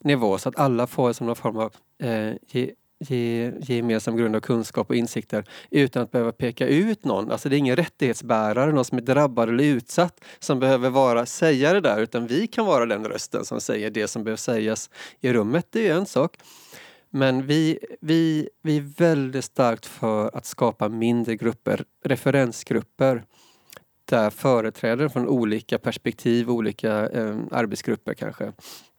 nivå 0.00 0.38
så 0.38 0.48
att 0.48 0.58
alla 0.58 0.86
får 0.86 1.12
som 1.12 1.26
någon 1.26 1.36
form 1.36 1.56
av 1.56 1.72
eh, 2.02 2.32
ge, 2.48 2.72
ge, 2.98 3.52
gemensam 3.60 4.16
grund 4.16 4.36
av 4.36 4.40
kunskap 4.40 4.90
och 4.90 4.96
insikter 4.96 5.44
utan 5.70 6.02
att 6.02 6.10
behöva 6.10 6.32
peka 6.32 6.66
ut 6.66 7.04
någon. 7.04 7.30
Alltså 7.30 7.48
det 7.48 7.56
är 7.56 7.58
ingen 7.58 7.76
rättighetsbärare, 7.76 8.72
någon 8.72 8.84
som 8.84 8.98
är 8.98 9.02
drabbad 9.02 9.48
eller 9.48 9.64
utsatt 9.64 10.20
som 10.38 10.60
behöver 10.60 10.90
vara 10.90 11.26
säga 11.26 11.72
det 11.72 11.80
där 11.80 12.00
utan 12.00 12.26
vi 12.26 12.46
kan 12.46 12.66
vara 12.66 12.86
den 12.86 13.04
rösten 13.04 13.44
som 13.44 13.60
säger 13.60 13.90
det 13.90 14.08
som 14.08 14.24
behöver 14.24 14.36
sägas 14.36 14.90
i 15.20 15.32
rummet. 15.32 15.66
Det 15.70 15.88
är 15.88 15.94
en 15.94 16.06
sak. 16.06 16.36
Men 17.16 17.46
vi, 17.46 17.78
vi, 18.00 18.48
vi 18.62 18.76
är 18.76 18.80
väldigt 18.80 19.44
starkt 19.44 19.86
för 19.86 20.36
att 20.36 20.46
skapa 20.46 20.88
mindre 20.88 21.36
grupper, 21.36 21.84
referensgrupper 22.04 23.24
där 24.04 24.30
företrädare 24.30 25.08
från 25.08 25.28
olika 25.28 25.78
perspektiv, 25.78 26.50
olika 26.50 27.08
eh, 27.08 27.36
arbetsgrupper 27.50 28.14
kanske, 28.14 28.52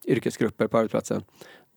yrkesgrupper 0.05 0.67
på 0.67 0.77
arbetsplatsen, 0.77 1.23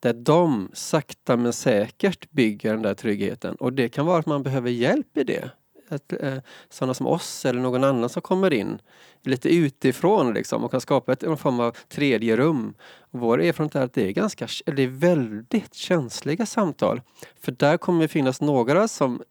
där 0.01 0.13
de 0.13 0.71
sakta 0.73 1.37
men 1.37 1.53
säkert 1.53 2.31
bygger 2.31 2.73
den 2.73 2.83
där 2.83 2.95
tryggheten. 2.95 3.55
Och 3.55 3.73
det 3.73 3.89
kan 3.89 4.07
vara 4.07 4.19
att 4.19 4.27
man 4.27 4.43
behöver 4.43 4.71
hjälp 4.71 5.17
i 5.17 5.25
det. 5.25 5.51
Att, 5.93 6.13
eh, 6.13 6.39
sådana 6.69 6.95
som 6.95 7.07
oss 7.07 7.45
eller 7.45 7.61
någon 7.61 7.85
annan 7.85 8.09
som 8.09 8.23
kommer 8.23 8.53
in 8.53 8.79
lite 9.23 9.49
utifrån 9.49 10.35
liksom 10.35 10.65
och 10.65 10.71
kan 10.71 10.81
skapa 10.81 11.13
ett, 11.13 11.23
en 11.23 11.37
form 11.37 11.61
av 11.61 11.77
tredje 11.89 12.37
rum. 12.37 12.75
Och 13.01 13.21
vår 13.21 13.43
erfarenhet 13.43 13.77
är 13.77 13.83
att 13.83 13.95
det 13.95 14.09
är, 14.09 14.13
ganska, 14.13 14.49
det 14.65 14.83
är 14.83 14.89
väldigt 14.89 15.75
känsliga 15.75 16.47
samtal. 16.47 17.03
För 17.41 17.53
där 17.53 17.77
kommer 17.77 18.03
det 18.03 18.09
finnas 18.09 18.41
några 18.41 18.89
som, 18.89 19.23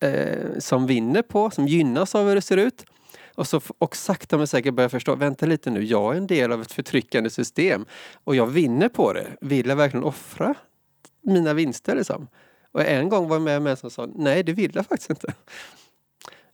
eh, 0.00 0.58
som 0.58 0.86
vinner 0.86 1.22
på, 1.22 1.50
som 1.50 1.68
gynnas 1.68 2.14
av 2.14 2.26
hur 2.28 2.34
det 2.34 2.42
ser 2.42 2.56
ut. 2.56 2.84
Och, 3.34 3.46
så, 3.46 3.60
och 3.78 3.96
sakta 3.96 4.38
men 4.38 4.46
säkert 4.46 4.74
börja 4.74 4.88
förstå, 4.88 5.14
vänta 5.14 5.46
lite 5.46 5.70
nu, 5.70 5.84
jag 5.84 6.12
är 6.12 6.18
en 6.18 6.26
del 6.26 6.52
av 6.52 6.62
ett 6.62 6.72
förtryckande 6.72 7.30
system 7.30 7.84
och 8.24 8.36
jag 8.36 8.46
vinner 8.46 8.88
på 8.88 9.12
det. 9.12 9.26
Vill 9.40 9.66
jag 9.66 9.76
verkligen 9.76 10.04
offra 10.04 10.54
mina 11.22 11.54
vinster 11.54 11.96
liksom? 11.96 12.28
Och 12.74 12.84
en 12.84 13.08
gång 13.08 13.28
var 13.28 13.36
jag 13.36 13.62
med 13.62 13.70
en 13.70 13.76
som 13.76 13.90
sa, 13.90 14.08
nej 14.14 14.42
det 14.42 14.52
vill 14.52 14.70
jag 14.74 14.86
faktiskt 14.86 15.10
inte. 15.10 15.34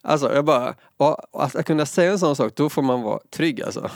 Alltså 0.02 0.34
jag 0.34 0.44
bara, 0.44 0.74
alltså, 1.32 1.58
att 1.58 1.66
kunna 1.66 1.86
säga 1.86 2.12
en 2.12 2.18
sån 2.18 2.36
sak, 2.36 2.52
då 2.56 2.70
får 2.70 2.82
man 2.82 3.02
vara 3.02 3.20
trygg 3.30 3.62
alltså. 3.62 3.90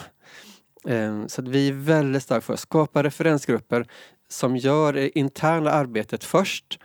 Ehm, 0.84 1.28
så 1.28 1.40
att 1.40 1.48
vi 1.48 1.68
är 1.68 1.72
väldigt 1.72 2.22
starka 2.22 2.40
för 2.40 2.54
att 2.54 2.60
skapa 2.60 3.02
referensgrupper 3.02 3.86
som 4.28 4.56
gör 4.56 4.92
det 4.92 5.18
interna 5.18 5.70
arbetet 5.70 6.24
först 6.24 6.78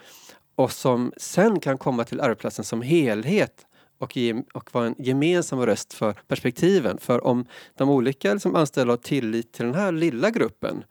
och 0.55 0.71
som 0.71 1.13
sen 1.17 1.59
kan 1.59 1.77
komma 1.77 2.03
till 2.03 2.21
arbetsplatsen 2.21 2.65
som 2.65 2.81
helhet 2.81 3.65
och, 3.99 4.17
ge, 4.17 4.43
och 4.53 4.73
vara 4.73 4.85
en 4.85 4.95
gemensam 4.97 5.65
röst 5.65 5.93
för 5.93 6.13
perspektiven. 6.13 6.97
För 6.97 7.25
om 7.27 7.45
de 7.77 7.89
olika 7.89 8.33
liksom, 8.33 8.55
anställda 8.55 8.93
har 8.93 8.97
tillit 8.97 9.53
till 9.53 9.65
den 9.65 9.75
här 9.75 9.91
lilla 9.91 10.29
gruppen 10.29 10.83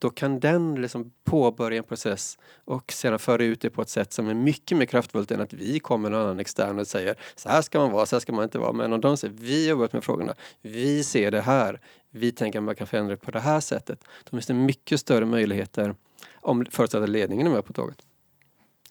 då 0.00 0.10
kan 0.10 0.40
den 0.40 0.74
liksom 0.74 1.12
påbörja 1.24 1.78
en 1.78 1.84
process 1.84 2.38
och 2.64 2.92
sedan 2.92 3.18
föra 3.18 3.44
ut 3.44 3.60
det 3.60 3.70
på 3.70 3.82
ett 3.82 3.88
sätt 3.88 4.12
som 4.12 4.28
är 4.28 4.34
mycket 4.34 4.78
mer 4.78 4.86
kraftfullt 4.86 5.30
än 5.30 5.40
att 5.40 5.52
vi 5.52 5.80
kommer 5.80 6.10
någon 6.10 6.20
annan 6.20 6.40
extern 6.40 6.78
och 6.78 6.86
säger 6.86 7.14
så 7.34 7.48
här 7.48 7.62
ska 7.62 7.78
man 7.78 7.92
vara, 7.92 8.06
så 8.06 8.16
här 8.16 8.20
ska 8.20 8.32
man 8.32 8.44
inte 8.44 8.58
vara. 8.58 8.72
Men 8.72 8.92
om 8.92 9.00
de 9.00 9.16
säger 9.16 9.34
vi 9.34 9.64
har 9.64 9.70
jobbat 9.70 9.92
med 9.92 10.04
frågorna, 10.04 10.34
vi 10.62 11.04
ser 11.04 11.30
det 11.30 11.40
här, 11.40 11.80
vi 12.10 12.32
tänker 12.32 12.58
att 12.58 12.64
man 12.64 12.74
kan 12.74 12.86
förändra 12.86 13.14
det 13.14 13.20
på 13.20 13.30
det 13.30 13.40
här 13.40 13.60
sättet. 13.60 14.04
Då 14.24 14.30
finns 14.30 14.46
det 14.46 14.54
mycket 14.54 15.00
större 15.00 15.24
möjligheter, 15.24 15.94
om 16.34 16.66
förutsatt 16.70 17.02
att 17.02 17.08
ledningen 17.08 17.46
är 17.46 17.50
med 17.50 17.64
på 17.64 17.72
tåget, 17.72 17.98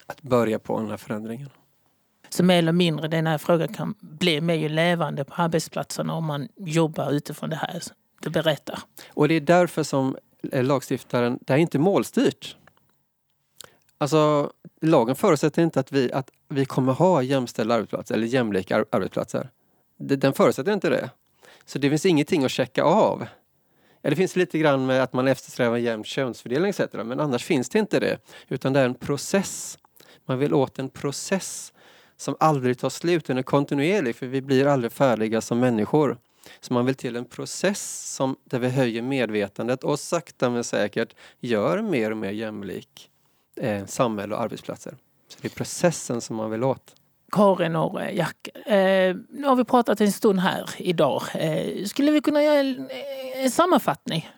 att 0.06 0.22
börja 0.22 0.60
på 0.60 0.80
den 0.80 0.90
här 0.90 0.98
förändringen. 0.98 1.50
Så 2.30 2.44
mer 2.44 2.58
eller 2.58 2.72
mindre 2.72 3.08
den 3.08 3.28
här 3.28 3.38
frågan 3.38 3.74
kan 3.74 3.96
bli 4.00 4.42
mer 4.42 4.70
levande 4.70 5.24
på 5.24 5.34
arbetsplatserna 5.34 6.14
om 6.14 6.26
man 6.26 6.48
jobbar 6.56 7.12
utifrån 7.12 7.50
det 7.50 7.56
här 7.56 7.82
du 8.22 8.30
berättar. 8.30 8.80
Och 9.10 9.28
det 9.28 9.34
är 9.34 9.42
därför 9.42 9.84
som 9.84 10.18
Eh, 10.52 10.64
lagstiftaren, 10.64 11.40
det 11.42 11.54
här 11.54 11.58
är 11.58 11.62
inte 11.62 11.80
målstyrt. 11.80 12.58
Alltså, 13.98 14.52
lagen 14.82 15.16
förutsätter 15.16 15.62
inte 15.62 15.80
att 15.80 15.92
vi, 15.92 16.12
att 16.12 16.32
vi 16.48 16.66
kommer 16.66 16.94
ha 16.94 17.22
jämställda 17.22 17.76
arbetsplatser 17.76 18.16
eller 18.16 18.28
jämlika 18.28 18.86
arbetsplatser. 18.90 19.50
Den 19.98 20.34
förutsätter 20.34 20.74
inte 20.74 20.90
det. 20.90 21.10
Så 21.66 21.80
det 21.80 21.90
finns 21.90 22.06
ingenting 22.06 22.46
att 22.46 22.52
checka 22.52 22.84
av. 22.84 23.28
Ja, 24.02 24.10
det 24.10 24.16
finns 24.16 24.36
lite 24.36 24.60
grann 24.60 24.86
med 24.86 25.04
att 25.04 25.14
man 25.14 25.28
eftersträvar 25.28 25.78
jämn 25.78 26.04
könsfördelning 26.04 26.70
etc. 26.70 26.82
Men 26.94 27.20
annars 27.20 27.44
finns 27.44 27.70
det 27.70 27.80
inte 27.80 28.00
det. 28.00 28.18
Utan 28.48 28.74
det 28.74 28.80
är 28.80 28.86
en 28.86 28.96
process. 28.96 29.78
Man 30.26 30.40
vill 30.40 30.54
åt 30.54 30.80
en 30.80 30.90
process 30.90 31.74
som 32.18 32.36
aldrig 32.40 32.80
tar 32.80 32.90
slut, 32.90 33.26
den 33.26 33.38
är 33.38 33.44
kontinuerlig 33.44 34.16
för 34.16 34.28
vi 34.28 34.42
blir 34.42 34.66
aldrig 34.66 34.92
färdiga 34.92 35.42
som 35.42 35.60
människor. 35.60 36.18
Så 36.60 36.74
man 36.74 36.86
vill 36.86 36.96
till 36.96 37.16
en 37.16 37.26
process 37.26 38.14
som, 38.16 38.36
där 38.44 38.60
vi 38.60 38.70
höjer 38.70 39.02
medvetandet 39.02 39.84
och 39.84 40.00
sakta 40.00 40.50
men 40.50 40.64
säkert 40.64 41.16
gör 41.40 41.82
mer 41.82 42.12
och 42.12 42.18
mer 42.18 42.32
jämlik 42.32 43.10
eh, 43.56 43.86
samhälle 43.86 44.36
och 44.36 44.42
arbetsplatser. 44.42 44.98
Så 45.28 45.38
det 45.42 45.48
är 45.48 45.56
processen 45.56 46.22
som 46.22 46.36
man 46.36 46.52
vill 46.52 46.64
åt. 46.64 46.96
Karin 47.32 47.76
och 47.76 48.02
Jack, 48.14 48.48
eh, 48.68 49.16
nu 49.30 49.48
har 49.48 49.56
vi 49.56 49.64
pratat 49.64 50.02
en 50.02 50.12
stund 50.12 50.40
här 50.40 50.70
idag. 50.78 51.24
Eh, 51.34 51.86
skulle 51.86 52.12
vi 52.12 52.22
kunna 52.22 52.44
göra 52.44 52.60
en, 52.60 52.90
en 53.36 53.52
sammanfattning? 53.52 54.30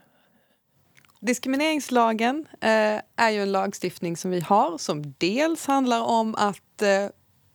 Diskrimineringslagen 1.20 2.45
eh, 2.62 3.01
är 3.16 3.30
ju 3.30 3.41
en 3.41 3.51
lagstiftning 3.51 4.18
som 4.18 4.32
vi 4.32 4.39
har 4.39 4.78
som 4.78 5.14
dels 5.18 5.66
handlar 5.66 6.01
om 6.01 6.36
att 6.36 6.82
eh, 6.82 7.07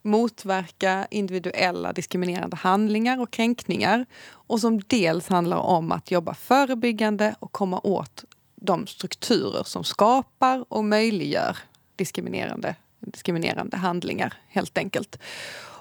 motverka 0.07 1.07
individuella 1.11 1.93
diskriminerande 1.93 2.57
handlingar 2.57 3.21
och 3.21 3.31
kränkningar 3.31 4.07
och 4.29 4.61
som 4.61 4.81
dels 4.87 5.29
handlar 5.29 5.57
om 5.57 5.93
att 5.93 6.11
jobba 6.11 6.35
förebyggande 6.35 7.35
och 7.41 7.53
komma 7.53 7.81
åt 7.83 8.25
de 8.55 8.87
strukturer 8.87 9.63
som 9.63 9.85
skapar 9.85 10.65
och 10.69 10.85
möjliggör 10.85 11.57
diskriminerande, 11.97 12.77
diskriminerande 13.01 13.77
handlingar 13.77 14.35
helt 14.49 14.79
enkelt. 14.79 15.19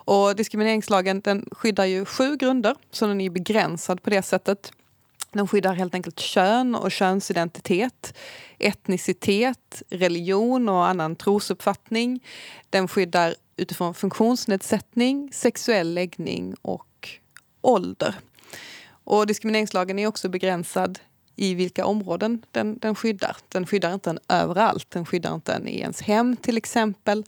Och 0.05 0.35
diskrimineringslagen 0.35 1.21
den 1.21 1.49
skyddar 1.51 1.85
ju 1.85 2.05
sju 2.05 2.35
grunder, 2.35 2.75
så 2.91 3.07
den 3.07 3.21
är 3.21 3.29
begränsad 3.29 4.03
på 4.03 4.09
det 4.09 4.21
sättet. 4.21 4.71
Den 5.31 5.47
skyddar 5.47 5.73
helt 5.73 5.95
enkelt 5.95 6.19
kön 6.19 6.75
och 6.75 6.91
könsidentitet, 6.91 8.17
etnicitet, 8.59 9.83
religion 9.89 10.69
och 10.69 10.87
annan 10.87 11.15
trosuppfattning. 11.15 12.23
Den 12.69 12.87
skyddar 12.87 13.35
utifrån 13.57 13.93
funktionsnedsättning, 13.93 15.29
sexuell 15.33 15.93
läggning 15.93 16.55
och 16.61 17.09
ålder. 17.61 18.15
Och 18.87 19.27
diskrimineringslagen 19.27 19.99
är 19.99 20.07
också 20.07 20.29
begränsad 20.29 20.99
i 21.35 21.53
vilka 21.53 21.85
områden 21.85 22.45
den, 22.51 22.77
den 22.77 22.95
skyddar. 22.95 23.37
Den 23.49 23.67
skyddar 23.67 23.93
inte 23.93 24.09
en 24.09 24.19
överallt. 24.29 24.91
Den 24.91 25.05
skyddar 25.05 25.35
inte 25.35 25.53
en 25.53 25.67
i 25.67 25.79
ens 25.79 26.01
hem 26.01 26.37
till 26.37 26.57
exempel. 26.57 27.23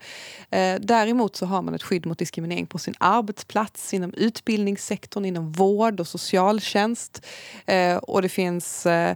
Eh, 0.49 0.75
däremot 0.80 1.36
så 1.36 1.45
har 1.45 1.61
man 1.61 1.73
ett 1.73 1.84
skydd 1.84 2.05
mot 2.05 2.19
diskriminering 2.19 2.67
på 2.67 2.78
sin 2.78 2.93
arbetsplats, 2.97 3.93
inom 3.93 4.13
utbildningssektorn, 4.13 5.25
inom 5.25 5.51
vård 5.51 5.99
och 5.99 6.07
socialtjänst. 6.07 7.25
Eh, 7.65 7.97
och 7.97 8.21
det 8.21 8.30
finns 8.30 8.86
eh, 8.86 9.15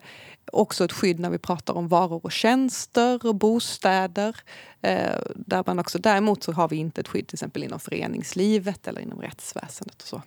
också 0.51 0.85
ett 0.85 0.91
skydd 0.91 1.19
när 1.19 1.29
vi 1.29 1.37
pratar 1.37 1.73
om 1.73 1.87
varor 1.87 2.21
och 2.23 2.31
tjänster 2.31 3.25
och 3.25 3.35
bostäder. 3.35 4.35
Eh, 4.81 5.19
där 5.35 5.63
man 5.67 5.79
också, 5.79 5.99
däremot 5.99 6.43
så 6.43 6.51
har 6.51 6.69
vi 6.69 6.75
inte 6.75 7.01
ett 7.01 7.07
skydd 7.07 7.27
till 7.27 7.35
exempel 7.35 7.63
inom 7.63 7.79
föreningslivet 7.79 8.87
eller 8.87 9.01
inom 9.01 9.21
rättsväsendet. 9.21 10.01
Och 10.01 10.07
så. 10.07 10.21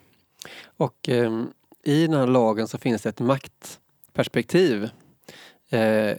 Och 0.77 1.09
eh, 1.09 1.43
i 1.83 2.07
den 2.07 2.19
här 2.19 2.27
lagen 2.27 2.67
så 2.67 2.77
finns 2.77 3.01
det 3.01 3.09
ett 3.09 3.19
maktperspektiv. 3.19 4.89
Eh, 5.69 6.17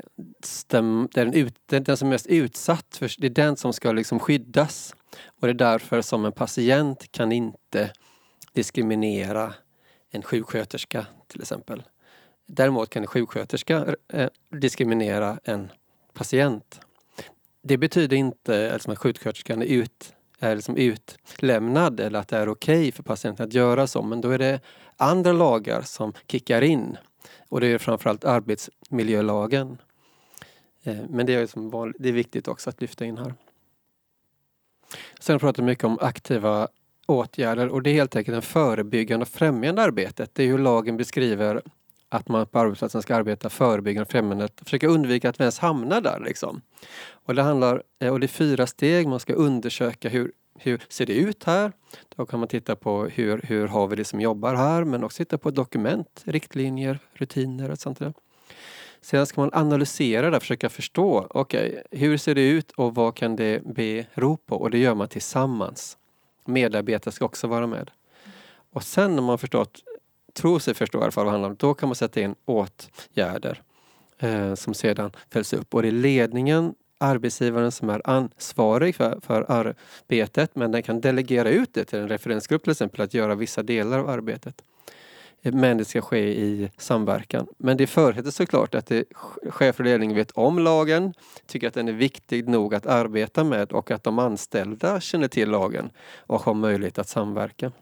den, 0.66 1.08
den, 1.12 1.34
ut, 1.34 1.54
den, 1.66 1.84
den, 1.84 1.96
som 1.96 2.08
är 2.08 2.12
mest 2.12 2.26
utsatt, 2.26 2.96
för, 2.98 3.14
det 3.18 3.26
är 3.26 3.30
den 3.30 3.56
som 3.56 3.72
ska 3.72 3.92
liksom 3.92 4.18
skyddas. 4.18 4.94
Och 5.40 5.46
det 5.46 5.52
är 5.52 5.54
därför 5.54 6.02
som 6.02 6.24
en 6.24 6.32
patient 6.32 7.12
kan 7.12 7.32
inte 7.32 7.92
diskriminera 8.52 9.54
en 10.10 10.22
sjuksköterska 10.22 11.06
till 11.26 11.40
exempel. 11.40 11.82
Däremot 12.46 12.90
kan 12.90 13.02
en 13.02 13.06
sjuksköterska 13.06 13.94
eh, 14.08 14.28
diskriminera 14.50 15.38
en 15.44 15.72
patient. 16.12 16.80
Det 17.62 17.76
betyder 17.78 18.16
inte 18.16 18.72
alltså, 18.72 18.92
att 18.92 18.98
sjuksköterskan 18.98 19.62
är, 19.62 19.66
ut, 19.66 20.14
är 20.38 20.54
liksom 20.54 20.76
utlämnad 20.76 22.00
eller 22.00 22.18
att 22.18 22.28
det 22.28 22.36
är 22.36 22.48
okej 22.48 22.78
okay 22.80 22.92
för 22.92 23.02
patienten 23.02 23.46
att 23.46 23.54
göra 23.54 23.86
så. 23.86 24.02
Men 24.02 24.20
då 24.20 24.30
är 24.30 24.38
det 24.38 24.60
andra 24.96 25.32
lagar 25.32 25.82
som 25.82 26.12
kickar 26.26 26.62
in. 26.62 26.96
Och 27.48 27.60
det 27.60 27.66
är 27.66 27.78
framförallt 27.78 28.24
arbetsmiljölagen. 28.24 29.78
Eh, 30.82 30.96
men 31.08 31.26
det 31.26 31.34
är, 31.34 31.40
liksom 31.40 31.92
det 31.98 32.08
är 32.08 32.12
viktigt 32.12 32.48
också 32.48 32.70
att 32.70 32.80
lyfta 32.80 33.04
in 33.04 33.18
här. 33.18 33.34
Sen 35.20 35.38
pratar 35.38 35.62
vi 35.62 35.66
mycket 35.66 35.84
om 35.84 35.98
aktiva 36.00 36.68
åtgärder 37.06 37.68
och 37.68 37.82
det 37.82 37.90
är 37.90 37.94
helt 37.94 38.16
enkelt 38.16 38.36
det 38.36 38.42
förebyggande 38.42 39.22
och 39.22 39.28
främjande 39.28 39.82
arbetet. 39.82 40.30
Det 40.34 40.42
är 40.42 40.46
hur 40.46 40.58
lagen 40.58 40.96
beskriver 40.96 41.62
att 42.08 42.28
man 42.28 42.46
på 42.46 42.58
arbetsplatsen 42.58 43.02
ska 43.02 43.16
arbeta 43.16 43.50
förebyggande 43.50 44.02
och 44.02 44.10
främjande, 44.10 44.48
försöka 44.64 44.86
undvika 44.86 45.28
att 45.28 45.40
vi 45.40 45.42
ens 45.42 45.58
hamnar 45.58 46.00
där. 46.00 46.20
Liksom. 46.20 46.60
Och 47.10 47.34
det 47.34 47.42
handlar, 47.42 47.82
eh, 47.98 48.12
och 48.12 48.20
det 48.20 48.26
är 48.26 48.28
fyra 48.28 48.66
steg, 48.66 49.08
man 49.08 49.20
ska 49.20 49.32
undersöka 49.32 50.08
hur, 50.08 50.32
hur 50.58 50.82
ser 50.88 51.06
det 51.06 51.14
ut 51.14 51.44
här? 51.44 51.72
Då 52.16 52.26
kan 52.26 52.38
man 52.38 52.48
titta 52.48 52.76
på 52.76 53.04
hur, 53.04 53.40
hur 53.42 53.68
har 53.68 53.86
vi 53.86 53.96
det 53.96 54.04
som 54.04 54.20
jobbar 54.20 54.54
här, 54.54 54.84
men 54.84 55.04
också 55.04 55.16
titta 55.16 55.38
på 55.38 55.50
dokument, 55.50 56.22
riktlinjer, 56.24 56.98
rutiner 57.14 57.70
och 57.70 57.78
sånt 57.78 57.98
där. 57.98 58.12
Sedan 59.00 59.26
ska 59.26 59.40
man 59.40 59.50
analysera 59.52 60.30
det, 60.30 60.40
försöka 60.40 60.68
förstå, 60.68 61.26
okej, 61.30 61.68
okay, 61.68 62.00
hur 62.00 62.16
ser 62.16 62.34
det 62.34 62.48
ut 62.48 62.70
och 62.70 62.94
vad 62.94 63.14
kan 63.14 63.36
det 63.36 63.62
bero 63.64 64.36
på? 64.36 64.56
Och 64.56 64.70
det 64.70 64.78
gör 64.78 64.94
man 64.94 65.08
tillsammans. 65.08 65.98
Medarbetare 66.44 67.12
ska 67.12 67.24
också 67.24 67.46
vara 67.46 67.66
med. 67.66 67.90
Och 68.72 68.82
sen 68.82 69.16
när 69.16 69.22
man 69.22 69.38
förstått, 69.38 69.82
tror 70.36 70.58
sig 70.58 70.74
förstå 70.74 70.98
i 70.98 71.02
alla 71.02 71.10
fall 71.10 71.24
vad 71.24 71.32
det 71.32 71.34
handlar 71.34 71.50
om, 71.50 71.56
då 71.58 71.74
kan 71.74 71.88
man 71.88 71.96
sätta 71.96 72.20
in 72.20 72.34
åtgärder 72.44 73.62
eh, 74.18 74.54
som 74.54 74.74
sedan 74.74 75.10
följs 75.30 75.52
upp. 75.52 75.74
Och 75.74 75.82
det 75.82 75.88
är 75.88 75.92
ledningen, 75.92 76.74
arbetsgivaren 76.98 77.72
som 77.72 77.90
är 77.90 78.02
ansvarig 78.04 78.96
för, 78.96 79.20
för 79.22 79.46
arbetet 79.48 80.56
men 80.56 80.72
den 80.72 80.82
kan 80.82 81.00
delegera 81.00 81.50
ut 81.50 81.74
det 81.74 81.84
till 81.84 81.98
en 81.98 82.08
referensgrupp 82.08 82.62
till 82.62 82.70
exempel 82.70 83.00
att 83.00 83.14
göra 83.14 83.34
vissa 83.34 83.62
delar 83.62 83.98
av 83.98 84.08
arbetet. 84.08 84.62
Eh, 85.42 85.52
men 85.52 85.78
det 85.78 85.84
ska 85.84 86.00
ske 86.00 86.18
i 86.18 86.70
samverkan. 86.76 87.46
Men 87.58 87.76
det 87.76 87.86
förutsätter 87.86 88.30
såklart 88.30 88.74
att 88.74 88.86
det, 88.86 89.04
chef 89.50 89.78
och 89.78 89.84
ledning 89.84 90.14
vet 90.14 90.30
om 90.30 90.58
lagen, 90.58 91.14
tycker 91.46 91.68
att 91.68 91.74
den 91.74 91.88
är 91.88 91.92
viktig 91.92 92.48
nog 92.48 92.74
att 92.74 92.86
arbeta 92.86 93.44
med 93.44 93.72
och 93.72 93.90
att 93.90 94.04
de 94.04 94.18
anställda 94.18 95.00
känner 95.00 95.28
till 95.28 95.50
lagen 95.50 95.90
och 96.16 96.40
har 96.40 96.54
möjlighet 96.54 96.98
att 96.98 97.08
samverka. 97.08 97.72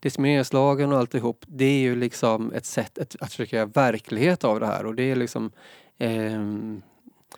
Diskrimineringslagen 0.00 0.92
och 0.92 0.98
alltihop, 0.98 1.44
det 1.46 1.64
är 1.64 1.78
ju 1.78 1.96
liksom 1.96 2.52
ett 2.52 2.66
sätt 2.66 2.98
att, 2.98 3.16
att 3.20 3.30
försöka 3.30 3.56
göra 3.56 3.66
verklighet 3.66 4.44
av 4.44 4.60
det 4.60 4.66
här 4.66 4.86
och 4.86 4.94
det 4.94 5.02
är 5.02 5.16
liksom 5.16 5.50
eh, 5.98 6.42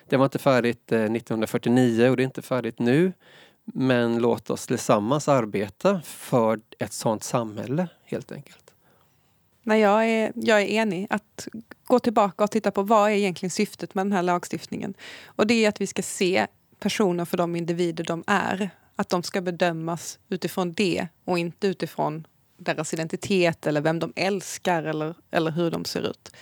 Det 0.09 0.17
var 0.17 0.25
inte 0.25 0.39
färdigt 0.39 0.91
eh, 0.91 0.99
1949 0.99 2.09
och 2.09 2.17
det 2.17 2.23
är 2.23 2.25
inte 2.25 2.41
färdigt 2.41 2.79
nu. 2.79 3.13
Men 3.65 4.17
låt 4.17 4.49
oss 4.49 4.67
tillsammans 4.67 5.27
arbeta 5.27 6.01
för 6.01 6.59
ett 6.79 6.93
sådant 6.93 7.23
samhälle 7.23 7.87
helt 8.03 8.31
enkelt. 8.31 8.73
Nej, 9.63 9.81
jag, 9.81 10.09
är, 10.09 10.31
jag 10.35 10.61
är 10.61 10.65
enig. 10.65 11.07
Att 11.09 11.47
gå 11.83 11.99
tillbaka 11.99 12.43
och 12.43 12.51
titta 12.51 12.71
på 12.71 12.83
vad 12.83 13.11
är 13.11 13.15
egentligen 13.15 13.51
syftet 13.51 13.95
med 13.95 14.05
den 14.05 14.11
här 14.11 14.23
lagstiftningen. 14.23 14.93
Och 15.25 15.47
det 15.47 15.65
är 15.65 15.69
att 15.69 15.81
vi 15.81 15.87
ska 15.87 16.01
se 16.01 16.47
personer 16.79 17.25
för 17.25 17.37
de 17.37 17.55
individer 17.55 18.03
de 18.03 18.23
är. 18.27 18.69
Att 18.95 19.09
de 19.09 19.23
ska 19.23 19.41
bedömas 19.41 20.19
utifrån 20.29 20.73
det 20.73 21.07
och 21.25 21.39
inte 21.39 21.67
utifrån 21.67 22.27
deras 22.63 22.93
identitet 22.93 23.67
eller 23.67 23.81
vem 23.81 23.99
de 23.99 24.13
älskar 24.15 24.83
eller, 24.83 25.15
eller 25.31 25.51
hur 25.51 25.71
de 25.71 25.85
ser 25.85 26.09
ut. 26.09 26.35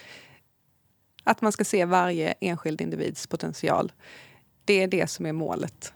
Att 1.23 1.41
man 1.41 1.51
ska 1.51 1.65
se 1.65 1.85
varje 1.85 2.31
enskild 2.31 2.81
individs 2.81 3.27
potential. 3.27 3.91
Det 4.65 4.83
är 4.83 4.87
det 4.87 5.07
som 5.07 5.25
är 5.25 5.33
målet. 5.33 5.93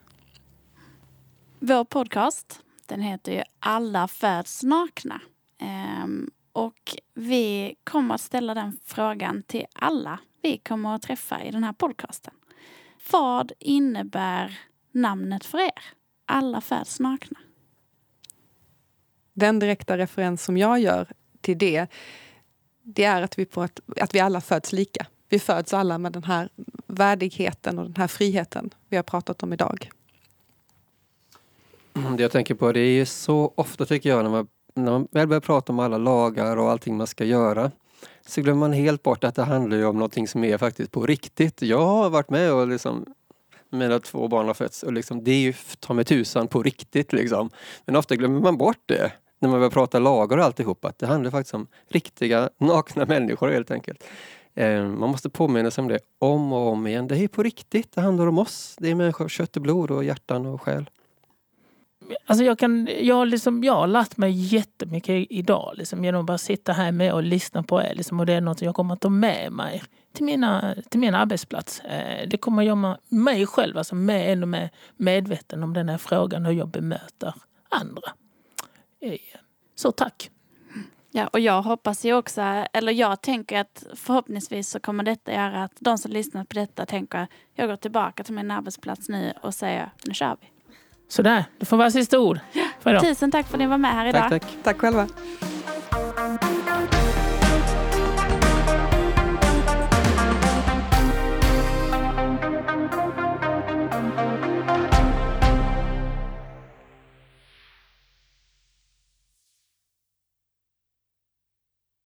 Vår 1.60 1.84
podcast 1.84 2.60
den 2.88 3.02
heter 3.02 3.32
ju 3.32 3.44
Alla 3.60 4.08
föds 4.08 4.64
nakna. 4.64 5.22
Ehm, 5.60 6.32
och 6.54 6.96
vi 7.14 7.76
kommer 7.84 8.16
att 8.16 8.22
ställa 8.22 8.54
den 8.54 8.80
frågan 8.86 9.44
till 9.44 9.66
alla 9.74 10.20
vi 10.42 10.58
kommer 10.58 10.96
att 10.96 11.02
träffa 11.02 11.44
i 11.44 11.52
den 11.52 11.64
här 11.64 11.74
podcasten. 11.74 12.34
Vad 13.12 13.52
innebär 13.60 14.60
namnet 14.92 15.46
för 15.46 15.60
er? 15.60 15.84
Alla 16.26 16.62
föds 16.62 17.00
nakna. 17.00 17.40
Den 19.34 19.60
direkta 19.60 19.98
referens 19.98 20.44
som 20.44 20.58
jag 20.58 20.80
gör 20.80 21.08
till 21.42 21.58
det, 21.58 21.88
det 22.84 23.04
är 23.04 23.22
att 23.22 23.40
vi, 23.40 23.46
på 23.46 23.64
ett, 23.64 23.80
att 24.02 24.16
vi 24.16 24.20
alla 24.20 24.42
föds 24.42 24.72
lika. 24.72 25.08
Vi 25.30 25.40
föds 25.40 25.74
alla 25.74 25.98
med 25.98 26.12
den 26.12 26.24
här 26.24 26.50
värdigheten 26.88 27.80
och 27.80 27.86
den 27.86 27.96
här 27.96 28.08
friheten 28.08 28.74
vi 28.90 28.96
har 28.96 29.04
pratat 29.04 29.44
om 29.44 29.54
idag. 29.54 29.90
Mm, 31.96 32.18
det 32.18 32.24
jag 32.24 32.32
tänker 32.32 32.56
på, 32.56 32.72
det 32.72 32.80
är 32.80 33.06
så 33.06 33.54
ofta 33.56 33.86
tycker 33.86 34.10
jag 34.10 34.24
när 34.24 34.30
man 34.32 34.48
när 34.76 34.92
man 34.92 35.08
väl 35.12 35.28
börjar 35.28 35.42
prata 35.42 35.72
om 35.72 35.80
alla 35.80 35.98
lagar 35.98 36.58
och 36.58 36.72
allting 36.72 36.98
man 36.98 37.08
ska 37.08 37.26
göra 37.26 37.72
så 38.26 38.42
glömmer 38.42 38.60
man 38.60 38.74
helt 38.74 39.04
bort 39.04 39.24
att 39.24 39.36
det 39.36 39.44
handlar 39.44 39.86
om 39.86 39.96
någonting 39.96 40.28
som 40.28 40.44
är 40.44 40.58
faktiskt 40.58 40.92
på 40.92 41.06
riktigt. 41.06 41.62
Jag 41.62 41.86
har 41.86 42.10
varit 42.10 42.30
med 42.30 42.54
och 42.54 42.68
liksom 42.68 43.06
mina 43.70 44.00
två 44.00 44.28
barn 44.28 44.48
har 44.48 44.54
fötts 44.54 44.84
och 44.84 44.94
liksom, 44.94 45.24
det 45.24 45.32
är 45.32 45.40
ju 45.40 45.54
ta 45.80 45.94
mig 45.94 46.06
tusan 46.06 46.48
på 46.48 46.64
riktigt 46.64 47.14
liksom. 47.14 47.50
Men 47.86 47.96
ofta 47.96 48.16
glömmer 48.16 48.40
man 48.40 48.58
bort 48.58 48.82
det 48.86 49.12
när 49.44 49.50
man 49.50 49.60
börjar 49.60 49.72
prata 49.72 50.00
lagar 50.00 50.38
och 50.38 50.44
alltihop 50.44 50.86
att 50.86 51.00
det 51.00 51.08
handlar 51.08 51.32
faktiskt 51.32 51.54
om 51.54 51.68
riktiga 51.88 52.50
nakna 52.58 53.06
människor 53.06 53.50
helt 53.50 53.72
enkelt. 53.72 54.04
Eh, 54.54 54.84
man 54.84 55.10
måste 55.10 55.30
påminna 55.30 55.72
sig 55.72 55.82
om 55.82 55.88
det 55.88 56.00
om 56.20 56.54
och 56.54 56.68
om 56.68 56.88
igen. 56.88 57.08
Det 57.08 57.18
är 57.18 57.28
på 57.28 57.44
riktigt, 57.44 57.92
det 57.92 58.02
handlar 58.02 58.28
om 58.28 58.38
oss. 58.38 58.76
Det 58.80 58.92
är 58.92 58.96
människor, 58.96 59.26
av 59.26 59.30
kött 59.30 59.56
och 59.56 59.62
blod 59.62 59.92
och 59.92 60.04
hjärtan 60.04 60.46
och 60.46 60.62
själ. 60.62 60.90
Alltså 62.26 62.46
jag, 62.46 62.60
kan, 62.60 62.90
jag, 63.02 63.28
liksom, 63.28 63.64
jag 63.64 63.74
har 63.74 63.88
lärt 63.88 64.18
mig 64.18 64.32
jättemycket 64.32 65.28
idag 65.30 65.74
liksom, 65.76 66.06
genom 66.06 66.22
att 66.22 66.26
bara 66.28 66.38
sitta 66.38 66.74
här 66.74 66.92
med 66.92 67.14
och 67.14 67.24
lyssna 67.24 67.64
på 67.64 67.82
er. 67.82 67.94
Liksom, 67.96 68.20
och 68.20 68.26
det 68.26 68.34
är 68.34 68.42
något 68.42 68.62
jag 68.62 68.76
kommer 68.76 68.94
att 68.94 69.02
ta 69.02 69.10
med 69.10 69.52
mig 69.52 69.84
till, 70.14 70.26
mina, 70.26 70.76
till 70.90 71.00
min 71.00 71.16
arbetsplats. 71.16 71.80
Eh, 71.80 72.28
det 72.28 72.38
kommer 72.38 72.62
att 72.62 72.68
göra 72.68 72.98
mig 73.10 73.46
själv 73.46 73.78
alltså, 73.78 73.96
med, 73.96 74.32
ännu 74.32 74.46
mer 74.46 74.70
medveten 74.98 75.64
om 75.64 75.74
den 75.74 75.90
här 75.90 75.98
frågan, 75.98 76.46
hur 76.46 76.54
jag 76.54 76.68
bemöter 76.68 77.34
andra. 77.70 78.12
Så 79.76 79.92
tack! 79.92 80.30
Ja, 81.16 81.28
och 81.28 81.40
jag 81.40 81.62
hoppas 81.62 82.06
ju 82.06 82.14
också, 82.14 82.42
eller 82.74 82.92
jag 82.92 83.22
tänker 83.22 83.60
att 83.60 83.84
förhoppningsvis 83.96 84.70
så 84.70 84.80
kommer 84.80 85.04
detta 85.04 85.34
göra 85.34 85.64
att 85.64 85.72
de 85.80 85.98
som 85.98 86.12
lyssnar 86.12 86.44
på 86.44 86.54
detta 86.56 86.86
tänker 86.86 87.28
jag 87.56 87.70
går 87.70 87.76
tillbaka 87.76 88.24
till 88.24 88.34
min 88.34 88.52
arbetsplats 88.52 89.10
nu 89.10 89.34
och 89.42 89.54
säger 89.54 89.90
nu 90.06 90.14
kör 90.14 90.38
vi. 90.42 90.48
Sådär, 91.08 91.46
det 91.60 91.66
får 91.66 91.78
vara 91.78 91.92
sista 91.92 92.20
ord. 92.20 92.40
Tusen 93.02 93.32
tack 93.32 93.48
för 93.48 93.54
att 93.54 93.60
ni 93.60 93.68
var 93.68 93.78
med 93.78 93.92
här 93.92 94.06
idag. 94.06 94.30
Tack, 94.30 94.42
tack. 94.42 94.64
Tack 94.64 94.78
själva. 94.78 95.08